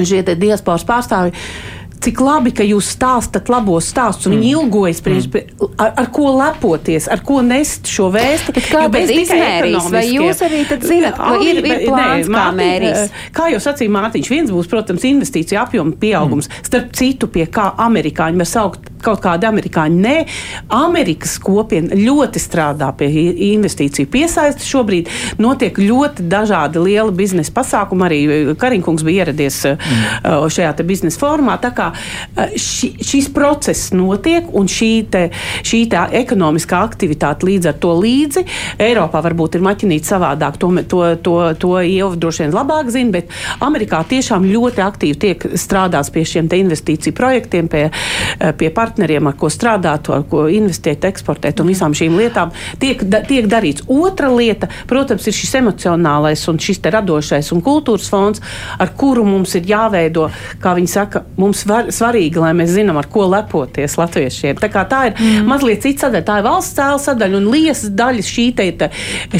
šie 0.00 0.22
te 0.26 0.36
diasporas 0.38 0.86
pārstāvji, 0.88 1.36
cik 2.02 2.20
labi, 2.22 2.52
ka 2.56 2.64
jūs 2.66 2.90
stāstat 2.96 3.50
labos 3.52 3.88
stāstus, 3.92 4.28
un 4.28 4.34
mm. 4.34 4.40
viņi 4.40 4.52
ilgojas 4.56 5.02
priekš, 5.04 5.28
mm. 5.30 5.72
ar, 5.82 5.92
ar 6.02 6.08
ko 6.14 6.32
lepoties, 6.36 7.08
ar 7.12 7.22
ko 7.26 7.40
nest 7.46 7.90
šo 7.90 8.08
vēstu. 8.14 8.54
Bet 8.56 8.68
kā 8.70 8.84
bez 8.92 9.12
izmērīs, 9.14 9.88
vai 9.92 10.04
jūs 10.10 10.42
arī 10.46 10.62
zinat, 10.82 11.18
ka 11.18 11.34
ir, 11.42 11.62
ir 11.62 11.84
plāns, 11.86 12.30
nē, 12.30 12.38
kā 12.38 12.46
mērīs? 12.58 13.04
Eh, 13.06 13.28
kā 13.36 13.50
jau 13.52 13.60
sacīja 13.62 13.94
Mārtiņš, 13.94 14.32
viens 14.32 14.54
būs, 14.54 14.70
protams, 14.70 15.06
investīcija 15.08 15.66
apjoma 15.66 15.94
pieaugums, 16.02 16.50
mm. 16.50 16.70
starp 16.70 16.96
citu, 16.98 17.30
pie 17.32 17.46
kā 17.52 17.70
amerikāņi 17.86 18.42
var 18.42 18.50
saukt 18.50 18.90
kaut 19.02 19.22
kādi 19.22 19.48
amerikāņi. 19.48 19.98
Nē, 20.02 20.16
Amerikas 20.78 21.34
kopiena 21.42 21.96
ļoti 21.98 22.42
strādā 22.42 22.92
pie 22.98 23.08
investīciju 23.52 24.10
piesaistes. 24.12 24.68
Šobrīd 24.70 25.10
notiek 25.42 25.78
ļoti 25.78 26.26
dažādi 26.30 26.82
lieli 26.82 27.14
biznesa 27.22 27.54
pasākumi. 27.56 28.06
Arī 28.08 28.20
eh, 28.26 28.52
Kariņkungs 28.58 29.06
bija 29.06 29.26
ieradies 29.26 29.62
mm. 29.72 30.50
šajā 30.52 30.74
biznesa 30.86 31.20
formā. 31.20 31.58
Tā 31.62 31.72
kā 31.76 31.91
ši, 32.56 32.92
šis 33.02 33.30
process 33.34 33.92
notiek 33.96 34.48
un 34.56 34.70
šī, 34.70 34.90
te, 35.12 35.24
šī 35.66 35.84
te 35.92 36.02
ekonomiskā 36.22 36.82
aktivitāte 36.86 37.48
līdz 37.48 37.72
ar 37.72 37.78
to 37.82 37.94
līdzi. 37.98 38.44
Eiropā 38.82 39.22
varbūt 39.24 39.58
ir 39.58 39.66
maķinīta 39.66 40.14
savādāk, 40.14 40.58
to, 40.62 40.72
to, 40.88 41.02
to, 41.24 41.36
to 41.62 41.74
jau 41.86 42.12
droši 42.16 42.46
vien 42.46 42.56
labāk 42.56 42.92
zina, 42.94 43.18
bet 43.18 43.32
Amerikā 43.64 44.02
tiešām 44.08 44.46
ļoti 44.48 44.84
aktīvi 44.84 45.20
tiek 45.26 45.48
strādāts 45.60 46.12
pie 46.12 46.24
šiem 46.28 46.50
investīciju 46.52 47.14
projektiem, 47.16 47.68
pie, 47.72 47.86
pie 48.58 48.68
partneriem 48.70 48.92
partneriem, 48.92 49.26
ar 49.26 49.36
ko 49.38 49.48
strādāt, 49.50 50.08
ar 50.12 50.24
ko 50.28 50.46
investēt, 50.52 51.04
eksportēt 51.04 51.60
un 51.60 51.70
visām 51.70 51.94
šīm 51.94 52.16
lietām, 52.18 52.52
tiek, 52.78 53.02
da, 53.04 53.22
tiek 53.24 53.46
darīts. 53.50 53.84
Otra 53.88 54.30
lieta, 54.30 54.68
protams, 54.86 55.26
ir 55.26 55.34
šis 55.34 55.54
emocionālais 55.60 56.42
un 56.48 56.58
šis 56.58 56.80
radošais 56.82 57.52
un 57.52 57.62
kultūras 57.62 58.08
fonds, 58.10 58.42
ar 58.78 58.92
kuru 58.96 59.24
mums 59.24 59.54
ir 59.56 59.66
jāveido, 59.66 60.28
kā 60.62 60.74
viņi 60.76 60.90
saka, 60.92 61.24
mums 61.36 61.64
var, 61.66 61.81
svarīgi, 61.90 62.40
lai 62.42 62.52
mēs 62.56 62.72
zinām, 62.76 62.98
ar 63.00 63.08
ko 63.12 63.26
lepoties 63.32 63.96
latviešiem. 63.98 64.60
Tā, 64.62 64.84
tā 64.88 65.00
ir 65.10 65.16
mm. 65.16 65.48
mazliet 65.48 65.82
cita 65.84 66.06
sadaļa, 66.06 66.24
tā 66.26 66.38
ir 66.40 66.46
valsts 66.46 66.76
cēla 66.78 67.00
sadaļa 67.02 67.38
un 67.38 67.48
liesas 67.52 67.92
daļas 67.98 68.30
šī 68.32 68.46
te, 68.58 68.66
te, 68.78 68.90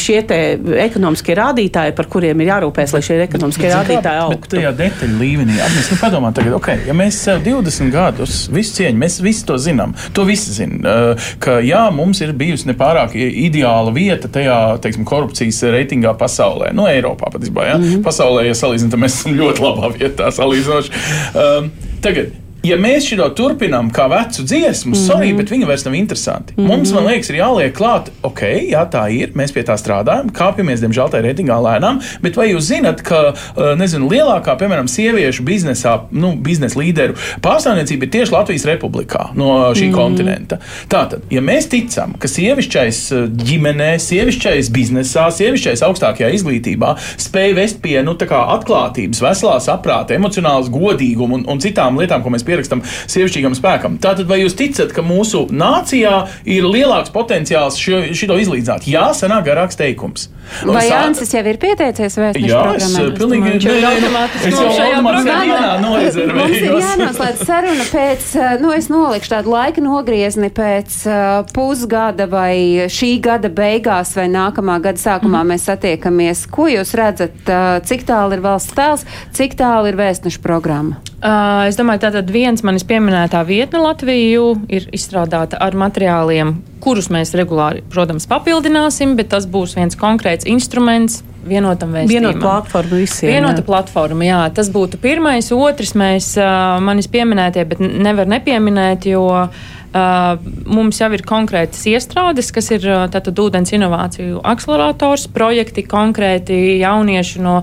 šie 0.03 0.19
te 0.29 0.39
ekonomiskie 0.85 1.37
rādītāji, 1.39 1.95
par 1.99 2.09
kuriem 2.13 2.43
ir 2.43 2.53
jārūpēs, 2.53 2.95
lai 2.97 3.03
šie 3.05 3.19
ekonomiskie 3.27 3.69
bet, 3.69 3.75
rādītāji 3.77 4.23
augtu. 4.27 4.57
Tajā 4.57 4.73
detaļu 4.79 5.19
līmenī, 5.21 5.59
mēs 5.61 5.93
nu, 5.93 5.99
padomājam 6.01 6.39
tagad, 6.41 6.57
ok, 6.59 6.71
ja 6.89 6.97
mēs 6.97 7.21
sev 7.27 7.43
20 7.47 7.93
gadus, 7.95 8.39
visu 8.53 8.79
cieņu, 8.79 9.01
mēs 9.03 9.21
visi 9.25 9.47
to 9.49 9.59
zinām. 9.61 9.95
To 10.17 10.27
visi 10.29 10.55
zina. 10.57 10.97
Ka 11.43 11.59
jā, 11.65 11.85
mums 11.95 12.23
ir 12.25 12.35
bijusi 12.37 12.71
nepārāk 12.71 13.17
ideāla 13.17 13.93
vieta 13.95 14.31
tajā 14.33 14.59
teiksim, 14.83 15.07
korupcijas 15.09 15.63
reitingā 15.75 16.15
pasaulē. 16.19 16.73
No 16.73 16.87
nu, 16.87 16.91
Eiropā 16.91 17.31
pat 17.33 17.45
izbā, 17.45 17.69
ja? 17.69 17.79
mm 17.79 17.85
-hmm. 17.85 18.03
Pasaulē, 18.07 18.47
ja 18.49 18.59
salīdzinām, 18.59 19.05
mēs 19.05 19.21
esam 19.21 19.39
ļoti 19.39 19.63
labā 19.63 19.93
vietā 19.97 20.31
salīdzinoši. 20.31 20.91
Um, 21.35 21.71
tagad 22.03 22.42
ja 22.63 22.77
mēs 22.79 23.07
šo 23.11 23.27
turpinām 23.37 23.91
kā 23.95 24.07
vecu 24.11 24.45
dziesmu, 24.47 24.93
mm 24.93 24.95
-hmm. 24.95 25.07
sorry, 25.07 25.33
bet 25.37 25.51
viņa 25.51 25.67
vairs 25.67 25.85
nav 25.85 25.95
interesanti. 25.95 26.55
Mm 26.57 26.65
-hmm. 26.65 26.69
Mums, 26.69 26.93
man 26.93 27.07
liekas, 27.07 27.31
ir 27.31 27.37
jāliek 27.37 27.73
klāt, 27.73 28.11
ok, 28.23 28.41
jā, 28.71 28.87
tā 28.91 29.11
ir, 29.11 29.33
mēs 29.35 29.53
pie 29.53 29.63
tā 29.63 29.77
strādājam, 29.77 30.31
kāpjamies, 30.31 30.81
diemžēl, 30.81 31.11
tajā 31.11 31.23
reitingā 31.23 31.59
lēnām, 31.67 32.01
bet 32.23 32.37
vai 32.37 32.53
jūs 32.53 32.61
zinat, 32.61 33.03
ka, 33.03 33.35
uh, 33.57 33.79
nezinu, 33.79 34.09
lielākā, 34.09 34.57
piemēram, 34.59 34.89
sieviešu 34.89 35.43
biznesā, 35.43 36.01
nu, 36.11 36.37
biznesa 36.37 36.79
līderu 36.79 37.15
pārstāvniecība 37.43 38.03
ir 38.03 38.11
tieši 38.11 38.33
Latvijas 38.33 38.65
republikā 38.65 39.35
no 39.35 39.73
šī 39.75 39.85
mm 39.85 39.91
-hmm. 39.91 39.95
kontinenta? 39.95 40.59
Tātad, 40.89 41.21
ja 41.31 41.41
mēs 41.41 41.69
ticam, 41.69 42.15
ka 42.19 42.29
sievišķais 42.29 43.13
uh, 43.13 43.29
ģimenē, 43.29 43.99
sievišķais 43.99 44.71
biznesā, 44.71 45.31
sievišķais 45.31 45.83
augstākajā 45.83 46.33
izglītībā 46.35 46.97
spēj 47.17 47.55
vest 47.55 47.83
pie, 47.83 48.03
nu, 48.03 48.13
tā 48.15 48.27
kā 48.27 48.47
atklātības, 48.59 49.23
veselā 49.23 49.61
saprāta, 49.61 50.15
emocionālas 50.15 50.71
godīguma 50.71 51.35
un, 51.35 51.45
un 51.49 51.59
citām 51.61 51.99
lietām, 51.99 52.23
ko 52.23 52.31
mēs 52.31 52.45
pierakstam 52.53 52.85
sievišķīgam 52.85 53.57
spēkam. 53.59 53.99
Tātad, 54.03 54.29
vai 54.31 54.43
jūs 54.43 54.57
ticat, 54.59 54.93
ka 54.95 55.05
mūsu 55.07 55.47
nācijā 55.53 56.15
ir 56.45 56.69
lielāks 56.69 57.13
potenciāls 57.15 57.81
šo, 57.81 58.05
šito 58.17 58.39
izlīdzināt? 58.45 58.87
Jā, 58.91 59.11
sanāk 59.17 59.49
garāks 59.49 59.81
teikums. 59.81 60.29
Un 60.67 60.75
vai 60.75 60.85
Jānis 60.85 61.33
jau 61.33 61.43
ir 61.49 61.59
pieteicies 61.61 62.17
programmā? 62.19 62.49
Jā, 62.51 62.63
es 62.77 63.17
pilnīgi 63.17 63.53
es 63.57 64.57
jau 64.59 64.65
automātiski 64.69 65.37
dienā 65.49 65.71
norezervēju. 65.83 66.39
Mums 66.39 66.57
ir 66.59 66.77
jānoslēdz 66.83 67.45
saruna 67.49 67.87
pēc, 67.89 68.27
eh, 68.37 68.57
nu, 68.63 68.73
es 68.77 68.91
nolikšu 68.93 69.33
tādu 69.33 69.55
laika 69.55 69.85
nogriezni 69.85 70.51
pēc 70.53 70.99
uh, 71.09 71.23
pusgada 71.55 72.27
vai 72.31 72.89
šī 72.93 73.15
gada 73.25 73.53
beigās 73.53 74.15
vai 74.19 74.29
nākamā 74.33 74.79
gada 74.85 75.03
sākumā 75.03 75.41
mm. 75.41 75.55
mēs 75.55 75.69
satiekamies. 75.71 76.45
Ko 76.53 76.69
jūs 76.71 76.93
redzat, 76.99 77.39
uh, 77.47 77.79
cik 77.87 78.07
tālu 78.11 78.37
ir 78.37 78.45
valsts 78.45 78.77
tēls, 78.77 79.09
cik 79.37 79.57
tālu 79.61 79.93
ir 79.93 80.01
vēstnešu 80.03 80.45
programma? 80.45 81.12
Uh, 81.23 81.69
es 81.69 81.77
domāju, 81.79 82.01
tātad 82.03 82.31
viens 82.35 82.65
manis 82.67 82.83
pieminētā 82.83 83.45
vietne 83.47 83.79
Latviju 83.85 84.47
ir 84.67 84.89
izstrādāta 84.91 85.61
ar 85.63 85.77
materiāliem, 85.79 86.57
kurus 86.83 87.13
mēs 87.15 87.31
regulāri, 87.39 87.85
protams, 87.93 88.27
papildināsim, 88.27 89.13
bet 89.15 89.31
tas 89.31 89.47
būs 89.47 89.77
viens 89.79 89.95
konkrēts 89.99 90.49
instruments 90.51 91.21
vienotam 91.47 91.95
vēstījumam. 91.95 92.33
Vienota 92.33 92.43
platforma 92.43 92.99
visiem. 93.05 93.31
Vienota 93.37 93.63
jā. 93.63 93.67
platforma, 93.69 94.27
jā. 94.27 94.41
Tas 94.57 94.73
būtu 94.75 94.99
pirmais. 95.03 95.53
Otrs 95.55 95.95
mēs 95.99 96.33
uh, 96.41 96.83
manis 96.83 97.07
pieminētie, 97.13 97.69
bet 97.71 97.83
nevar 97.83 98.27
nepieminēt, 98.35 99.07
jo 99.15 99.23
uh, 99.31 99.63
mums 99.93 101.01
jau 101.01 101.09
ir 101.13 101.23
konkrētas 101.27 101.83
iestrādes, 101.91 102.49
kas 102.55 102.71
ir 102.73 102.87
uh, 102.89 103.03
tātad 103.13 103.37
ūdens 103.43 103.75
inovāciju 103.77 104.41
akcelerators, 104.49 105.27
projekti 105.35 105.85
konkrēti 105.85 106.79
jaunieši 106.81 107.43
no 107.45 107.59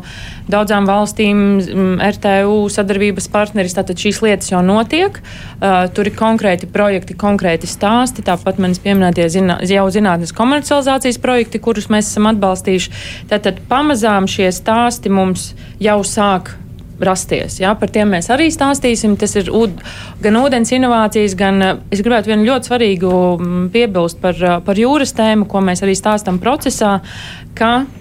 daudzām 0.50 0.86
valstīm, 0.90 1.42
mm, 1.58 1.98
RTU 2.18 2.62
sadarbības 2.74 3.30
partneris. 3.34 3.74
Tātad 3.78 3.98
šīs 4.02 4.22
lietas 4.26 4.54
jau 4.54 4.62
notiek. 4.66 5.18
Uh, 5.58 5.88
tur 5.94 6.10
ir 6.10 6.16
konkrēti 6.20 6.70
projekti, 6.70 7.18
konkrēti 7.18 7.70
stāsti. 7.70 8.26
Tāpat 8.26 8.62
manis 8.62 8.82
pieminētie 8.84 9.26
zina, 9.34 9.58
jau 9.66 9.90
zinātnes 9.90 10.36
komercializācijas 10.38 11.22
projekti, 11.22 11.62
kurus 11.64 11.90
mēs 11.90 12.12
esam 12.12 12.30
atbalstījuši. 12.30 12.96
Tātad 13.34 13.62
pamazām 13.70 14.30
šie 14.30 14.52
stāsti 14.54 15.10
mums 15.14 15.54
jau 15.82 16.02
sāk 16.06 16.54
rasties. 17.06 17.60
Jā, 17.62 17.74
par 17.80 17.91
tiem 17.93 18.12
mēs 18.16 18.30
arī 18.34 18.50
stāstīsim. 18.54 19.16
Tas 19.20 19.36
ir 19.39 19.52
ud, 19.56 19.78
gan 20.24 20.39
ūdens 20.41 20.74
inovācijas, 20.76 21.38
gan 21.39 21.62
eh, 21.66 21.78
es 21.93 22.04
gribētu 22.06 22.32
vienu 22.32 22.47
ļoti 22.50 22.72
svarīgu 22.72 23.14
mm, 23.14 23.70
piebilst 23.76 24.22
par, 24.24 24.36
eh, 24.39 24.60
par 24.66 24.80
jūras 24.80 25.16
tēmu, 25.18 25.47
ko 25.50 25.64
mēs 25.66 25.86
arī 25.86 25.97
stāstām 25.97 26.41
procesā. 26.43 27.00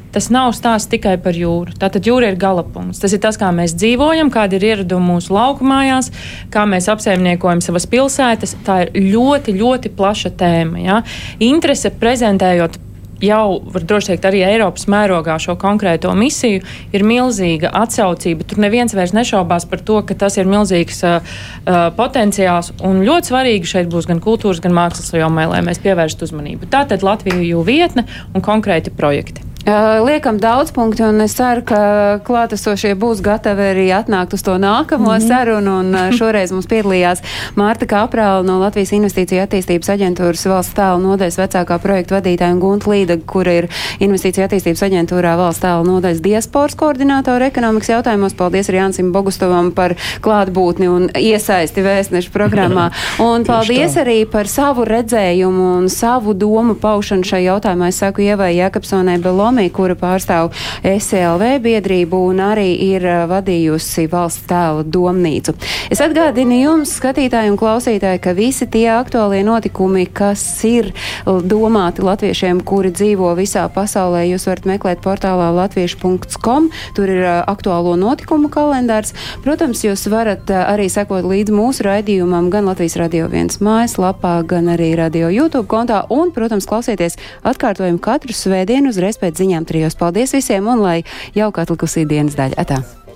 Tas 0.09 0.31
nav 0.33 0.55
stāsts 0.57 0.89
tikai 0.89 1.19
par 1.21 1.37
jūru. 1.37 1.75
Tātad 1.77 2.07
jūra 2.09 2.31
ir 2.31 2.39
galapunkts. 2.41 3.01
Tas 3.03 3.13
ir 3.13 3.21
tas, 3.21 3.37
kā 3.37 3.51
mēs 3.53 3.75
dzīvojam, 3.77 4.31
kāda 4.33 4.57
ir 4.57 4.65
ieraduma 4.71 5.15
mūsu 5.19 5.35
laukumājās, 5.37 6.09
kā 6.55 6.65
mēs 6.71 6.89
apsaimniekojam 6.89 7.61
savas 7.65 7.85
pilsētas. 7.91 8.57
Tā 8.65 8.81
ir 8.87 8.97
ļoti, 9.13 9.55
ļoti 9.61 9.93
plaša 9.99 10.33
tēma. 10.41 10.81
Ja? 10.81 11.03
Interese 11.45 11.93
prezentējot 11.93 12.81
jau, 13.25 13.59
var 13.75 13.87
droši 13.89 14.13
teikt, 14.13 14.29
arī 14.29 14.43
Eiropas 14.47 14.87
mērogā 14.91 15.39
šo 15.43 15.57
konkrēto 15.61 16.13
misiju, 16.19 16.63
ir 16.95 17.07
milzīga 17.07 17.73
atsaucība. 17.83 18.47
Tur 18.49 18.63
neviens 18.63 18.95
vairs 18.97 19.15
nešaubās 19.17 19.69
par 19.71 19.83
to, 19.85 20.01
ka 20.07 20.17
tas 20.19 20.39
ir 20.39 20.51
milzīgs 20.51 21.03
uh, 21.07 21.19
uh 21.67 21.81
potenciāls. 21.99 22.73
Un 22.85 23.03
ļoti 23.07 23.33
svarīgi 23.33 23.73
šeit 23.73 23.91
būs 23.93 24.09
gan 24.11 24.23
kultūras, 24.25 24.63
gan 24.65 24.77
mākslas 24.77 25.13
jomai, 25.17 25.49
lai 25.51 25.65
mēs 25.67 25.83
pievērstu 25.83 26.29
uzmanību. 26.29 26.71
Tā 26.71 26.85
tad 26.89 27.07
Latviju 27.07 27.65
vietne 27.67 28.07
un 28.35 28.45
konkrēti 28.45 28.95
projekti. 28.95 29.48
Liekam 29.69 30.39
daudz 30.41 30.71
punktu, 30.73 31.05
un 31.05 31.21
es 31.21 31.35
ceru, 31.37 31.61
ka 31.69 31.79
klātesošie 32.25 32.95
būs 32.97 33.19
gatavi 33.21 33.67
arī 33.75 33.87
atnākt 33.93 34.33
uz 34.33 34.41
to 34.43 34.55
nākamo 34.57 35.05
mm 35.05 35.19
-hmm. 35.19 35.29
sarunu. 35.29 35.73
Un 35.81 35.97
šoreiz 36.19 36.53
mums 36.53 36.67
piedalījās 36.67 37.21
Mārta 37.57 37.85
Kaprāla 37.87 38.43
no 38.45 38.59
Latvijas 38.59 38.93
Investīcija 38.93 39.45
attīstības 39.45 39.89
aģentūras 39.93 40.49
valsts 40.49 40.75
tēla 40.75 40.99
nodaļas 41.03 41.39
vecākā 41.39 41.79
projekta 41.79 42.15
vadītāja 42.17 42.53
un 42.53 42.61
Gunta 42.61 42.91
Līda, 42.91 43.19
kura 43.27 43.53
ir 43.53 43.69
Investīcija 44.01 44.47
attīstības 44.49 44.83
aģentūrā 44.89 45.37
valsts 45.37 45.63
tēla 45.63 45.85
nodaļas 45.85 46.21
diasporas 46.21 46.75
koordinātora 46.75 47.47
ekonomikas 47.47 47.89
jautājumos. 47.89 48.35
Paldies 48.35 48.69
arī 48.69 48.77
Jansim 48.77 49.13
Bogustovam 49.13 49.73
par 49.73 49.95
klātbūtni 50.21 50.89
un 50.89 51.11
iesaisti 51.15 51.83
vēstnešu 51.83 52.31
programmā. 52.33 52.91
Un 53.19 53.45
paldies 53.45 53.97
arī 53.97 54.25
par 54.31 54.47
savu 54.47 54.85
redzējumu 54.85 55.77
un 55.77 55.89
savu 55.89 56.35
domu 56.35 56.75
paušanu 56.75 57.25
šai 57.25 57.45
jautājumā. 57.45 57.89
Es 57.89 57.99
saku 57.99 58.21
Ievai 58.23 58.57
Jēkabsonai 58.57 59.19
Belomi 59.19 59.58
Somija, 59.59 59.73
kura 59.75 59.95
pārstāv 59.99 60.53
SLV 60.87 61.57
biedrību 61.65 62.19
un 62.31 62.39
arī 62.45 62.69
ir 62.93 63.03
uh, 63.03 63.25
vadījusi 63.27 64.05
valsts 64.13 64.45
tēlu 64.47 64.85
domnīcu. 64.87 65.57
Es 65.91 65.99
atgādinu 66.05 66.61
jums, 66.61 66.93
skatītāji 67.01 67.51
un 67.51 67.57
klausītāji, 67.59 68.21
ka 68.23 68.37
visi 68.39 68.69
tie 68.71 68.87
aktuālie 68.95 69.41
notikumi, 69.43 70.05
kas 70.07 70.45
ir 70.69 70.93
domāti 71.27 72.05
latviešiem, 72.07 72.61
kuri 72.63 72.93
dzīvo 72.95 73.33
visā 73.35 73.65
pasaulē, 73.75 74.29
jūs 74.29 74.47
varat 74.47 74.69
meklēt 74.71 75.03
portālā 75.03 75.49
latviešu.com. 75.57 76.71
Tur 76.95 77.11
ir 77.17 77.25
uh, 77.25 77.41
aktuālo 77.51 77.97
notikumu 77.99 78.53
kalendārs. 78.55 79.11
Protams, 79.43 79.83
jūs 79.83 80.07
varat 80.13 80.55
uh, 80.55 80.69
arī 80.71 80.87
sekot 80.87 81.27
līdzi 81.27 81.57
mūsu 81.59 81.89
raidījumam 81.89 82.53
gan 82.55 82.71
Latvijas 82.71 82.95
radio 83.03 83.27
viens 83.27 83.59
mājaslapā, 83.59 84.37
gan 84.47 84.71
arī 84.77 84.93
radio 85.03 85.35
YouTube 85.35 85.67
kontā 85.67 86.05
un, 86.15 86.31
protams, 86.31 86.71
klausieties 86.71 87.19
atkārtojumu 87.43 87.99
katru 88.07 88.39
svētdienu 88.39 88.95
uzreiz 88.95 89.19
pēc 89.19 89.35
ziņām 89.35 89.48
ziņām 89.49 89.65
trijos. 89.69 89.97
Paldies 89.97 90.37
visiem 90.37 90.69
un 90.69 90.85
lai 90.85 91.03
jauka 91.35 91.65
atlikusī 91.65 92.07
dienas 92.07 92.37
daļa. 92.37 92.59
Atā. 92.61 93.08